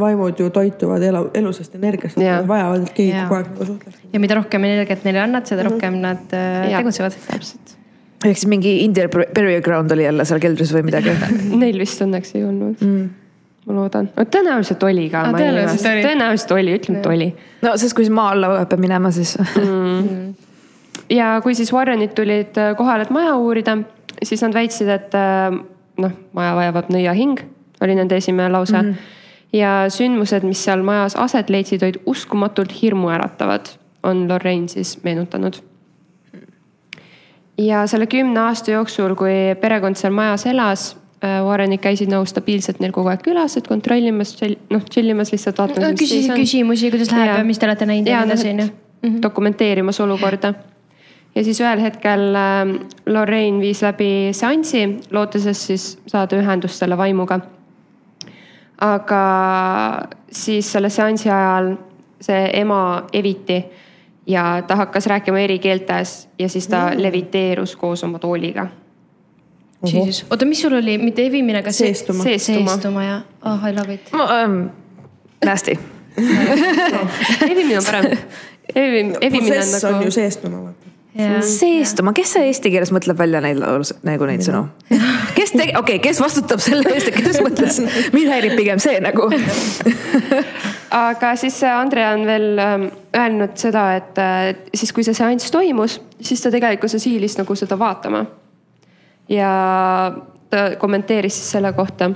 vaimud 0.00 0.40
ju 0.40 0.50
toituvad 0.50 1.02
elu, 1.02 1.30
elusast 1.34 1.74
energiast, 1.74 2.16
nad 2.16 2.48
vajavad, 2.48 2.82
et 2.82 2.92
keegi 2.92 3.22
kogu 3.22 3.34
aeg 3.34 3.46
nagu 3.46 3.64
suhtleks. 3.64 3.98
ja 4.12 4.20
mida 4.20 4.34
rohkem 4.34 4.64
energiat 4.64 5.04
neile 5.04 5.20
annad, 5.20 5.46
seda 5.46 5.62
rohkem 5.62 6.00
nad 6.00 6.32
äh, 6.32 6.76
tegutsevad. 6.76 7.12
täpselt. 7.30 7.76
Ehk 8.24 8.38
siis 8.38 8.48
mingi 8.50 8.78
India 8.84 9.10
burial 9.10 9.62
ground 9.62 9.92
oli 9.92 10.06
jälle 10.06 10.24
seal 10.24 10.40
keldris 10.40 10.72
või 10.74 10.86
midagi. 10.88 11.14
Neil 11.62 11.78
vist 11.80 12.02
õnneks 12.04 12.34
ei 12.38 12.44
olnud 12.46 12.80
mm.. 12.80 13.06
ma 13.68 13.78
loodan, 13.80 14.10
tõenäoliselt 14.16 14.82
oli 14.88 15.08
ka 15.12 15.26
tõenäoliselt 15.34 15.90
oli. 15.92 16.08
tõenäoliselt 16.08 16.56
oli, 16.58 16.76
ütleme, 16.80 17.02
et 17.02 17.12
oli. 17.12 17.30
no 17.66 17.76
sest 17.76 17.96
kui 17.96 18.06
siis 18.06 18.14
maa 18.14 18.32
alla 18.34 18.64
peab 18.64 18.82
minema, 18.82 19.12
siis 19.14 19.36
ja 21.10 21.40
kui 21.42 21.54
siis 21.54 21.72
Warrenid 21.72 22.14
tulid 22.16 22.56
äh, 22.58 22.74
kohale, 22.76 23.06
et 23.06 23.12
maja 23.14 23.36
uurida, 23.36 23.78
siis 24.22 24.42
nad 24.42 24.54
väitsid, 24.56 24.90
et 24.90 25.14
äh, 25.16 25.52
noh, 26.02 26.16
maja 26.36 26.56
vajab 26.58 26.90
nõiahing, 26.92 27.40
oli 27.84 27.96
nende 27.98 28.18
esimene 28.18 28.48
lause 28.52 28.76
mm. 28.80 28.90
-hmm. 28.90 29.56
ja 29.56 29.72
sündmused, 29.92 30.46
mis 30.48 30.64
seal 30.64 30.82
majas 30.82 31.16
aset 31.16 31.50
leidsid, 31.50 31.82
olid 31.82 32.00
uskumatult 32.06 32.72
hirmuäratavad, 32.82 33.76
on 34.02 34.28
Lorraine 34.28 34.68
siis 34.68 34.98
meenutanud. 35.04 35.60
Ja 37.58 37.86
selle 37.86 38.06
kümne 38.06 38.40
aasta 38.40 38.70
jooksul, 38.70 39.14
kui 39.18 39.56
perekond 39.60 39.98
seal 39.98 40.14
majas 40.16 40.46
elas, 40.50 40.94
Warrenid 41.24 41.80
käisid 41.80 42.10
nagu 42.12 42.26
stabiilselt 42.28 42.78
neil 42.82 42.92
kogu 42.94 43.08
aeg 43.08 43.22
külas, 43.24 43.56
et 43.56 43.66
kontrollimas, 43.66 44.34
noh, 44.70 44.82
chill 44.92 45.10
imas 45.10 45.32
lihtsalt 45.32 45.58
vaatamas. 45.58 45.96
küsisid 45.98 46.34
küsimusi, 46.36 46.90
kuidas 46.92 47.10
läheb 47.10 47.30
Jaa. 47.30 47.38
ja 47.40 47.46
mis 47.48 47.58
te 47.58 47.66
olete 47.66 47.88
näinud 47.88 48.10
ja 48.10 48.18
ja 48.18 48.26
nii 48.26 48.34
edasi 48.34 48.50
onju. 48.52 48.66
noh, 48.66 49.16
dokumenteerimas 49.24 50.00
olukorda. 50.04 50.52
ja 51.34 51.44
siis 51.44 51.60
ühel 51.64 51.80
hetkel 51.80 52.36
äh, 52.36 52.74
Lorraine 53.06 53.64
viis 53.64 53.80
läbi 53.82 54.28
seansi, 54.36 54.84
lootuses 55.10 55.66
siis 55.66 55.88
saada 56.06 56.36
ühendust 56.36 56.84
selle 56.84 56.98
vaimuga. 57.00 57.40
aga 58.80 59.24
siis 60.30 60.72
selle 60.72 60.92
seansi 60.92 61.32
ajal 61.32 61.74
see 62.20 62.50
ema 62.60 63.06
eviti 63.12 63.64
ja 64.26 64.62
ta 64.66 64.76
hakkas 64.76 65.06
rääkima 65.06 65.38
eri 65.38 65.58
keeltes 65.58 66.28
ja 66.38 66.48
siis 66.48 66.68
ta 66.68 66.90
mm. 66.90 67.02
leviteerus 67.02 67.76
koos 67.76 68.04
oma 68.04 68.18
tooliga. 68.18 68.66
oota, 70.30 70.44
mis 70.44 70.62
sul 70.62 70.72
oli, 70.72 70.98
mitte 70.98 71.26
evimine, 71.26 71.58
aga 71.58 71.72
Seestuma. 71.72 72.22
Seestuma. 72.22 72.70
seestuma 72.70 73.04
ja, 73.04 73.20
oh 73.44 73.68
I 73.68 73.74
love 73.76 73.94
it. 73.94 74.10
um,. 74.12 74.70
Nasty. 75.44 75.78
evimine 77.50 77.78
on 77.78 77.84
parem. 77.84 78.04
evim-, 78.74 79.16
evimine 79.20 79.56
on 79.56 79.62
protsess 79.62 79.84
on 79.84 79.92
nagu 79.92 80.04
ju. 80.04 80.10
seestuma, 80.10 80.62
vaata. 80.62 80.95
seestuma, 81.46 82.12
kes 82.16 82.34
see 82.36 82.48
eesti 82.50 82.70
keeles 82.72 82.92
mõtleb 82.94 83.18
välja 83.18 83.40
neid 83.44 83.60
laul- 83.60 83.94
nagu 84.06 84.28
neid 84.28 84.44
sõnu? 84.44 84.66
kes 85.36 85.52
tegi, 85.54 85.72
okei 85.72 85.96
okay,, 85.96 86.02
kes 86.04 86.20
vastutab 86.20 86.62
selle 86.62 86.92
eest, 86.92 87.10
et 87.10 87.16
kes 87.16 87.40
mõtles, 87.44 87.80
mind 88.14 88.32
häirib 88.32 88.56
pigem 88.58 88.82
see 88.82 89.00
nagu. 89.04 89.28
aga 91.08 91.32
siis 91.40 91.56
see 91.62 91.72
Andre 91.72 92.06
on 92.12 92.26
veel 92.28 92.46
ähm, 92.62 92.86
öelnud 93.16 93.56
seda, 93.60 93.88
et 93.98 94.20
äh, 94.22 94.52
siis, 94.74 94.92
kui 94.96 95.06
see 95.06 95.16
seanss 95.16 95.52
toimus, 95.54 95.98
siis 96.20 96.42
ta 96.44 96.52
tegelikkuses 96.54 97.08
hiilis 97.08 97.38
nagu 97.40 97.56
seda 97.58 97.78
vaatama. 97.80 98.26
ja 99.32 99.50
ta 100.50 100.70
kommenteeris 100.78 101.40
siis 101.40 101.50
selle 101.56 101.72
kohta 101.76 102.12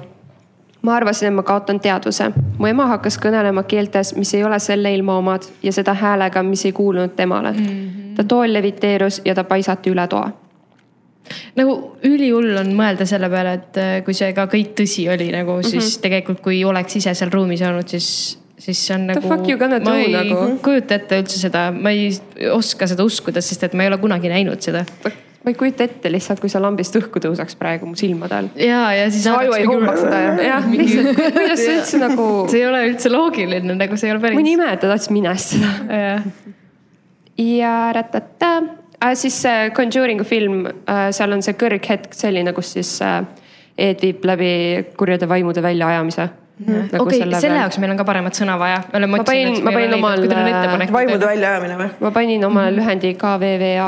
ma 0.83 0.97
arvasin, 0.97 1.29
et 1.29 1.35
ma 1.35 1.43
kaotan 1.43 1.81
teadvuse. 1.81 2.31
mu 2.59 2.67
ema 2.67 2.87
hakkas 2.95 3.19
kõnelema 3.21 3.65
keeltes, 3.69 4.15
mis 4.17 4.35
ei 4.35 4.45
ole 4.45 4.59
selle 4.59 4.93
ilma 4.95 5.17
omad 5.21 5.47
ja 5.63 5.73
seda 5.73 5.95
häälega, 5.95 6.43
mis 6.43 6.65
ei 6.65 6.73
kuulunud 6.73 7.17
temale 7.17 7.53
mm. 7.53 7.67
-hmm. 7.67 8.15
ta 8.17 8.25
tool 8.25 8.53
leviteerus 8.53 9.21
ja 9.25 9.35
ta 9.35 9.45
paisati 9.45 9.91
üle 9.91 10.07
toa. 10.09 10.31
nagu 11.57 11.97
ülihull 12.05 12.57
on 12.57 12.75
mõelda 12.75 13.07
selle 13.07 13.31
peale, 13.31 13.53
et 13.53 13.77
äh, 13.77 14.05
kui 14.05 14.15
see 14.15 14.33
ka 14.33 14.47
kõik 14.47 14.75
tõsi 14.81 15.09
oli 15.13 15.31
nagu, 15.33 15.63
siis 15.63 15.75
mm 15.75 15.89
-hmm. 15.89 16.03
tegelikult, 16.03 16.41
kui 16.41 16.65
oleks 16.65 16.97
ise 16.97 17.15
seal 17.15 17.31
ruumis 17.31 17.63
olnud, 17.63 17.89
siis, 17.89 18.39
siis 18.59 18.87
see 18.87 18.95
on 18.97 19.07
The 19.07 19.15
nagu. 19.15 19.29
fuck 19.29 19.49
you 19.49 19.59
gonna 19.59 19.79
do 19.79 19.91
nagu? 19.91 20.59
kujuta 20.63 20.95
ette 20.95 21.21
üldse 21.23 21.39
seda, 21.39 21.71
ma 21.73 21.91
ei 21.91 22.11
oska 22.53 22.87
seda 22.87 23.05
uskuda, 23.05 23.41
sest 23.41 23.63
et 23.65 23.75
ma 23.75 23.83
ei 23.83 23.89
ole 23.89 23.99
kunagi 23.99 24.29
näinud 24.29 24.61
seda. 24.61 24.85
Ma 25.45 25.53
ei 25.53 25.57
kujuta 25.57 25.87
ette 25.89 26.13
lihtsalt, 26.13 26.41
kui 26.43 26.51
see 26.53 26.61
lambist 26.61 26.97
õhku 27.01 27.23
tõuseks 27.25 27.57
praegu 27.61 27.89
mu 27.89 27.97
silmade 27.97 28.37
all. 28.37 28.51
ja, 28.61 28.83
ja 28.97 29.07
siis. 29.13 29.27
aju 29.31 29.57
ei 29.57 29.69
hoomaks 29.69 30.03
seda 30.05 30.21
jah. 30.27 30.43
jah, 30.45 30.69
lihtsalt, 30.75 31.23
kuidas 31.39 31.63
see 31.63 31.77
üldse 31.79 32.01
nagu, 32.03 32.27
see 32.53 32.61
ei 32.61 32.69
ole 32.69 32.83
üldse 32.91 33.13
loogiline, 33.13 33.77
nagu 33.79 33.97
see 34.01 34.11
ei 34.11 34.17
ole 34.17 34.25
päris. 34.25 34.41
mõni 34.41 34.57
ime, 34.59 34.69
et 34.75 34.85
ta 34.85 34.93
tahtis 34.93 35.13
minestada. 35.15 36.11
ja 37.41 37.75
ratata 37.97 38.53
äh,, 39.01 39.15
siis 39.15 39.41
see 39.47 39.71
Conjuring'u 39.77 40.29
film 40.29 40.67
äh,, 40.69 41.09
seal 41.17 41.33
on 41.33 41.45
see 41.47 41.57
kõrghetk 41.61 42.13
selline, 42.17 42.53
kus 42.57 42.75
siis 42.77 42.99
äh, 43.05 43.23
Ed 43.81 44.03
viib 44.05 44.25
läbi 44.29 44.53
kurjade 44.99 45.25
vaimude 45.29 45.63
väljaajamise. 45.65 46.29
okei, 46.99 47.23
selle 47.41 47.63
jaoks 47.63 47.79
meil 47.81 47.95
on 47.95 47.97
ka 47.97 48.05
paremat 48.05 48.37
sõna 48.37 48.59
vaja. 48.61 48.83
Ma 48.93 49.23
panin- 49.25 49.63
ma 49.65 49.73
panin 49.73 49.95
omal, 49.97 50.25
äh, 50.29 50.91
vaimude 50.93 51.27
väljaajamine 51.31 51.79
või? 51.79 51.91
ma 52.05 52.11
panin 52.13 52.45
omale 52.45 52.75
lühendi 52.77 53.15
KVVA, 53.17 53.87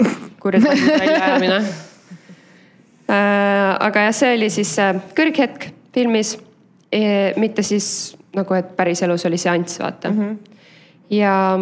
vaimude 0.44 0.98
väljaajamine 0.98 1.56
äh,. 3.10 3.86
aga 3.86 4.08
jah, 4.08 4.14
see 4.14 4.34
oli 4.36 4.50
siis 4.50 4.74
äh, 4.78 4.96
kõrghetk 5.16 5.70
filmis 5.94 6.36
e,, 6.92 7.32
mitte 7.36 7.62
siis 7.62 8.16
nagu, 8.36 8.54
et 8.56 8.76
päriselus 8.76 9.26
oli 9.28 9.38
seanss, 9.38 9.80
vaata 9.80 10.10
mm. 10.10 10.20
-hmm. 10.20 10.36
ja 11.10 11.58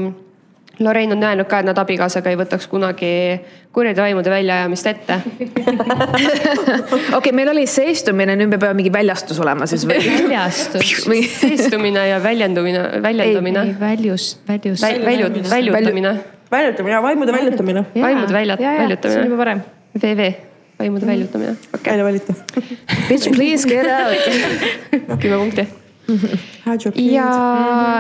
Lorraine 0.81 1.13
on 1.13 1.23
öelnud 1.23 1.45
ka, 1.45 1.59
et 1.61 1.67
nad 1.69 1.79
abikaasaga 1.79 2.31
ei 2.33 2.39
võtaks 2.41 2.65
kunagi 2.71 3.09
kurjade 3.73 4.01
vaimude 4.01 4.31
väljaajamist 4.33 4.87
ette. 4.87 5.19
okei, 7.19 7.33
meil 7.37 7.51
oli 7.53 7.67
seestumine, 7.69 8.37
nüüd 8.41 8.49
me 8.49 8.59
peame 8.59 8.79
mingi 8.79 8.93
väljastus 8.93 9.41
olema 9.45 9.69
siis 9.69 9.85
või? 9.89 10.01
väljastus. 10.23 10.95
või 11.09 11.21
seestumine 11.29 12.07
ja 12.09 12.23
väljendumine, 12.25 12.87
väljendamine, 13.05 13.67
väljus, 13.81 14.33
väljus. 14.49 14.83
väljut-, 14.83 15.43
väljutamine, 15.51 16.15
väljutamine 16.51 16.95
ja 16.95 17.03
vaimude 17.03 17.33
väljutamine. 17.33 17.85
vaimude 17.95 18.33
välja- 18.33 18.57
see 18.57 18.69
on 18.69 18.83
väljutamine. 18.83 19.25
juba 19.25 19.37
parem. 19.37 19.61
VV, 20.03 20.33
vaimude 20.79 21.07
väljutamine, 21.07 21.57
välja 21.87 22.05
valita. 22.05 22.35
bitch 23.09 23.31
please 23.35 23.69
get 23.69 23.87
out. 23.87 25.21
kümme 25.23 25.37
punkti. 25.37 25.69
ja 26.95 27.29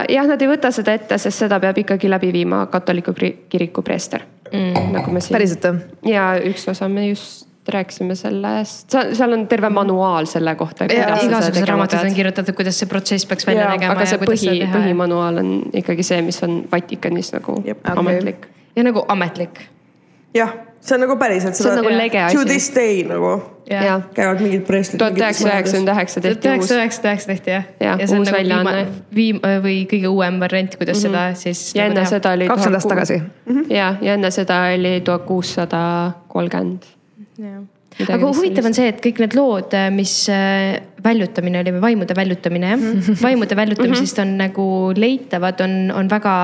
jah, 0.09 0.26
nad 0.26 0.42
ei 0.42 0.48
võta 0.51 0.72
seda 0.74 0.94
ette, 0.98 1.18
sest 1.18 1.44
seda 1.44 1.61
peab 1.61 1.78
ikkagi 1.78 2.11
läbi 2.11 2.32
viima 2.32 2.64
katoliku 2.66 3.14
kiriku 3.48 3.82
preester 3.86 4.24
mm.. 4.53 4.90
nagu 4.96 5.14
me 5.14 5.22
siin. 5.22 5.36
päriselt 5.36 5.68
või? 5.68 6.11
ja 6.11 6.32
üks 6.42 6.66
osa 6.70 6.88
me 6.88 7.07
just 7.09 7.46
rääkisime 7.69 8.15
sellest, 8.15 8.95
seal 9.13 9.33
on 9.33 9.47
terve 9.49 9.69
manuaal 9.69 10.27
selle 10.27 10.55
kohta. 10.55 10.85
igasugused 10.85 11.69
raamatud 11.69 12.07
on 12.07 12.15
kirjutatud, 12.15 12.55
kuidas 12.55 12.79
see 12.79 12.89
protsess 12.89 13.27
peaks 13.27 13.47
välja 13.47 13.63
ja, 13.63 13.75
nägema 13.75 13.93
aga 13.93 14.07
see 14.07 14.19
ja 14.19 14.25
põhi 14.27 14.73
põhimanuaal 14.73 15.43
on 15.43 15.53
ikkagi 15.83 16.03
see, 16.07 16.23
mis 16.23 16.43
on 16.47 16.63
Vatikanis 16.73 17.33
nagu 17.37 17.61
Jep. 17.65 17.85
ametlik. 17.97 18.49
ja 18.77 18.85
nagu 18.85 19.05
ametlik. 19.09 19.61
jah, 20.35 20.53
see 20.81 20.95
on 20.97 21.05
nagu 21.05 21.17
päriselt. 21.17 21.55
See 21.55 21.71
on 21.71 21.77
nagu 21.83 21.93
lege 21.93 22.23
asi. 22.23 22.37
To 22.37 22.45
this 22.45 22.71
day 22.75 23.03
nagu 23.09 23.35
käivad 24.15 24.41
mingid 24.43 24.63
preestrid. 24.67 24.99
tuhat 24.99 25.19
üheksasada 25.19 25.55
üheksakümmend 25.55 25.93
üheksa 25.95 26.21
tuhat 26.21 26.41
tehti 26.41 26.59
uus 26.59 26.71
üheksasada 26.71 26.81
üheksakümmend 26.81 27.13
üheksa 27.13 27.27
tehti 27.27 27.51
jah. 27.51 27.65
Ja 27.81 28.07
see 28.07 28.17
on 28.17 28.21
uus 28.21 28.31
nagu 28.31 28.39
väljaanne. 28.39 28.87
viim- 29.15 29.43
või 29.67 29.77
kõige 29.91 30.09
uuem 30.09 30.41
variant, 30.41 30.77
kuidas 30.77 30.97
mm 31.05 31.11
-hmm. 31.11 31.19
seda 31.19 31.35
siis. 31.35 31.75
ja 31.75 31.85
enne 31.85 32.07
seda 32.07 32.33
oli. 32.33 32.49
kaks 32.49 32.65
nädalat 32.65 32.89
tagasi. 32.89 33.23
ja, 33.69 33.95
ja 34.01 34.15
enne 34.15 34.31
seda 34.31 34.63
oli 34.75 35.01
tuhat 35.01 35.23
kuussada 35.23 36.13
kolmkümmend. 36.29 36.83
Aga 38.07 38.30
huvitav 38.30 38.68
on 38.70 38.76
see, 38.76 38.88
et 38.93 39.03
kõik 39.03 39.20
need 39.24 39.36
lood, 39.38 39.74
mis 39.95 40.14
äh, 40.32 40.78
väljutamine 41.05 41.62
oli 41.64 41.74
või 41.76 41.84
vaimude 41.88 42.16
väljutamine 42.16 42.72
jah, 42.74 42.88
vaimude 43.22 43.59
väljutamisest 43.59 44.22
on 44.22 44.36
nagu 44.41 44.66
leitavad, 44.97 45.61
on, 45.66 45.76
on 45.97 46.11
väga 46.11 46.34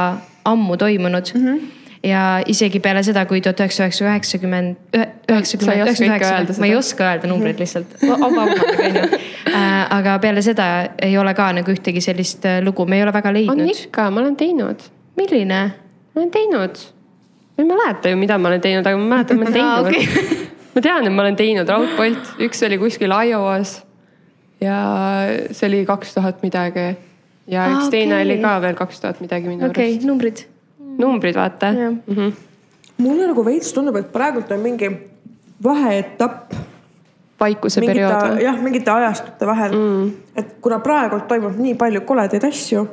ammu 0.46 0.78
toimunud 0.80 1.34
mm. 1.34 1.48
-hmm 1.48 1.74
ja 2.06 2.22
isegi 2.46 2.80
peale 2.80 3.02
seda, 3.02 3.24
kui 3.26 3.40
tuhat 3.42 3.60
üheksasada 3.64 4.10
üheksakümmend, 4.12 4.76
üheksakümmend, 4.94 5.82
üheksakümmend, 5.86 6.50
seda. 6.52 6.60
ma 6.62 6.68
ei 6.68 6.76
oska 6.76 7.06
öelda 7.08 7.30
numbreid 7.30 7.60
lihtsalt, 7.62 7.96
onju. 8.02 9.20
aga 9.96 10.18
peale 10.22 10.42
seda 10.44 10.68
ei 11.02 11.16
ole 11.18 11.34
ka 11.34 11.48
nagu 11.56 11.72
ühtegi 11.72 12.02
sellist 12.04 12.46
äh, 12.46 12.60
lugu, 12.64 12.86
me 12.86 13.00
ei 13.00 13.06
ole 13.06 13.14
väga 13.16 13.32
on 13.32 13.38
leidnud. 13.40 13.72
ikka, 13.86 14.10
ma 14.10 14.22
olen 14.22 14.36
teinud, 14.38 14.86
milline? 15.18 15.62
ma 16.14 16.20
olen 16.20 16.34
teinud. 16.34 16.82
ma 17.56 17.64
ei 17.64 17.70
mäleta 17.72 18.12
ju, 18.12 18.20
mida 18.20 18.38
ma 18.38 18.52
olen 18.52 18.66
teinud, 18.68 18.86
aga 18.86 19.00
ma 19.00 19.16
mäletan, 19.16 19.40
ma 19.40 19.48
olen 19.50 19.56
teinud. 19.96 20.44
ma 20.76 20.84
tean, 20.84 21.08
et 21.08 21.14
ma 21.14 21.24
olen 21.24 21.38
teinud 21.38 21.70
raudpolt, 21.72 22.34
üks 22.44 22.60
oli 22.66 22.78
kuskil 22.80 23.14
Iowas. 23.16 23.78
ja 24.60 24.76
see 25.50 25.68
oli 25.70 25.84
kaks 25.88 26.14
tuhat 26.14 26.42
midagi. 26.44 26.90
ja 27.48 27.64
Aa, 27.64 27.72
üks 27.76 27.90
teine 27.92 28.18
okei. 28.18 28.28
oli 28.28 28.38
ka 28.42 28.56
veel 28.60 28.76
kaks 28.76 29.00
tuhat 29.00 29.20
midagi 29.24 29.48
minu 29.48 29.70
okei 29.70 29.90
arust. 29.92 30.02
okay,, 30.02 30.08
numbrid. 30.10 30.44
numbrid, 30.98 31.36
vaata. 31.36 31.72
Jah. 31.72 32.32
mulle 32.98 33.28
nagu 33.32 33.44
veits 33.44 33.72
tundub, 33.72 33.96
et 33.96 34.12
praegult 34.12 34.52
on 34.52 34.60
mingi 34.60 34.92
vaheetapp 35.64 36.56
vaikuse 37.40 37.80
periood, 37.84 38.36
või? 38.36 38.44
jah, 38.44 38.60
mingite 38.60 38.92
ajastute 38.92 39.48
vahel 39.48 39.74
mm.. 39.76 40.12
et 40.36 40.54
kuna 40.64 40.78
praegult 40.84 41.26
toimub 41.28 41.56
nii 41.60 41.74
palju 41.80 42.04
koledaid 42.08 42.44
asju, 42.48 42.84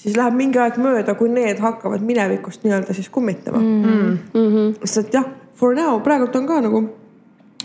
siis 0.00 0.16
läheb 0.16 0.36
mingi 0.36 0.60
aeg 0.60 0.76
mööda, 0.80 1.14
kui 1.16 1.30
need 1.32 1.60
hakkavad 1.60 2.04
minevikust 2.04 2.64
nii-öelda 2.64 2.96
siis 2.96 3.08
kummitama 3.12 3.60
mm.. 3.60 4.18
Mhm. 4.32 4.74
sest 4.84 5.06
et 5.06 5.20
jah, 5.20 5.28
for 5.56 5.76
now 5.76 6.00
praegult 6.04 6.36
on 6.36 6.48
ka 6.48 6.60
nagu 6.64 6.84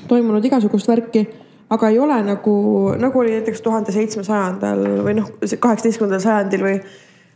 toimunud 0.08 0.46
igasugust 0.46 0.90
värki, 0.90 1.26
aga 1.74 1.90
ei 1.92 2.00
ole 2.00 2.20
nagu, 2.24 2.58
nagu 3.00 3.20
oli 3.20 3.36
näiteks 3.38 3.62
tuhande 3.66 3.96
seitsmesajandal 3.96 4.86
või 5.06 5.18
noh, 5.20 5.34
kaheksateistkümnendal 5.42 6.24
sajandil 6.24 6.64
või, 6.64 6.78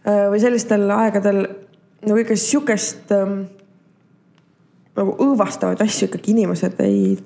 või 0.06 0.40
sellistel 0.44 0.88
aegadel 0.96 1.44
nagu 2.08 2.22
ikka 2.22 2.38
sihukest 2.40 3.12
ähm, 3.16 3.44
nagu 4.98 5.16
õõvastavaid 5.24 5.84
asju 5.84 6.10
ikkagi 6.10 6.34
inimesed 6.36 6.80
ei 6.84 7.18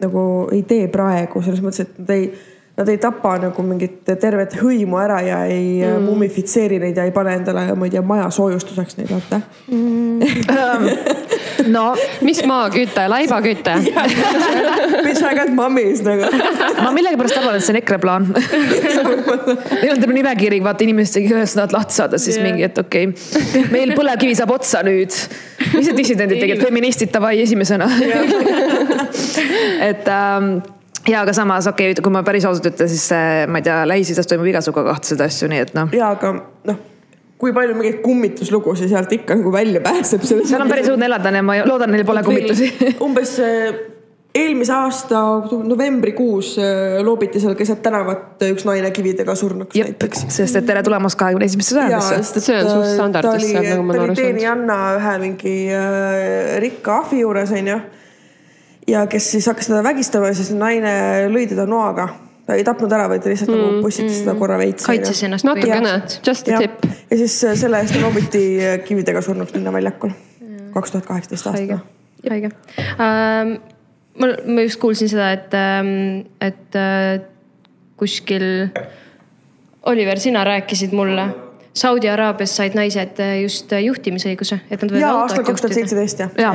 nagu 0.00 0.22
ei 0.54 0.62
tee 0.68 0.88
praegu 0.92 1.42
selles 1.44 1.62
mõttes, 1.64 1.84
et 1.84 1.98
nad 2.00 2.12
ei, 2.14 2.30
nad 2.76 2.88
ei 2.88 2.98
tapa 2.98 3.34
nagu 3.42 3.62
mingit 3.66 4.08
tervet 4.20 4.54
hõimu 4.60 4.98
ära 5.02 5.18
ja 5.24 5.40
ei 5.50 5.82
mm. 5.82 6.04
mummifitseeri 6.06 6.78
neid 6.80 6.96
ja 6.96 7.04
ei 7.04 7.12
pane 7.14 7.34
endale, 7.40 7.66
ma 7.76 7.88
ei 7.88 7.92
tea, 7.92 8.02
maja 8.06 8.30
soojustuseks 8.32 8.96
neid 9.00 9.10
vaata. 9.12 9.40
no 11.74 11.84
mis 12.24 12.40
maaküte, 12.48 13.04
laibaküte? 13.10 13.76
I 15.30 15.34
got 15.36 15.52
mummies 15.54 16.00
nagu. 16.06 16.30
ma 16.80 16.90
millegipärast 16.94 17.38
arvan, 17.42 17.58
et 17.58 17.66
see 17.66 17.74
on 17.74 17.80
EKRE 17.82 18.00
plaan. 18.02 18.30
Neil 19.82 19.94
on 19.94 20.00
terve 20.00 20.16
nimekiri, 20.16 20.62
vaata 20.64 20.86
inimestega, 20.86 21.28
kellest 21.34 21.58
nad 21.60 21.74
lahti 21.74 22.00
saada, 22.00 22.18
siis 22.22 22.38
yeah. 22.38 22.48
mingi, 22.48 22.66
et 22.66 22.80
okei 22.80 23.10
okay., 23.10 23.66
meil 23.74 23.94
põlevkivi 23.98 24.34
saab 24.38 24.54
otsa 24.56 24.82
nüüd. 24.86 25.14
mis 25.74 25.86
need 25.86 25.96
dissidendid 25.98 26.40
tegid, 26.40 26.64
feministid 26.64 27.12
davai 27.14 27.36
esimesena. 27.44 27.88
et 29.90 30.08
ähm, 30.08 30.54
ja 31.08 31.24
aga 31.24 31.32
samas 31.36 31.68
okei 31.70 31.92
okay,, 31.92 32.02
kui 32.04 32.12
ma 32.12 32.24
päris 32.26 32.46
ausalt 32.48 32.70
ütlen, 32.72 32.90
siis 32.92 33.08
ma 33.48 33.60
ei 33.60 33.66
tea, 33.66 33.82
Lähis-Idas 33.88 34.28
toimub 34.30 34.50
igasugu 34.50 34.84
kahtlaseid 34.86 35.24
asju, 35.26 35.50
nii 35.52 35.66
et 35.66 35.76
noh. 35.76 35.92
ja 35.96 36.12
aga 36.16 36.34
noh, 36.68 36.80
kui 37.40 37.54
palju 37.56 37.76
mingeid 37.78 38.02
kummituslugusid 38.04 38.90
sealt 38.92 39.12
ikka 39.16 39.38
nagu 39.40 39.52
välja 39.52 39.80
pääseb. 39.84 40.26
seal 40.28 40.60
on 40.60 40.72
päris 40.72 40.90
õudne 40.92 41.08
elada 41.08 41.32
ja 41.32 41.44
ma 41.46 41.62
loodan, 41.64 41.94
neil 41.94 42.04
pole 42.08 42.24
kummitusi. 42.26 42.68
umbes 43.06 43.38
äh, 43.44 43.78
eelmise 44.34 44.74
aasta 44.76 45.20
novembrikuus 45.64 46.52
äh, 46.60 46.98
loobiti 47.04 47.40
seal 47.42 47.56
keset 47.58 47.80
tänavat 47.82 48.44
üks 48.50 48.66
naine 48.68 48.92
kividega 48.94 49.34
surnuks 49.38 49.78
jep 49.78 49.94
näiteks., 49.94 50.26
sest 50.36 50.60
et 50.60 50.68
tere 50.68 50.84
tulemast 50.86 51.18
kahekümne 51.20 51.48
esimesse 51.48 51.78
sajandisse. 51.78 52.44
See 52.44 52.58
on 52.60 52.68
suht 52.68 52.92
standardis 52.92 53.48
seal, 53.48 53.70
nagu 53.72 53.88
ma 53.88 53.96
ta 53.96 54.02
olen 54.02 54.10
oli 54.10 54.12
aru 54.12 54.20
saanud. 54.20 54.20
teenijanna 54.20 54.78
ühe 54.98 55.16
mingi 55.24 55.56
äh, 55.74 56.60
rikka 56.66 57.00
ahvi 57.00 57.24
juures 57.24 57.56
onju. 57.56 57.80
Ja 58.88 59.06
kes 59.06 59.30
siis 59.32 59.46
hakkas 59.46 59.66
teda 59.70 59.82
vägistama 59.84 60.30
ja 60.30 60.34
siis 60.34 60.50
naine 60.56 60.92
lõi 61.32 61.46
teda 61.50 61.66
noaga. 61.66 62.08
ta 62.46 62.56
ei 62.58 62.64
tapnud 62.66 62.92
ära, 62.92 63.06
vaid 63.08 63.22
ta 63.22 63.30
lihtsalt 63.30 63.52
mm, 63.52 63.60
nagu 63.62 63.82
pussitas 63.84 64.24
teda 64.24 64.34
korra 64.38 64.58
veits. 64.58 64.86
kaitses 64.86 65.22
ennast. 65.26 65.46
natukene, 65.46 65.94
just 66.26 66.48
a 66.48 66.58
tip. 66.58 66.86
ja 67.10 67.16
siis 67.16 67.44
äh, 67.44 67.54
selle 67.58 67.80
eest 67.80 68.00
loobiti 68.00 68.44
kividega 68.84 69.22
surnuks 69.22 69.54
linnaväljakul. 69.54 70.14
kaks 70.74 70.90
tuhat 70.90 71.06
kaheksateist 71.06 71.50
haige 71.52 71.78
aasta., 71.78 72.00
haige 72.30 72.50
ähm,. 72.98 73.60
mul, 74.18 74.34
ma 74.54 74.60
just 74.66 74.80
kuulsin 74.80 75.08
seda, 75.08 75.32
et 75.32 75.54
ähm,, 75.54 76.26
et 76.40 76.76
äh, 76.76 77.20
kuskil, 77.96 78.68
Oliver, 79.82 80.18
sina 80.18 80.44
rääkisid 80.44 80.92
mulle. 80.92 81.28
Saudi 81.74 82.08
Araabias 82.08 82.56
said 82.56 82.74
naised 82.74 83.20
äh, 83.20 83.42
just 83.42 83.70
juhtimisõiguse, 83.72 84.64
et 84.70 84.80
nad 84.82 84.90
võivad 84.90 85.04
ja 85.04 85.10
autot 85.12 85.30
aastal 85.30 85.44
kaks 85.52 85.62
tuhat 85.62 85.76
seitseteist 85.78 86.24
jah 86.24 86.40
jaa, 86.40 86.54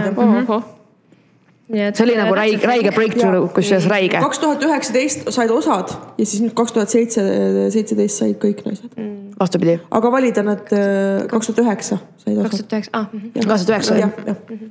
see 1.70 2.04
oli 2.06 2.16
nagu 2.20 2.36
räige, 2.38 2.60
räige 2.68 2.92
breakthrough, 2.94 3.50
kusjuures 3.54 3.88
räige. 3.90 4.20
kaks 4.22 4.40
tuhat 4.40 4.64
üheksateist 4.68 5.30
said 5.34 5.52
osad 5.54 5.94
ja 6.18 6.26
siis 6.26 6.44
nüüd 6.44 6.54
kaks 6.58 6.76
tuhat 6.76 6.94
seitse, 6.94 7.26
seitseteist 7.74 8.22
said 8.22 8.38
kõik 8.42 8.62
naised. 8.68 8.94
vastupidi, 9.40 9.80
aga 10.00 10.12
valida 10.14 10.46
nad 10.46 10.74
äh, 10.76 11.26
kaks 11.32 11.52
tuhat 11.52 11.64
üheksa 11.66 12.00
said 12.22 12.38
kaks 12.42 12.54
osad. 12.54 12.66
tuhat 12.70 12.80
üheksa, 12.80 12.92
ah. 13.02 13.08
kaks 13.42 13.66
tuhat 13.66 13.76
üheksa 13.76 14.00
jah, 14.04 14.18
jah. 14.30 14.66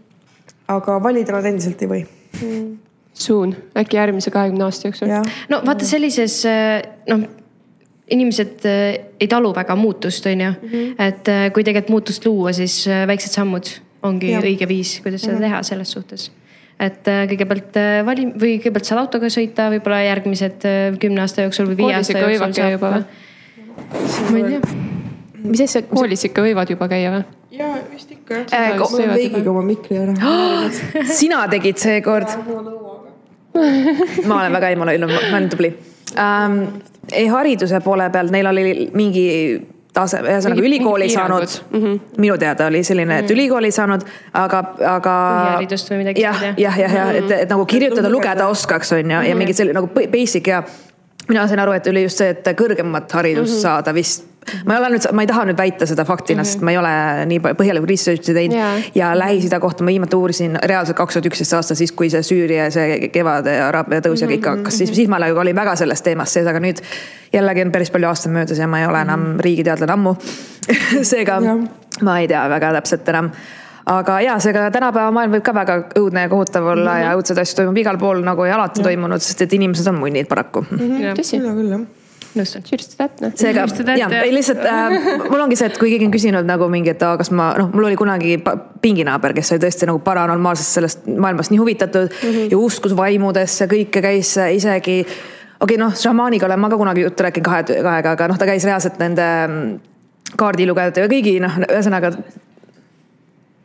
aga 0.78 0.99
valida 1.03 1.34
nad 1.38 1.53
endiselt 1.53 1.82
ei 1.82 1.90
või. 1.90 2.03
Soon, 3.14 3.55
äkki 3.78 3.97
järgmise 3.97 4.30
kahekümne 4.34 4.64
aasta 4.66 4.88
jooksul. 4.88 5.11
no 5.49 5.61
vaata 5.66 5.86
sellises 5.86 6.40
äh, 6.51 6.82
noh, 7.11 7.26
inimesed 8.11 8.66
äh, 8.66 8.86
ei 9.20 9.28
talu 9.30 9.53
väga 9.55 9.76
muutust, 9.78 10.26
on 10.26 10.47
ju. 10.47 10.55
et 10.99 11.28
äh, 11.30 11.49
kui 11.55 11.66
tegelikult 11.66 11.95
muutust 11.95 12.26
luua, 12.26 12.53
siis 12.53 12.82
väiksed 13.07 13.34
sammud 13.38 13.70
ongi 14.05 14.34
ja. 14.34 14.42
õige 14.42 14.68
viis, 14.68 14.99
kuidas 15.03 15.22
seda 15.26 15.38
teha 15.42 15.62
selles 15.66 15.95
suhtes. 15.95 16.30
Et 16.80 17.08
äh, 17.08 17.22
kõigepealt 17.30 17.76
äh, 17.78 18.00
vali- 18.06 18.32
või 18.32 18.56
kõigepealt 18.58 18.88
saad 18.88 19.04
autoga 19.04 19.30
sõita, 19.32 19.68
võib-olla 19.72 20.00
järgmised 20.04 20.66
äh, 20.68 20.98
kümne 21.00 21.22
aasta 21.24 21.46
jooksul 21.46 21.70
või 21.70 21.78
viie 21.82 21.94
aasta 21.98 22.18
jooksul 22.18 22.78
või? 22.82 23.04
ma 24.30 24.40
ei 24.40 24.44
tea. 24.48 24.76
mis 25.44 25.64
asja, 25.64 25.84
koolis 25.90 26.26
ikka 26.28 26.44
võivad 26.44 26.72
juba 26.74 26.88
käia 26.90 27.12
või? 27.14 27.24
ja 27.54 27.70
vist 27.92 28.10
ikka 28.10 28.42
jah. 28.42 28.78
Ma 28.80 28.88
olen 28.88 29.14
veigiga 29.14 29.52
oma 29.52 29.62
mikri 29.66 30.00
ära. 30.02 30.14
sina 31.20 31.44
tegid 31.52 31.78
seekord. 31.82 32.34
ma 34.28 34.40
olen 34.40 34.56
väga 34.58 34.72
ebanõelnud, 34.74 35.14
ma 35.14 35.22
olen 35.30 35.52
tubli 35.52 35.70
ähm,. 36.18 36.64
ei 37.12 37.28
hariduse 37.30 37.78
poole 37.84 38.08
peal 38.10 38.32
neil 38.34 38.48
oli 38.50 38.88
mingi 38.96 39.26
tase, 39.95 40.20
ühesõnaga 40.24 40.64
ülikooli 40.64 41.09
saanud 41.12 41.47
mm. 41.70 41.82
-hmm. 41.82 42.01
minu 42.18 42.38
teada 42.38 42.66
oli 42.70 42.82
selline, 42.84 43.18
et 43.22 43.30
ülikooli 43.30 43.70
saanud, 43.74 44.07
aga, 44.32 44.62
aga. 44.97 45.14
Põhiharidust 45.34 45.92
või 45.92 46.01
midagi 46.03 46.24
jah, 46.24 46.42
jah, 46.59 46.80
jah, 46.84 46.97
jah, 47.01 47.14
et, 47.20 47.30
et 47.45 47.55
nagu 47.55 47.66
kirjutada, 47.66 48.11
lugeda. 48.11 48.49
oskaks, 48.49 48.92
on 48.99 49.14
ju, 49.16 49.22
ja 49.28 49.38
mingid 49.38 49.61
selline 49.61 49.78
nagu 49.80 49.90
basic 50.12 50.51
ja 50.51 50.62
mina 51.28 51.47
sain 51.49 51.61
aru, 51.61 51.72
et 51.72 51.86
oli 51.86 52.05
just 52.05 52.20
see, 52.20 52.34
et 52.34 52.49
kõrgemat 52.59 53.12
haridust 53.12 53.53
mm 53.53 53.57
-hmm. 53.57 53.62
saada 53.62 53.95
vist. 53.95 54.30
Ma 54.64 54.74
ei 54.74 54.80
ole 54.80 54.90
nüüd, 54.95 55.07
ma 55.12 55.24
ei 55.24 55.30
taha 55.30 55.45
nüüd 55.49 55.59
väita 55.59 55.86
seda 55.88 56.05
faktina 56.05 56.42
mm, 56.42 56.45
-hmm. 56.45 56.53
sest 56.53 56.64
ma 56.64 56.74
ei 56.74 56.78
ole 56.78 56.92
nii 57.30 57.40
põhjalikku 57.61 57.88
research'i 57.88 58.34
teinud 58.36 58.59
Jaa. 58.59 58.74
ja 58.95 59.12
Lähis-Ida 59.18 59.61
kohta 59.61 59.84
ma 59.84 59.92
viimati 59.92 60.16
uurisin 60.16 60.59
reaalselt 60.62 60.97
kaks 60.97 61.14
tuhat 61.18 61.26
üksteist 61.30 61.57
aasta, 61.57 61.74
siis 61.74 61.92
kui 61.92 62.11
see 62.11 62.22
Süüria, 62.22 62.70
see 62.70 63.09
kevad 63.14 63.49
ja 63.51 63.68
Araabia 63.68 64.05
tõus 64.05 64.22
ja 64.24 64.28
kõik 64.30 64.47
hakkas, 64.51 64.78
siis, 64.78 64.95
siis 64.95 65.09
ma 65.09 65.18
nagu 65.22 65.38
olin 65.40 65.57
väga 65.57 65.76
selles 65.76 66.03
teemas 66.03 66.32
sees, 66.32 66.47
aga 66.47 66.61
nüüd 66.61 66.82
jällegi 67.32 67.66
on 67.66 67.72
päris 67.72 67.90
palju 67.90 68.09
aastaid 68.09 68.34
möödas 68.34 68.59
ja 68.59 68.68
ma 68.68 68.80
ei 68.80 68.86
ole 68.86 69.01
enam 69.01 69.26
riigiteadlane 69.40 69.92
ammu. 69.92 70.16
seega 71.12 71.40
Jah. 71.45 71.68
ma 72.03 72.18
ei 72.20 72.28
tea 72.28 72.49
väga 72.49 72.72
täpselt 72.78 73.09
enam 73.09 73.30
aga 73.86 74.20
ja 74.24 74.38
seega 74.40 74.70
tänapäeva 74.72 75.11
maailm 75.12 75.36
võib 75.36 75.45
ka 75.45 75.55
väga 75.57 75.76
õudne 76.01 76.24
ja 76.24 76.28
kohutav 76.32 76.66
olla 76.72 76.95
mm 76.95 76.97
-hmm. 76.97 77.05
ja 77.05 77.16
õudseid 77.18 77.40
asju 77.42 77.57
toimub 77.57 77.76
igal 77.76 77.99
pool 77.99 78.22
nagu 78.24 78.45
ja 78.45 78.55
alati 78.57 78.82
toimunud, 78.82 79.20
sest 79.20 79.42
et 79.42 79.53
inimesed 79.53 79.86
on 79.92 80.01
munnid 80.01 80.28
paraku. 80.28 80.64
tõsi, 80.70 81.40
mina 81.40 81.55
küll 81.55 81.70
jah. 81.70 81.84
nõustun. 82.38 82.64
noh. 83.20 83.34
seega 83.38 83.64
jah, 83.98 84.14
ei 84.22 84.32
lihtsalt 84.34 84.64
äh, 84.68 84.94
mul 85.30 85.44
ongi 85.44 85.58
see, 85.58 85.68
et 85.70 85.78
kui 85.80 85.92
keegi 85.92 86.08
on 86.08 86.14
küsinud 86.14 86.48
nagu 86.48 86.68
mingi, 86.72 86.92
et 86.94 87.04
aa, 87.06 87.18
kas 87.20 87.30
ma 87.34 87.50
noh, 87.58 87.70
mul 87.74 87.88
oli 87.90 87.98
kunagi 88.00 88.38
pinginaaber, 88.82 89.34
kes 89.36 89.54
oli 89.54 89.62
tõesti 89.64 89.88
nagu 89.90 90.02
paranormaalsest 90.04 90.78
sellest 90.78 91.06
maailmast 91.08 91.54
nii 91.54 91.60
huvitatud 91.62 92.10
mm 92.10 92.30
-hmm. 92.30 92.50
ja 92.52 92.58
uskus 92.58 92.96
vaimudesse, 92.96 93.68
kõike 93.70 94.02
käis 94.02 94.36
isegi. 94.36 95.00
okei 95.04 95.06
okay,, 95.60 95.80
noh, 95.80 95.94
šamaaniga 95.94 96.46
olen 96.46 96.60
ma 96.60 96.70
ka 96.70 96.80
kunagi 96.80 97.06
juttu 97.06 97.22
rääkinud 97.22 97.44
kahe, 97.44 97.62
kahega, 97.82 98.16
aga 98.18 98.28
noh, 98.28 98.38
ta 98.38 98.46
käis 98.46 98.64
reaalselt 98.64 98.98
nende 98.98 99.28
mm, 99.46 99.78
kaardilugejate 100.36 101.00
ja 101.00 101.08
kõigi 101.08 101.38
noh, 101.40 101.62
ühesõnaga. 101.70 102.12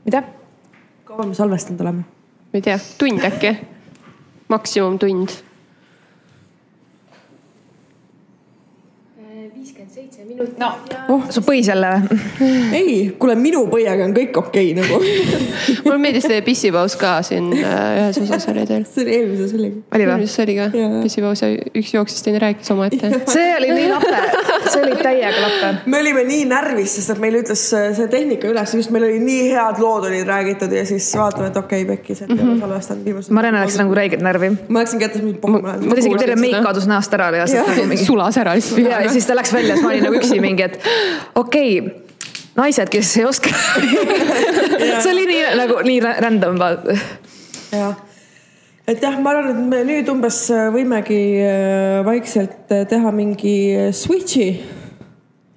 mida? 0.06 0.24
kaua 1.04 1.26
me 1.26 1.34
salvestanud 1.34 1.82
oleme? 1.82 2.04
ma 2.54 2.58
ei 2.58 2.62
tea, 2.62 2.80
tund 2.98 3.24
äkki? 3.24 3.58
maksimum 4.50 5.00
tund. 5.00 5.30
Su 11.34 11.42
põis 11.46 11.68
jälle 11.68 11.90
või? 11.96 12.20
ei, 12.76 12.94
kuule 13.20 13.36
minu 13.40 13.66
põiega 13.72 14.06
on 14.08 14.14
kõik 14.16 14.38
okei 14.40 14.72
okay, 14.72 14.78
nagu. 14.78 15.00
mulle 15.86 15.98
meeldis 16.02 16.28
teie 16.30 16.44
pissipaus 16.46 16.96
ka 17.00 17.18
siin 17.28 17.50
äh, 17.58 18.06
ühes 18.06 18.20
osas 18.24 18.48
oli 18.52 18.66
teil. 18.70 18.86
see 18.88 19.04
oli 19.04 19.16
eelmises 19.18 19.56
oligi. 19.58 19.82
oli 19.98 20.08
või? 20.10 20.18
mis 20.24 20.36
see 20.38 20.46
oli 20.46 20.56
ka 20.60 20.68
pissipaus 21.04 21.44
ja 21.44 21.52
üks 21.82 21.94
jooksis, 21.96 22.24
teine 22.26 22.42
rääkis 22.44 22.72
omaette. 22.76 23.12
see 23.34 23.50
oli 23.58 23.72
nii 23.76 23.90
lappe, 23.92 24.22
see 24.70 24.84
oli 24.84 24.96
täiega 25.02 25.44
lappe. 25.44 25.74
me 25.92 26.02
olime 26.04 26.24
nii 26.30 26.48
närvis, 26.54 26.96
sest 27.00 27.16
et 27.16 27.24
meil 27.24 27.40
ütles 27.42 27.66
äh, 27.76 27.90
see 27.98 28.10
tehnika 28.12 28.50
üles, 28.52 28.76
just 28.80 28.96
meil 28.96 29.10
oli 29.10 29.20
nii 29.24 29.50
head 29.52 29.84
lood 29.84 30.08
olid 30.10 30.28
räägitud 30.30 30.74
ja 30.76 30.86
siis 30.88 31.10
vaatame, 31.20 31.52
et 31.52 31.60
okei 31.60 31.84
okay,, 31.84 31.98
pekkis, 31.98 32.24
et 32.26 32.34
ei 32.34 32.40
ole 32.40 32.58
salvestanud 32.62 33.12
viimased. 33.12 33.36
Marianne 33.36 33.66
läks 33.66 33.80
nagu 33.82 34.00
räigelt 34.00 34.24
närvi. 34.24 34.54
ma 34.70 34.86
läksin 34.86 35.04
kätte, 35.04 35.24
mingi 35.26 35.40
pohhu 35.44 35.62
ma 35.64 35.76
isegi 35.76 36.16
terve 36.16 36.40
kuulsin 36.40 36.46
meik 36.46 36.70
kadus 36.70 36.88
näost 36.90 37.20
ära 37.20 37.30
reaalselt 37.36 37.68
nagu 37.74 37.88
mingi. 37.92 38.08
sulas 38.08 38.40
ära 38.40 38.56
lihtsalt 38.58 38.84
ja, 38.86 39.04
ja 39.04 39.14
siis 39.14 39.28
ta 39.28 39.36
läks 39.38 39.54
välja, 39.54 39.76
siis 39.76 39.86
ma 39.86 39.94
olin 39.94 40.08
nagu 40.08 40.29
üksi 40.30 40.44
mingi, 40.44 40.70
et 40.70 40.78
okei 41.36 41.80
okay,, 41.80 41.96
naised, 42.60 42.92
kes 42.92 43.16
ei 43.18 43.26
oska. 43.26 43.50
see 45.04 45.12
oli 45.12 45.26
nii 45.30 45.42
nagu 45.60 45.82
nii 45.86 46.00
random 46.06 46.60
vaata. 46.62 46.96
jah, 47.74 47.96
et 48.90 49.04
jah, 49.04 49.20
ma 49.22 49.34
arvan, 49.34 49.52
et 49.54 49.62
me 49.74 49.84
nüüd 49.88 50.10
umbes 50.12 50.42
äh, 50.54 50.68
võimegi 50.74 51.22
äh, 51.44 52.00
vaikselt 52.08 52.74
äh, 52.74 52.86
teha 52.90 53.14
mingi 53.16 53.56
switch'i. 53.96 54.50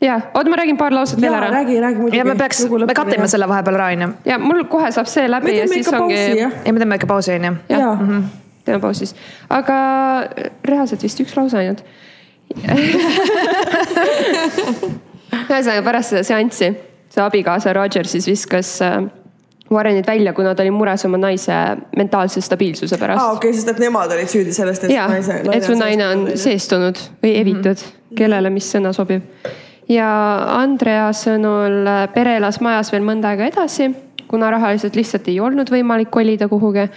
ja, 0.03 0.19
oota, 0.33 0.51
ma 0.51 0.61
räägin 0.61 0.79
paar 0.81 0.95
lauset 0.95 1.21
veel 1.21 1.33
ja 1.33 1.41
ära. 1.41 1.51
räägi, 1.59 1.81
räägi 1.81 2.05
muidugi. 2.05 2.21
ja 2.21 2.29
me 2.29 2.37
peaks, 2.39 2.65
me 2.71 2.95
katime. 2.97 3.29
selle 3.31 3.49
vahepeal 3.51 3.81
ära 3.81 3.91
onju. 3.97 4.13
ja 4.29 4.39
mul 4.43 4.65
kohe 4.71 4.93
saab 4.95 5.11
see 5.11 5.27
läbi 5.31 5.57
ja 5.59 5.67
siis 5.71 5.91
ongi 5.97 6.23
ja 6.43 6.53
me 6.53 6.79
teeme 6.79 7.01
ikka 7.01 7.11
pausi 7.11 7.37
onju. 7.39 7.57
-hmm. 7.73 8.31
teeme 8.65 8.81
pausi 8.81 9.07
siis, 9.07 9.19
aga 9.51 9.77
reaalselt 10.65 11.03
vist 11.03 11.21
üks 11.25 11.37
lause 11.37 11.59
ainult. 11.59 11.85
Ühesõnaga 15.33 15.83
pärast 15.85 16.13
seda 16.13 16.23
seanssi, 16.27 16.71
see 17.13 17.23
abikaasa 17.25 17.73
Roger 17.77 18.09
siis 18.09 18.27
viskas 18.29 18.75
äh, 18.85 19.03
Warrenid 19.73 20.07
välja, 20.07 20.33
kuna 20.37 20.55
ta 20.55 20.63
oli 20.63 20.71
mures 20.75 21.05
oma 21.09 21.19
naise 21.21 21.55
mentaalse 21.97 22.43
stabiilsuse 22.45 22.99
pärast 23.01 23.23
aa, 23.23 23.33
okei, 23.39 23.55
sest 23.57 23.73
et 23.73 23.81
nemad 23.83 24.13
olid 24.13 24.31
süüdi 24.31 24.53
sellest, 24.57 24.85
et 24.87 24.95
ja, 24.95 25.07
et 25.53 25.65
su 25.65 25.77
naine 25.79 26.07
on 26.09 26.25
seestunud 26.37 27.01
või 27.25 27.35
evitud 27.41 27.73
mm, 27.73 27.89
-hmm. 27.89 28.17
kellele 28.19 28.53
mis 28.53 28.69
sõna 28.75 28.93
sobib. 28.97 29.23
ja 29.89 30.09
Andrea 30.59 31.11
sõnul 31.17 31.87
äh, 31.87 32.07
pere 32.15 32.37
elas 32.37 32.61
majas 32.61 32.93
veel 32.93 33.05
mõnda 33.07 33.33
aega 33.33 33.49
edasi, 33.49 33.91
kuna 34.29 34.51
rahaliselt 34.51 34.97
lihtsalt 34.97 35.29
ei 35.29 35.41
olnud 35.41 35.71
võimalik 35.71 36.11
kolida 36.11 36.49
kuhugi. 36.49 36.89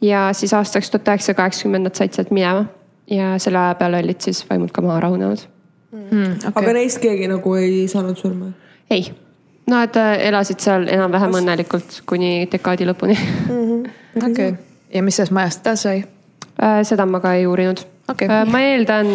ja 0.00 0.30
siis 0.32 0.52
aastaks 0.54 0.90
tuhat 0.90 1.08
üheksasada 1.08 1.36
kaheksakümmend 1.36 1.84
nad 1.88 1.94
said 1.94 2.12
sealt 2.12 2.30
minema 2.30 2.66
ja 3.10 3.38
selle 3.38 3.58
aja 3.58 3.74
peale 3.74 4.00
olid 4.04 4.20
siis 4.20 4.44
vaimud 4.50 4.72
ka 4.74 4.82
maha 4.82 5.00
rahunenud. 5.00 5.46
aga 6.54 6.72
neist 6.72 6.98
keegi 7.02 7.28
nagu 7.30 7.54
ei 7.54 7.86
saanud 7.88 8.16
surma? 8.16 8.50
ei, 8.90 9.08
nad 9.70 9.96
äh, 9.96 10.14
elasid 10.28 10.62
seal 10.62 10.88
enam-vähem 10.88 11.38
õnnelikult 11.40 12.02
kuni 12.06 12.48
dekaadi 12.52 12.88
lõpuni. 12.88 13.18
okei. 14.28 14.54
ja 14.94 15.02
mis 15.02 15.18
sellest 15.18 15.34
majast 15.34 15.66
edasi 15.66 15.88
sai? 15.88 16.02
Äh, 16.56 16.80
seda 16.88 17.06
ma 17.06 17.20
ka 17.20 17.34
ei 17.36 17.46
uurinud 17.46 17.84
Okei. 18.06 18.28
Äh, 18.30 18.44
ma 18.46 18.60
eeldan, 18.62 19.08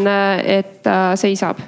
et 0.44 0.82
ta 0.84 1.16
seisab. 1.16 1.62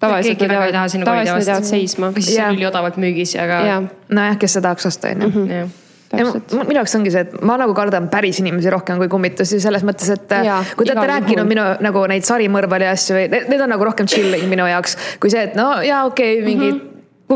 tavaliselt 0.00 0.40
nad 0.40 0.52
jäävad, 0.52 0.72
tavaliselt 0.72 1.04
nad 1.04 1.46
jäävad 1.46 1.64
seisma. 1.64 2.08
või 2.08 2.24
siis 2.24 2.38
Jaa. 2.38 2.48
on 2.48 2.56
üliodavalt 2.56 2.96
müügis, 2.96 3.36
aga. 3.40 3.82
nojah, 4.08 4.38
kes 4.40 4.56
seda 4.56 4.70
tahaks 4.70 4.86
osta 4.86 5.12
onju. 5.12 5.68
täpselt. 6.20 6.56
minu 6.62 6.78
jaoks 6.80 6.96
ongi 7.00 7.12
see, 7.14 7.26
et 7.26 7.36
ma 7.46 7.58
nagu 7.60 7.76
kardan 7.76 8.08
päris 8.12 8.40
inimesi 8.42 8.72
rohkem 8.74 9.02
kui 9.02 9.10
kummitusi 9.12 9.60
selles 9.62 9.84
mõttes, 9.86 10.10
et 10.14 10.34
äh, 10.38 10.48
Jaa, 10.48 10.62
kui 10.76 10.88
te 10.88 10.96
olete 10.96 11.10
rääkinud 11.12 11.50
minu 11.50 11.68
nagu 11.84 12.06
neid 12.10 12.26
sarimõrvari 12.28 12.90
asju 12.92 13.18
või 13.18 13.28
need, 13.32 13.52
need 13.52 13.66
on 13.66 13.72
nagu 13.76 13.90
rohkem 13.90 14.10
chilling 14.10 14.48
minu 14.50 14.66
jaoks 14.70 14.98
kui 15.22 15.32
see, 15.32 15.46
et 15.50 15.56
no 15.58 15.76
jaa, 15.84 16.04
okei 16.10 16.40
okay,, 16.40 16.44
mingi 16.48 16.72
mm. 16.72 16.80
-hmm 16.80 16.90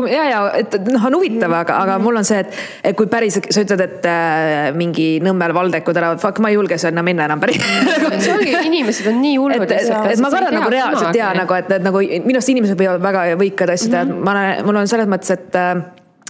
ja, 0.07 0.23
ja 0.29 0.39
et 0.59 0.75
noh, 0.85 1.05
on 1.09 1.17
huvitav, 1.17 1.53
aga, 1.61 1.79
aga 1.83 1.97
mul 2.01 2.19
on 2.19 2.27
see, 2.27 2.39
et, 2.43 2.57
et 2.91 2.97
kui 2.97 3.09
päris, 3.11 3.39
sa 3.41 3.63
ütled, 3.65 3.81
et 3.83 4.07
äh, 4.09 4.69
mingi 4.77 5.07
Nõmmel 5.25 5.53
Valdekul 5.55 5.95
tänavad, 5.97 6.21
fuck, 6.21 6.41
ma 6.43 6.51
ei 6.51 6.57
julge 6.59 6.77
sinna 6.81 7.03
minna 7.05 7.25
enam 7.29 7.41
päris 7.41 7.57
see 8.23 8.33
ongi, 8.35 8.53
inimesed 8.69 9.09
on 9.11 9.21
nii 9.23 9.37
hullud. 9.41 9.65
et, 9.65 9.73
et, 9.81 10.11
et 10.13 10.23
ma 10.23 10.31
kardan 10.33 10.59
nagu 10.59 10.73
reaalselt 10.73 11.17
ja 11.17 11.31
nagu, 11.37 11.57
et, 11.57 11.71
et 11.79 11.85
nagu 11.85 12.03
minu 12.05 12.37
arust 12.37 12.53
inimesed 12.53 12.79
võivad 12.79 13.01
väga 13.03 13.25
võikad 13.39 13.73
asju 13.75 13.93
teha, 13.93 14.05
et 14.05 14.13
ma 14.13 14.35
olen, 14.35 14.67
mul 14.69 14.83
on 14.83 14.91
selles 14.91 15.09
mõttes, 15.09 15.33
et 15.35 15.57
äh, 15.59 15.81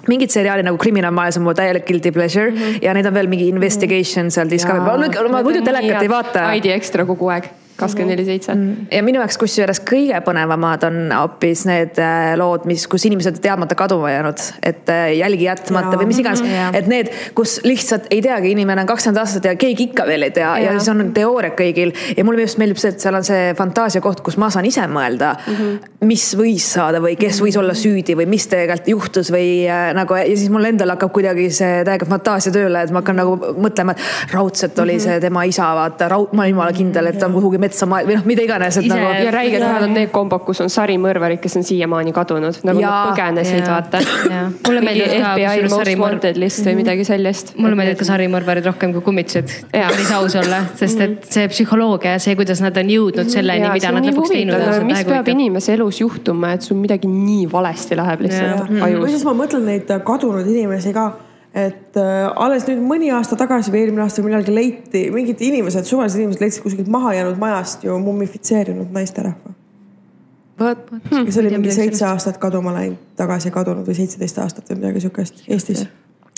mingid 0.07 0.31
seriaalid 0.31 0.65
nagu 0.65 0.77
Criminal 0.77 1.11
Minds 1.11 1.37
on 1.37 1.43
mu 1.43 1.53
täielik 1.53 1.85
guilty 1.87 2.11
pleasure 2.11 2.51
mm 2.51 2.57
-hmm. 2.57 2.83
ja 2.83 2.93
neid 2.93 3.05
on 3.05 3.13
veel 3.13 3.27
mingi 3.27 3.47
investigation 3.49 4.31
seal 4.31 4.49
Discovery, 4.49 5.29
ma, 5.29 5.41
muidu 5.43 5.61
telekat 5.61 6.01
ei 6.01 6.09
vaata. 6.09 6.53
ID 6.53 6.65
Ekstra 6.65 7.05
kogu 7.05 7.29
aeg, 7.29 7.49
kakskümmend 7.79 8.15
neli 8.15 8.25
seitse. 8.27 8.55
ja 8.91 9.01
minu 9.05 9.21
jaoks 9.21 9.37
kusjuures 9.41 9.81
kõige 9.87 10.19
põnevamad 10.25 10.85
on 10.89 10.99
hoopis 11.15 11.65
need 11.69 11.99
äh, 12.03 12.33
lood, 12.39 12.67
mis, 12.69 12.85
kus 12.91 13.05
inimesed 13.09 13.39
on 13.39 13.43
teadmata 13.43 13.77
kaduma 13.79 14.11
jäänud, 14.13 14.45
et 14.63 14.91
äh, 14.93 15.05
jälgi 15.19 15.47
jätmata 15.47 15.97
või 15.99 16.09
mis 16.11 16.21
iganes, 16.23 16.43
et 16.73 16.89
need, 16.91 17.11
kus 17.37 17.59
lihtsalt 17.65 18.09
ei 18.13 18.21
teagi, 18.25 18.53
inimene 18.55 18.83
on 18.85 18.91
kakskümmend 18.91 19.23
aastat 19.23 19.49
ja 19.49 19.55
keegi 19.59 19.89
ikka 19.89 20.05
veel 20.09 20.27
ei 20.27 20.35
tea. 20.35 20.51
Ja, 20.59 20.73
ja 20.73 20.77
siis 20.77 20.89
on 20.91 21.13
teooriad 21.15 21.55
kõigil. 21.57 21.93
Ja 22.17 22.25
mulle 22.27 22.43
just 22.43 22.59
meeldib 22.61 22.79
see, 22.81 22.93
et 22.93 23.03
seal 23.03 23.17
on 23.17 23.25
see 23.25 23.53
fantaasia 23.57 24.01
koht, 24.03 24.23
kus 24.25 24.37
ma 24.41 24.49
saan 24.53 24.67
ise 24.69 24.85
mõelda 24.89 25.33
mm, 25.35 25.55
-hmm. 25.55 25.93
mis 26.09 26.25
võis 26.37 26.65
saada 26.75 27.01
või 27.03 27.15
kes 27.19 27.41
võis 27.43 27.57
olla 27.59 27.75
süüdi 27.77 28.15
või 28.17 28.27
mis 28.29 28.47
tegelikult 28.49 28.87
juhtus 28.89 29.31
või 29.33 29.67
äh, 29.69 29.89
nagu 29.97 30.17
ja 30.17 30.25
siis 30.29 30.49
mul 30.53 30.65
endal 30.69 30.93
hakkab 30.95 31.13
kuidagi 31.15 31.49
see 31.53 31.83
täiega 31.87 32.07
fantaasia 32.09 32.53
tööle, 32.53 32.83
et 32.83 32.93
ma 32.93 33.03
hakkan 33.03 33.19
nagu 33.21 33.53
mõtlema, 33.59 33.95
et 33.95 34.33
raudselt 34.33 34.79
oli 34.83 34.99
see 35.01 35.19
tema 35.23 35.43
isa, 35.49 35.69
vaata, 35.77 36.09
raud, 36.11 36.33
ma 36.33 36.45
olen 36.45 36.55
jumala 36.55 36.75
kindel, 36.75 37.11
et 37.11 37.19
ta 37.19 37.27
on 37.29 37.37
kuhugi 37.37 37.61
metsa 37.69 37.87
ma- 37.89 38.01
või 38.05 38.17
noh, 38.17 38.25
mida 38.29 38.43
iganes, 38.45 38.79
nagu 38.83 39.11
ja 39.23 39.31
räiged 39.33 39.63
head 39.63 39.85
on 39.85 39.93
need 39.95 40.11
kombod, 40.13 40.43
kus 40.47 40.61
on 40.65 40.71
sarimõrvarid, 40.73 41.39
kes 41.43 41.59
on 41.59 41.65
siiamaani 41.67 42.13
kadunud, 42.15 42.59
nagu 42.67 42.81
Jaa. 42.81 42.89
nad 42.91 43.13
põgenesid, 43.13 43.65
vaata. 43.67 44.01
Mulle 44.65 44.83
meeldib 44.85 45.13
ka 45.13 45.33
FBI 45.35 45.69
Most 45.69 45.93
Wanted 46.03 46.39
list 46.41 46.65
või 46.67 46.75
midagi 46.81 47.05
sellist. 47.07 47.53
mulle 47.59 47.77
meeldivad 47.79 48.01
ka 48.01 48.09
sarimõrvarid 48.09 48.67
rohkem 48.69 48.93
kui 48.95 49.05
kummitused, 49.05 49.55
Jaa. 49.73 49.89
päris 49.91 50.11
aus 50.17 50.37
olla, 50.39 50.63
sest 50.79 51.05
et 51.05 51.29
see 51.29 51.47
psühholoogia 51.53 52.17
ja 52.17 52.23
see, 52.23 52.35
kuidas 52.39 52.63
nad 52.65 52.77
on 52.79 52.91
jõudnud 52.93 53.31
selleni, 53.31 53.67
Jaa, 53.67 53.77
mida 53.77 53.93
nad 53.95 54.05
nii 54.05 54.13
lõpuks 54.13 54.33
teinud 54.35 54.67
on, 54.67 54.89
mis 54.89 55.05
peab 55.07 55.31
inimese 55.35 55.75
elus 55.77 56.01
juhtuma, 56.03 56.53
et 56.57 56.65
sul 56.65 56.79
midagi 56.81 57.09
nii 57.11 57.47
valesti 57.51 57.97
läheb 57.99 58.25
lihtsalt 58.27 58.69
või 58.69 58.85
ajus? 58.89 59.09
Siis. 59.15 59.25
ma 59.27 59.35
mõtlen 59.43 59.65
neid 59.69 59.91
kadunud 60.05 60.47
inimesi 60.47 60.93
ka, 60.95 61.09
et 61.67 61.97
äh, 61.99 62.25
alles 62.35 62.65
nüüd 62.69 62.81
mõni 62.83 63.11
aasta 63.15 63.37
tagasi 63.39 63.71
või 63.73 63.83
eelmine 63.83 64.03
aasta 64.05 64.23
millalgi 64.25 64.53
leiti, 64.55 65.05
mingid 65.13 65.41
inimesed, 65.45 65.87
suvalised 65.87 66.21
inimesed 66.21 66.43
leidsid 66.43 66.65
kuskilt 66.65 66.91
mahajäänud 66.91 67.39
majast 67.41 67.83
ju 67.83 67.97
mummifitseerinud 68.03 68.93
naisterahva. 68.95 69.55
vot, 70.59 70.91
kes 71.09 71.37
oli 71.39 71.55
mingi 71.55 71.71
seitse 71.71 72.05
aastat 72.05 72.37
kaduma 72.37 72.73
läinud, 72.75 72.99
tagasi 73.19 73.51
kadunud 73.51 73.87
või 73.87 73.97
seitseteist 74.01 74.39
aastat 74.43 74.69
või 74.69 74.81
midagi 74.81 75.05
siukest 75.07 75.43
Eestis. 75.47 75.87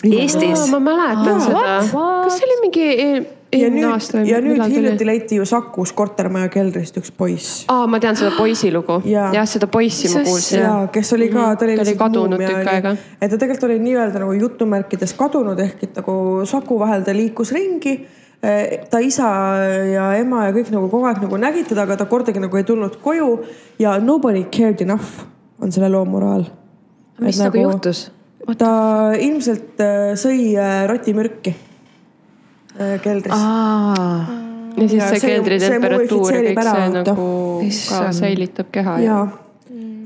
Eestis 0.06 0.66
ma 0.70 0.80
mäletan 0.82 1.40
seda. 1.42 1.78
kas 1.92 2.38
see 2.38 2.48
oli 2.48 2.60
mingi 2.66 2.90
eel- 3.06 3.30
ja 3.52 3.68
nüüd 3.70 4.26
ja 4.28 4.40
nüüd 4.40 4.62
hiljuti 4.72 5.06
leiti 5.06 5.36
ju 5.36 5.44
Sakus 5.48 5.92
kortermaja 5.92 6.48
keldrist 6.52 6.96
üks 7.00 7.10
poiss. 7.16 7.64
aa, 7.68 7.86
ma 7.86 8.00
tean 8.00 8.16
seda 8.16 8.30
poisi 8.36 8.72
lugu. 8.72 9.00
Jaa. 9.04 9.28
jah, 9.34 9.46
seda 9.48 9.66
poissi 9.66 10.08
ma 10.14 10.22
kuulsin. 10.24 10.60
ja 10.62 10.88
kes 10.92 11.12
oli 11.12 11.28
ka, 11.28 11.34
ta 11.34 11.42
oli, 11.42 11.50
Mhm. 11.52 11.58
Ta 11.58 11.64
oli 11.64 11.76
lihtsalt 11.76 11.98
kadunud 11.98 12.40
tükk 12.40 12.72
aega. 12.72 12.96
et 13.20 13.30
ta 13.30 13.36
tegelikult 13.36 13.68
oli 13.70 13.78
nii-öelda 13.78 14.18
nagu 14.24 14.32
jutumärkides 14.32 15.12
kadunud 15.18 15.58
ehk 15.60 15.82
et 15.82 15.96
nagu 15.96 16.46
Saku 16.46 16.78
vahel 16.78 17.04
ta 17.04 17.12
liikus 17.12 17.52
ringi. 17.52 18.06
ta 18.90 18.98
isa 18.98 19.26
ja 19.92 20.06
ema 20.18 20.46
ja 20.46 20.52
kõik 20.52 20.70
nagu 20.74 20.88
kogu 20.90 21.06
aeg 21.06 21.20
nagu 21.22 21.36
nägid 21.38 21.68
teda, 21.68 21.82
aga 21.82 21.96
ta 21.96 22.04
kordagi 22.10 22.40
nagu 22.42 22.56
ei 22.56 22.64
tulnud 22.64 22.96
koju 23.02 23.44
ja 23.78 23.98
nobody 24.00 24.44
cared 24.50 24.80
enough 24.82 25.22
on 25.60 25.70
selle 25.70 25.88
loo 25.88 26.04
moraal. 26.04 26.44
mis 27.20 27.38
nagu 27.38 27.56
juhtus? 27.58 28.10
ta 28.58 29.12
ilmselt 29.14 29.78
äh, 29.78 30.16
sõi 30.18 30.56
äh, 30.58 30.88
rotimürki 30.90 31.54
keldris. 33.02 33.32
ja 34.76 34.88
siis 34.88 34.92
Ja 34.98 35.08
see 35.08 35.20
see- 35.20 35.30
keldri 35.30 35.58
temperatuur 35.60 36.34
ja 36.34 36.42
kõik 36.46 36.62
see 36.68 36.88
nagu 36.96 37.26
ka 37.88 38.12
säilitab 38.12 38.70
keha. 38.72 38.98
ja, 39.04 39.18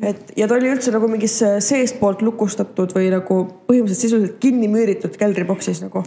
et 0.03 0.33
ja 0.37 0.49
ta 0.49 0.59
oli 0.59 0.73
üldse 0.73 0.93
nagu 0.95 1.09
mingis 1.09 1.39
äh, 1.43 1.59
seestpoolt 1.61 2.23
lukustatud 2.23 2.93
või 2.97 3.11
nagu 3.13 3.39
põhimõtteliselt 3.69 4.03
sisuliselt 4.09 4.41
kinni 4.43 4.69
müüritud 4.69 5.17
keldriboksis 5.17 5.83
nagu. 5.85 6.05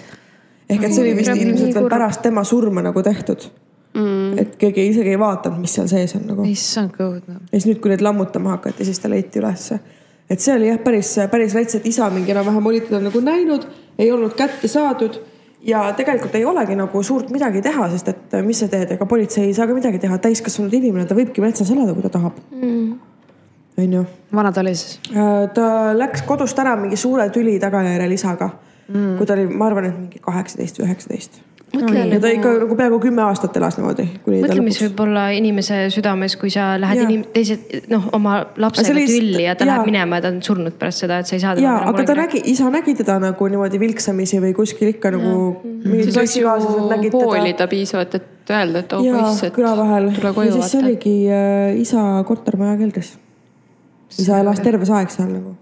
ehk 0.70 0.84
et 0.84 0.93
see 0.93 1.03
oli 1.07 1.16
vist 1.18 1.34
ilmselt 1.36 1.76
veel 1.76 1.89
pärast 1.89 2.22
tema 2.22 2.43
surma 2.43 2.84
nagu 2.86 3.03
tehtud 3.03 3.49
mm.. 3.93 4.38
et 4.39 4.55
keegi 4.60 4.89
isegi 4.91 5.16
ei 5.16 5.20
vaadanud, 5.20 5.62
mis 5.64 5.74
seal 5.78 5.88
sees 5.91 6.16
on 6.20 6.28
nagu. 6.30 6.45
issand, 6.49 6.93
kui 6.95 7.05
õudne. 7.05 7.39
ja 7.39 7.55
siis 7.55 7.70
nüüd, 7.72 7.82
kui 7.84 7.93
neid 7.93 8.03
lammutama 8.05 8.57
hakati, 8.57 8.86
siis 8.88 9.01
ta 9.01 9.12
leiti 9.12 9.41
ülesse. 9.41 9.80
et 10.30 10.43
see 10.43 10.55
oli 10.55 10.70
jah, 10.70 10.80
päris, 10.84 11.16
päris 11.32 11.57
rets, 11.57 11.80
et 11.80 11.89
isa 11.89 12.10
mingi 12.14 12.36
enam-vähem 12.36 12.72
oli 12.72 12.84
teda 12.86 13.01
nagu 13.07 13.24
näinud, 13.24 13.68
ei 13.97 14.12
olnud 14.12 14.36
kätte 14.38 14.72
saadud 14.72 15.22
ja 15.66 15.84
tegelikult 15.97 16.36
ei 16.36 16.45
olegi 16.45 16.78
nagu 16.80 17.03
suurt 17.03 17.30
midagi 17.34 17.62
teha, 17.66 17.89
sest 17.91 18.12
et 18.14 18.38
mis 18.45 18.60
sa 18.62 18.70
teed, 18.72 18.95
ega 18.95 19.07
politsei 19.10 19.49
ei 19.49 19.53
saa 19.57 19.68
ka 19.68 19.76
midagi 19.76 19.99
teha, 20.01 20.18
täiskasvanud 20.24 20.74
inimene, 20.80 21.07
ta 21.10 21.18
võibki 21.18 21.43
metsas 21.43 21.72
elada, 21.74 21.95
kui 21.95 22.05
ta 22.05 22.14
tahab. 22.16 22.39
onju. 23.80 24.05
vana 24.36 24.51
ta 24.51 24.62
oli 24.62 24.76
siis? 24.76 24.99
ta 25.55 25.68
läks 25.95 26.24
kodust 26.28 26.60
ära 26.60 26.76
mingi 26.80 26.97
suure 26.99 27.30
tüli 27.36 27.60
tagajärjel 27.60 28.16
isaga 28.16 28.49
mm., 28.88 29.18
kui 29.18 29.28
ta 29.28 29.38
oli, 29.38 29.47
ma 29.51 29.70
arvan, 29.70 29.89
et 29.89 29.99
mingi 29.99 30.24
kaheksateist 30.24 30.80
või 30.80 30.89
üheksateist. 30.89 31.41
Mõtle 31.74 32.05
ja 32.13 32.20
ta 32.22 32.32
ikka 32.34 32.53
nagu 32.63 32.78
peaaegu 32.80 32.99
kümme 33.03 33.24
aastat 33.26 33.57
elas 33.59 33.78
niimoodi, 33.78 34.05
mõtle, 34.26 34.63
mis 34.65 34.80
võib 34.84 35.03
olla 35.05 35.28
inimese 35.36 35.82
südames, 35.93 36.36
kui 36.41 36.51
sa 36.53 36.72
lähed 36.82 37.03
inim-, 37.05 37.28
teised 37.36 37.89
noh, 37.91 38.09
oma 38.17 38.39
lapsega 38.57 38.88
see 38.88 38.95
oli 38.95 39.05
lihtsalt- 39.05 39.30
tülli 39.30 39.45
ja 39.45 39.55
ta 39.55 39.65
jaa. 39.65 39.72
läheb 39.74 39.91
minema 39.91 40.20
ja 40.20 40.26
ta 40.26 40.34
on 40.34 40.41
surnud 40.45 40.80
pärast 40.82 41.05
seda, 41.05 41.22
et 41.22 41.30
sa 41.30 41.38
ei 41.38 41.43
saa 41.43 41.55
ja, 41.61 41.78
aga 41.91 42.07
ta 42.09 42.17
nägi, 42.17 42.41
isa 42.53 42.72
nägi 42.74 42.97
teda 42.99 43.20
nagu 43.22 43.51
niimoodi 43.53 43.82
vilksamisi 43.82 44.41
või 44.43 44.55
kuskil 44.57 44.93
ikka 44.95 45.13
nagu 45.17 45.38
mingid 45.63 46.09
siis 46.09 46.20
võiks 46.20 46.38
ju 46.41 47.15
hoolida 47.20 47.70
piisavalt, 47.72 48.20
et 48.20 48.53
öelda, 48.53 48.84
et 48.84 48.93
oh 48.93 49.05
ja 49.05 49.15
poiss, 49.15 49.43
et 49.45 49.55
küla 49.55 49.74
vahel. 49.78 50.11
tule 50.15 50.32
ja 50.32 50.36
koju 50.36 50.53
siis 50.55 50.72
see 50.72 50.80
vaata. 50.82 50.89
oligi 50.89 51.15
äh, 51.30 51.82
isa 51.82 52.05
kortermaja 52.28 52.78
keldris. 52.82 53.15
isa 54.17 54.39
elas 54.41 54.61
terve 54.65 54.89
see 54.89 54.97
aeg 54.97 55.13
seal 55.13 55.30
nagu. 55.32 55.55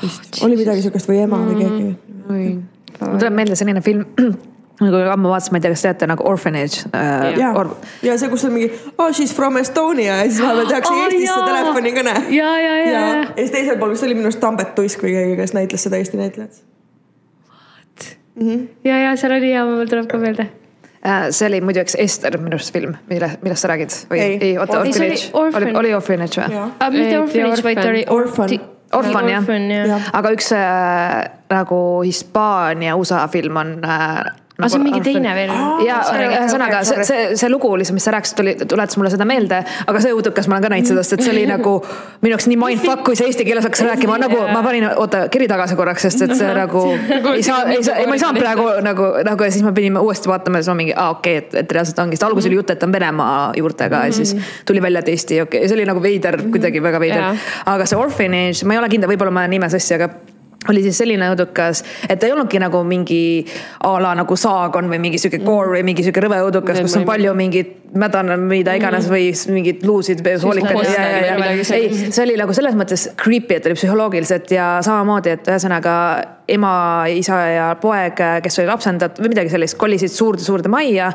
Vist, 0.00 0.40
oli 0.44 0.56
midagi 0.58 0.82
siukest 0.84 1.08
või 1.08 1.20
ema 1.22 1.38
või 1.44 1.60
keegi. 1.60 1.88
mul 2.28 3.18
tuleb 3.20 3.36
meelde 3.36 3.56
selline 3.58 3.82
film, 3.84 4.04
nagu 4.80 5.00
ammu 5.12 5.30
vaatasin, 5.30 5.54
ma 5.54 5.60
ei 5.60 5.64
tea, 5.64 5.72
kas 5.74 5.84
teate 5.86 6.06
nagu 6.10 6.24
Orphanage 6.26 6.88
äh, 6.90 7.38
ja 7.38 7.52
Or..., 7.58 7.70
ja 8.02 8.16
see, 8.18 8.30
kus 8.32 8.44
on 8.48 8.54
mingi 8.56 8.72
oh 8.98 9.12
she 9.12 9.28
is 9.28 9.34
from 9.34 9.56
Estonia 9.60 10.16
ja 10.16 10.26
siis 10.26 10.42
vahepeal 10.42 10.66
tehakse 10.72 10.92
Aa, 10.92 11.04
Eestisse 11.06 11.30
jaa. 11.30 11.46
telefonikõne. 11.52 12.14
ja, 12.34 12.50
ja, 12.58 12.74
ja, 12.76 12.90
ja 12.90 13.04
ja, 13.06 13.14
ja 13.22 13.30
siis 13.38 13.54
teisel 13.54 13.78
pool 13.78 13.94
vist 13.94 14.06
oli 14.08 14.18
minu 14.18 14.30
arust 14.30 14.42
Tambet 14.42 14.74
Tuisk 14.74 15.06
või 15.06 15.14
keegi, 15.14 15.38
kes 15.38 15.54
näitles 15.54 15.86
seda 15.86 16.02
Eesti 16.02 16.18
näitlejat. 16.20 16.60
ja, 18.90 19.00
ja 19.06 19.16
seal 19.20 19.38
oli 19.38 19.54
ja 19.54 19.64
mul 19.68 19.86
tuleb 19.90 20.10
ka 20.10 20.18
meelde. 20.18 20.50
Äh, 21.04 21.26
see 21.36 21.46
oli 21.52 21.60
muidu 21.60 21.82
üks 21.84 21.94
Ester 22.00 22.38
minu 22.40 22.56
arust 22.58 22.74
film, 22.74 22.96
mille, 23.10 23.34
millest 23.44 23.62
sa 23.62 23.70
räägid 23.70 23.94
või 24.10 24.22
Ei. 24.24 24.38
ei, 24.40 24.54
oota, 24.58 24.80
Orphanage, 24.82 25.26
oli 25.38 25.74
oli 25.84 25.90
Orphanage 25.94 26.40
või? 26.40 26.54
jah, 26.56 26.70
mitte 26.90 27.18
Orphanage, 27.20 27.66
vaid 27.66 27.82
ta 27.82 27.90
oli 27.90 28.06
Orphan. 28.10 28.62
Orphan, 28.94 29.28
Jah. 29.74 30.08
aga 30.14 30.30
üks 30.36 30.52
äh, 30.54 31.24
nagu 31.50 31.78
Hispaania 32.06 32.94
USA 32.96 33.24
film 33.28 33.56
on 33.58 33.72
äh, 33.82 34.22
aga 34.54 34.68
see 34.70 34.78
on 34.78 34.84
mingi 34.86 35.00
teine 35.02 35.32
veel. 35.34 35.50
ja 35.82 35.96
ühesõnaga 36.14 36.82
see, 36.86 37.04
see, 37.08 37.22
see 37.40 37.50
lugu 37.50 37.72
lihtsalt, 37.74 37.96
mis 37.98 38.04
sa 38.06 38.12
rääkisid, 38.14 38.36
tuli, 38.38 38.52
tuletas 38.70 38.98
mulle 39.00 39.10
seda 39.10 39.26
meelde, 39.26 39.58
aga 39.90 40.02
see 40.02 40.14
õudukas 40.14 40.46
ma 40.46 40.56
olen 40.56 40.66
ka 40.66 40.70
näinud 40.74 40.90
seda, 40.92 41.02
sest 41.02 41.16
et 41.16 41.24
see 41.26 41.32
oli 41.32 41.42
nagu 41.50 41.72
minu 42.22 42.34
jaoks 42.36 42.46
nii 42.50 42.58
mindfuck, 42.60 43.02
kui 43.08 43.18
sa 43.18 43.26
eesti 43.26 43.46
keeles 43.48 43.66
hakkas 43.66 43.82
rääkima, 43.88 44.18
nagu 44.22 44.38
ma 44.52 44.60
panin, 44.66 44.86
oota, 44.92 45.24
kiri 45.34 45.48
tagasi 45.50 45.78
korraks, 45.78 46.06
sest 46.06 46.22
et 46.28 46.36
see 46.38 46.52
nagu 46.54 46.84
ei 47.34 47.42
saa, 47.46 47.64
ei 47.74 47.82
saa, 47.82 47.96
ei 48.02 48.06
ma 48.10 48.14
ei 48.14 48.22
saanud 48.22 48.44
praegu 48.44 48.68
nagu, 48.86 49.08
nagu 49.26 49.48
ja 49.48 49.54
siis 49.54 49.66
me 49.66 49.72
pidime 49.74 50.02
uuesti 50.04 50.30
vaatama 50.30 50.62
ja 50.62 50.66
siis 50.66 50.72
ma 50.72 50.76
mingi, 50.82 50.94
aa 50.94 51.16
okei 51.16 51.40
okay,, 51.40 51.48
et, 51.48 51.56
et 51.64 51.74
reaalselt 51.74 52.04
ongi, 52.04 52.18
sest 52.18 52.28
alguses 52.28 52.50
oli 52.50 52.60
jutt, 52.60 52.70
et 52.76 52.86
on 52.86 52.94
Venemaa 52.94 53.40
juurtega 53.58 54.04
ja 54.06 54.14
siis 54.14 54.36
tuli 54.68 54.82
välja, 54.84 55.02
et 55.02 55.10
Eesti, 55.16 55.40
okei 55.42 55.64
okay., 55.64 55.72
see 55.72 55.80
oli 55.80 55.88
nagu 55.90 56.02
veider, 56.02 56.38
kuidagi 56.54 56.82
väga 56.82 57.02
veider. 57.02 57.42
Aga 57.74 57.90
see 57.90 57.98
Orphanage, 57.98 58.62
ma 58.68 58.78
ei 58.78 58.82
ole 58.84 58.92
kindel, 58.92 59.10
võib-olla 59.10 59.34
ma 59.34 59.48
nime 59.50 59.70
sassi, 59.72 59.96
aga 59.98 60.12
oli 60.70 60.82
siis 60.82 60.98
selline 60.98 61.26
õudukas, 61.34 61.82
et 62.08 62.18
ta 62.20 62.26
ei 62.26 62.32
olnudki 62.32 62.58
nagu 62.62 62.80
mingi 62.88 63.44
a 63.84 63.94
la 64.00 64.14
nagu 64.16 64.36
Saagon 64.36 64.88
või 64.90 64.98
mingi 65.02 65.18
sihuke 65.20 65.42
gore 65.44 65.74
või 65.76 65.82
mingi 65.90 66.02
sihuke 66.06 66.22
rõve 66.24 66.38
õudukas, 66.46 66.80
kus 66.86 66.96
on 66.96 67.04
palju 67.08 67.34
mingit 67.38 67.72
mädana, 67.94 68.36
mida 68.40 68.72
iganes 68.74 69.06
või 69.10 69.28
s- 69.34 69.46
mingid 69.52 69.84
luusid, 69.86 70.22
või 70.24 70.34
midagi, 70.40 71.64
ei, 71.76 72.10
see 72.12 72.24
oli 72.24 72.36
nagu 72.40 72.52
selles 72.56 72.74
mõttes 72.74 73.08
creepy, 73.22 73.54
et 73.60 73.66
oli 73.70 73.76
psühholoogiliselt 73.78 74.50
ja 74.56 74.68
samamoodi, 74.82 75.30
et 75.36 75.46
ühesõnaga 75.52 75.94
ema, 76.48 76.74
isa 77.08 77.38
ja 77.54 77.68
poeg, 77.80 78.18
kes 78.42 78.58
oli 78.58 78.66
lapsendatud 78.72 79.22
või 79.24 79.34
midagi 79.36 79.52
sellist, 79.54 79.78
kolisid 79.78 80.10
suurde-suurde 80.12 80.68
majja 80.72 81.12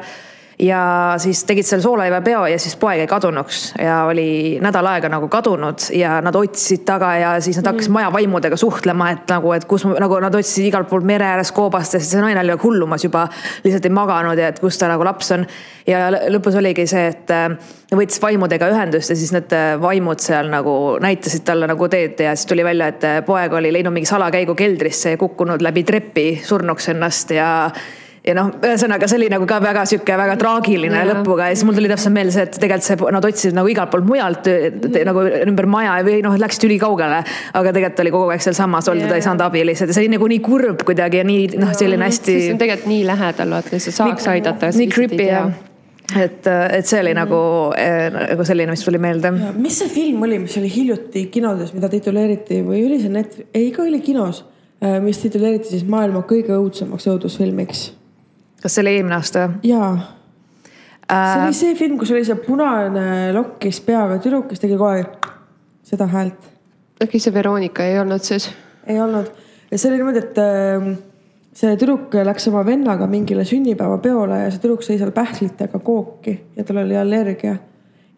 ja 0.59 1.13
siis 1.17 1.43
tegid 1.47 1.63
selle 1.63 1.81
soolaivapeo 1.81 2.43
ja 2.51 2.59
siis 2.59 2.75
poeg 2.75 2.99
jäi 2.99 3.07
kadunuks 3.07 3.61
ja 3.79 4.03
oli 4.09 4.57
nädal 4.61 4.85
aega 4.91 5.09
nagu 5.09 5.29
kadunud 5.31 5.85
ja 5.95 6.17
nad 6.21 6.35
otsisid 6.35 6.83
taga 6.87 7.13
ja 7.15 7.29
siis 7.41 7.57
nad 7.61 7.69
hakkasid 7.71 7.93
maja 7.95 8.11
vaimudega 8.13 8.57
suhtlema, 8.59 9.09
et 9.15 9.31
nagu, 9.31 9.53
et 9.55 9.65
kus 9.69 9.85
nagu 9.87 10.19
nad 10.19 10.35
otsisid 10.35 10.67
igalt 10.67 10.89
poolt 10.89 11.07
mere 11.07 11.29
ääres 11.31 11.53
koobastest, 11.55 12.11
see 12.11 12.23
naine 12.23 12.41
oli 12.43 12.51
nagu 12.51 12.67
hullumas 12.67 13.05
juba, 13.07 13.27
lihtsalt 13.63 13.87
ei 13.87 13.95
maganud 13.95 14.41
ja 14.41 14.49
et 14.51 14.59
kus 14.59 14.77
ta 14.81 14.91
nagu 14.91 15.07
laps 15.07 15.31
on. 15.37 15.47
ja 15.87 16.09
lõpus 16.11 16.59
oligi 16.59 16.85
see, 16.91 17.07
et 17.13 17.31
äh, 17.31 17.47
võttis 17.95 18.19
vaimudega 18.21 18.67
ühendust 18.73 19.13
ja 19.13 19.17
siis 19.17 19.31
need 19.35 19.55
äh, 19.55 19.71
vaimud 19.81 20.19
seal 20.19 20.51
nagu 20.51 20.75
näitasid 20.99 21.47
talle 21.47 21.71
nagu 21.71 21.87
teed 21.87 22.19
ja 22.19 22.35
siis 22.35 22.51
tuli 22.51 22.67
välja, 22.67 22.91
et 22.91 23.07
äh, 23.07 23.21
poeg 23.25 23.55
oli 23.55 23.71
leidnud 23.71 23.95
mingi 23.95 24.11
salakäigu 24.11 24.59
keldrisse 24.59 25.15
ja 25.15 25.23
kukkunud 25.23 25.63
läbi 25.63 25.87
trepi 25.87 26.29
surnuks 26.43 26.91
ennast 26.91 27.31
ja 27.31 27.49
ja 28.29 28.35
noh, 28.37 28.51
ühesõnaga 28.61 29.09
see 29.09 29.19
oli 29.19 29.29
nagu 29.31 29.47
ka 29.49 29.59
väga 29.63 29.85
sihuke 29.89 30.17
väga 30.19 30.35
traagiline 30.41 30.97
yeah. 30.97 31.09
lõpuga 31.11 31.49
ja 31.49 31.57
siis 31.57 31.67
mul 31.67 31.77
tuli 31.77 31.91
täpselt 31.91 32.15
meelde 32.15 32.35
see, 32.35 32.45
et 32.47 32.59
tegelikult 32.61 32.87
see, 32.87 33.13
nad 33.15 33.29
otsisid 33.29 33.57
nagu 33.57 33.71
igalt 33.71 33.93
poolt 33.93 34.09
mujalt 34.09 34.49
nagu 35.09 35.25
ümber 35.45 35.69
maja 35.71 35.95
või 36.07 36.19
noh, 36.25 36.35
läksid 36.39 36.67
ülikaugele. 36.69 37.23
aga 37.59 37.73
tegelikult 37.75 38.03
oli 38.05 38.13
kogu 38.15 38.35
aeg 38.35 38.45
sealsamas 38.45 38.91
olnud 38.91 39.05
yeah., 39.05 39.15
ta 39.15 39.21
ei 39.21 39.25
saanud 39.25 39.45
abi 39.47 39.63
lihtsalt 39.67 39.91
ja 39.91 39.97
see 39.97 40.05
oli 40.05 40.13
nagu 40.15 40.29
nii 40.33 40.43
kurb 40.45 40.85
kuidagi 40.87 41.21
ja 41.21 41.25
nii 41.27 41.47
noh, 41.61 41.73
selline 41.77 42.05
hästi. 42.07 42.37
see 42.45 42.53
on 42.53 42.61
tegelikult 42.61 42.93
nii 42.93 43.01
lähedal, 43.09 43.57
vaata, 43.57 43.81
sa 43.81 43.97
saaks 44.01 44.27
nii, 44.27 44.35
aidata. 44.37 44.71
nii 44.77 44.93
creepy 44.93 45.25
jah 45.29 45.49
et, 46.17 46.47
et 46.47 46.87
see 46.87 47.01
oli 47.03 47.13
mm. 47.13 47.19
nagu, 47.19 47.41
nagu 48.33 48.45
selline, 48.47 48.73
mis 48.73 48.85
tuli 48.85 49.01
meelde. 49.01 49.31
mis 49.57 49.77
see 49.81 49.91
film 49.93 50.25
oli, 50.25 50.39
mis 50.45 50.57
oli 50.61 50.71
hiljuti 50.73 51.27
kinodes, 51.33 51.73
mida 51.75 51.89
tituleeriti 51.91 52.63
või 52.65 52.83
oli 52.87 52.99
see 53.01 53.13
net-, 53.13 53.37
ei 53.53 53.69
ikka 53.69 53.85
oli 53.85 54.01
kinos, 54.05 54.43
äh, 54.83 54.97
mis 55.03 55.21
tituleeriti 55.21 55.73
siis 55.75 55.85
maailma 55.89 56.23
kõige 56.29 56.55
õudsemaks 56.57 57.09
õudusfilmiks 57.13 57.89
kas 58.61 58.75
see 58.75 58.85
oli 58.85 58.95
eelmine 58.97 59.15
aasta? 59.15 59.49
jaa 59.63 59.91
äh.... 61.11 61.33
see 61.33 61.43
oli 61.43 61.59
see 61.59 61.75
film, 61.75 61.97
kus 61.97 62.13
oli 62.15 62.25
see 62.27 62.39
punane 62.45 63.33
lokkis 63.35 63.81
peaga 63.85 64.19
tüdruk, 64.23 64.49
kes 64.51 64.63
tegi 64.63 64.77
kogu 64.77 64.89
aeg 64.93 65.29
seda 65.89 66.09
häält. 66.11 66.49
äkki 67.03 67.21
see 67.21 67.33
Veronika 67.33 67.85
ei 67.85 67.99
olnud 67.99 68.25
siis? 68.25 68.49
ei 68.87 68.99
olnud 69.01 69.31
ja 69.71 69.77
see 69.77 69.91
oli 69.91 70.01
niimoodi, 70.01 70.23
et 70.25 70.41
äh, 70.43 70.89
see 71.59 71.79
tüdruk 71.79 72.13
läks 72.25 72.47
oma 72.51 72.63
vennaga 72.67 73.07
mingile 73.09 73.45
sünnipäevapeole 73.47 74.43
ja 74.43 74.51
see 74.51 74.63
tüdruk 74.63 74.85
sõi 74.85 74.99
seal 74.99 75.13
pähklitega 75.15 75.81
kooki 75.83 76.35
ja 76.57 76.65
tal 76.67 76.83
oli 76.83 76.97
allergia. 76.97 77.55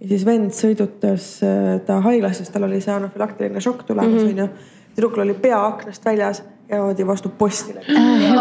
ja 0.02 0.12
siis 0.12 0.26
vend 0.28 0.56
sõidutas 0.58 1.34
äh, 1.46 1.78
ta 1.88 2.02
haiglasse, 2.08 2.46
sest 2.46 2.56
tal 2.56 2.68
oli 2.70 2.82
see 2.84 2.94
anafülaktiline 2.96 3.64
šokk 3.64 3.86
tulemas 3.88 4.22
mhm. 4.22 4.32
onju 4.34 4.46
mm 4.46 4.50
-hmm.. 4.50 4.96
tüdrukul 4.96 5.26
oli 5.28 5.34
pea 5.34 5.66
aknast 5.66 6.06
väljas 6.06 6.44
ja 6.72 6.78
niimoodi 6.78 7.08
vastu 7.08 7.30
posti 7.30 7.74
läks 7.76 7.90
äh,. 7.90 8.32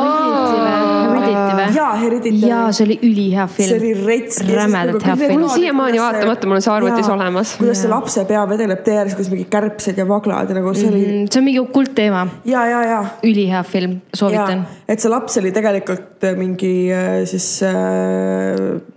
Jaa, 1.75 1.97
Heredity. 1.97 2.47
jaa, 2.47 2.73
see 2.73 2.85
oli 2.87 2.99
ülihea 3.03 3.47
film. 3.47 3.69
see 3.69 3.79
oli 3.79 4.07
rets. 4.07 4.41
rämedalt 4.49 5.07
hea 5.07 5.17
film. 5.17 5.33
mul 5.33 5.43
on 5.49 5.51
siiamaani 5.55 6.01
vaatamata, 6.01 6.47
mul 6.47 6.59
on 6.59 6.63
see 6.65 6.73
arvutis 6.75 7.09
olemas. 7.09 7.55
kuidas 7.59 7.83
see 7.83 7.91
lapse 7.91 8.25
pea 8.29 8.43
vedeleb 8.49 8.83
tee 8.87 8.97
ääres, 8.99 9.17
kuidas 9.19 9.31
mingid 9.33 9.51
kärbsed 9.53 9.99
ja 9.99 10.07
vaglad 10.09 10.51
ja 10.51 10.59
nagu 10.59 10.75
see 10.75 10.89
oli 10.91 11.03
mm,. 11.07 11.27
see 11.31 11.41
on 11.41 11.47
mingi 11.47 11.65
kuldteema. 11.75 12.27
ja, 12.45 12.65
ja, 12.71 12.85
ja. 12.87 13.01
ülihea 13.27 13.65
film, 13.67 13.99
soovitan. 14.15 14.65
et 14.89 15.03
see 15.03 15.13
laps 15.13 15.39
oli 15.43 15.53
tegelikult 15.57 16.31
äh, 16.31 16.39
mingi 16.39 16.73
äh, 16.95 17.11
siis 17.31 17.51
äh.... 17.67 17.75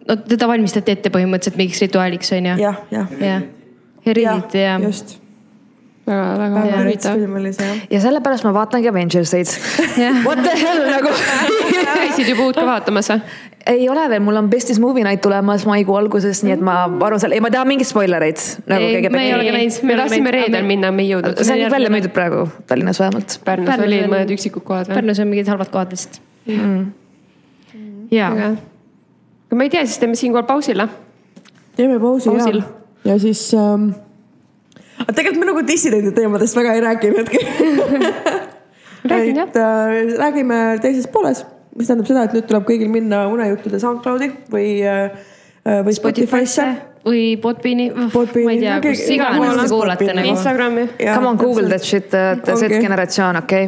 no 0.07 0.19
teda 0.29 0.49
valmistati 0.51 0.97
ette 0.97 1.13
põhimõtteliselt 1.13 1.59
mingiks 1.59 1.83
rituaaliks 1.87 2.33
on 2.37 2.53
ju. 2.53 2.61
jah, 2.67 2.79
jah. 2.93 3.19
jah, 3.21 3.43
Heredity 4.05 4.65
ja. 4.65 4.79
just 4.83 5.22
väga-väga 6.07 6.63
huvitav. 6.81 7.17
ja 7.91 8.01
sellepärast 8.03 8.43
ma 8.43 8.53
vaatangi 8.53 8.89
Avengerseid 8.89 9.47
What 10.25 10.43
the 10.43 10.55
hell 10.59 10.85
nagu 10.91 11.11
käisid 11.99 12.29
juba 12.33 12.49
uut 12.49 12.59
ka 12.59 12.65
vaatamas 12.67 13.09
või? 13.13 13.21
ei 13.71 13.85
ole 13.89 14.03
veel, 14.11 14.19
mul 14.23 14.35
on 14.35 14.49
Bestis 14.51 14.79
Movie 14.83 15.05
Night 15.05 15.21
tulemas 15.23 15.63
maikuu 15.65 15.95
alguses, 15.95 16.41
nii 16.43 16.57
et 16.57 16.63
ma 16.63 16.81
arvan 16.83 17.21
seal, 17.23 17.35
ei 17.35 17.43
ma 17.43 17.47
ei 17.47 17.55
taha 17.55 17.67
mingeid 17.69 17.87
spoilereid 17.87 18.43
nagu. 18.67 18.89
ei, 18.89 19.09
me 19.13 19.23
ei 19.23 19.33
ole 19.37 19.47
ka 19.47 19.55
näinud. 19.55 19.79
me 19.87 19.97
tahtsime 20.01 20.35
reedel 20.35 20.67
minna, 20.67 20.91
me 20.91 21.05
ei 21.05 21.13
jõudnud. 21.13 21.39
see 21.39 21.55
on 21.55 21.63
kõik 21.63 21.75
välja 21.77 21.93
müüdud 21.95 22.15
praegu 22.15 22.43
Tallinnas 22.67 22.99
vähemalt. 22.99 23.39
Pärnus, 23.45 23.71
Pärnus 23.71 23.87
olid 23.87 24.11
mõned 24.11 24.35
üksikud 24.35 24.67
kohad 24.67 24.91
või? 24.91 24.99
Pärnus 24.99 25.23
on 25.23 25.31
mingid 25.31 25.51
halvad 25.53 25.71
kohad 25.71 25.95
lihtsalt 25.95 26.19
mm.. 26.51 26.85
jaa. 28.11 28.31
aga 28.35 29.59
ma 29.59 29.67
ei 29.67 29.71
tea, 29.77 29.85
siis 29.87 30.03
teeme 30.03 30.19
siinkohal 30.19 30.47
pausile. 30.49 30.89
teeme 31.79 31.99
pausi 32.03 32.33
Pausil. 32.33 32.59
ja, 33.05 33.13
ja 33.13 33.19
siis 33.23 33.47
ähm, 33.55 33.93
aga 35.03 35.15
tegelikult 35.17 35.43
me 35.43 35.49
nagu 35.51 35.65
dissidendi 35.67 36.13
teemadest 36.15 36.57
väga 36.57 36.77
ei 36.77 36.83
rääkinudki 36.87 37.43
räägin 39.11 39.35
jah. 39.35 39.47
et 39.47 39.55
äh, 39.55 40.17
räägime 40.19 40.79
teises 40.81 41.07
pooles, 41.11 41.45
mis 41.77 41.87
tähendab 41.87 42.09
seda, 42.09 42.25
et 42.27 42.37
nüüd 42.37 42.47
tuleb 42.49 42.65
kõigil 42.69 42.91
minna 42.91 43.25
unejuttude 43.31 43.81
SoundCloudi 43.83 44.31
või 44.53 44.67
äh, 44.87 45.11
või 45.63 45.95
Spotify'sse 45.95 46.67
või 47.03 47.23
Podbeani, 47.41 47.89
ma 47.95 48.51
ei 48.51 48.59
tea, 48.61 48.77
kus 48.83 49.01
iganes 49.11 49.57
te 49.59 49.67
kuulate 49.71 50.07
nagu. 50.15 50.29
Instagrami. 50.31 50.85
Come 51.01 51.27
on, 51.33 51.39
Google 51.39 51.67
that 51.67 51.83
shit, 51.83 52.07
te 52.11 52.21
olete 52.31 52.55
Z-generatsioon, 52.61 53.39
okei 53.43 53.67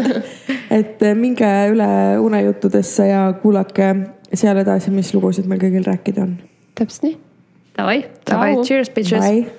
et 0.78 1.02
äh, 1.02 1.16
minge 1.18 1.50
üle 1.72 1.88
unejuttudesse 2.22 3.08
ja 3.10 3.24
kuulake 3.42 3.92
seal 4.32 4.62
edasi, 4.62 4.94
mis 4.94 5.10
lugusid 5.16 5.50
meil 5.50 5.62
kõigil 5.62 5.86
rääkida 5.88 6.26
on. 6.26 6.36
täpselt 6.78 7.08
nii. 7.10 7.18
Davai. 7.78 7.98
Davai, 8.28 8.54
cheers 8.66 8.92
bitches. 8.94 9.58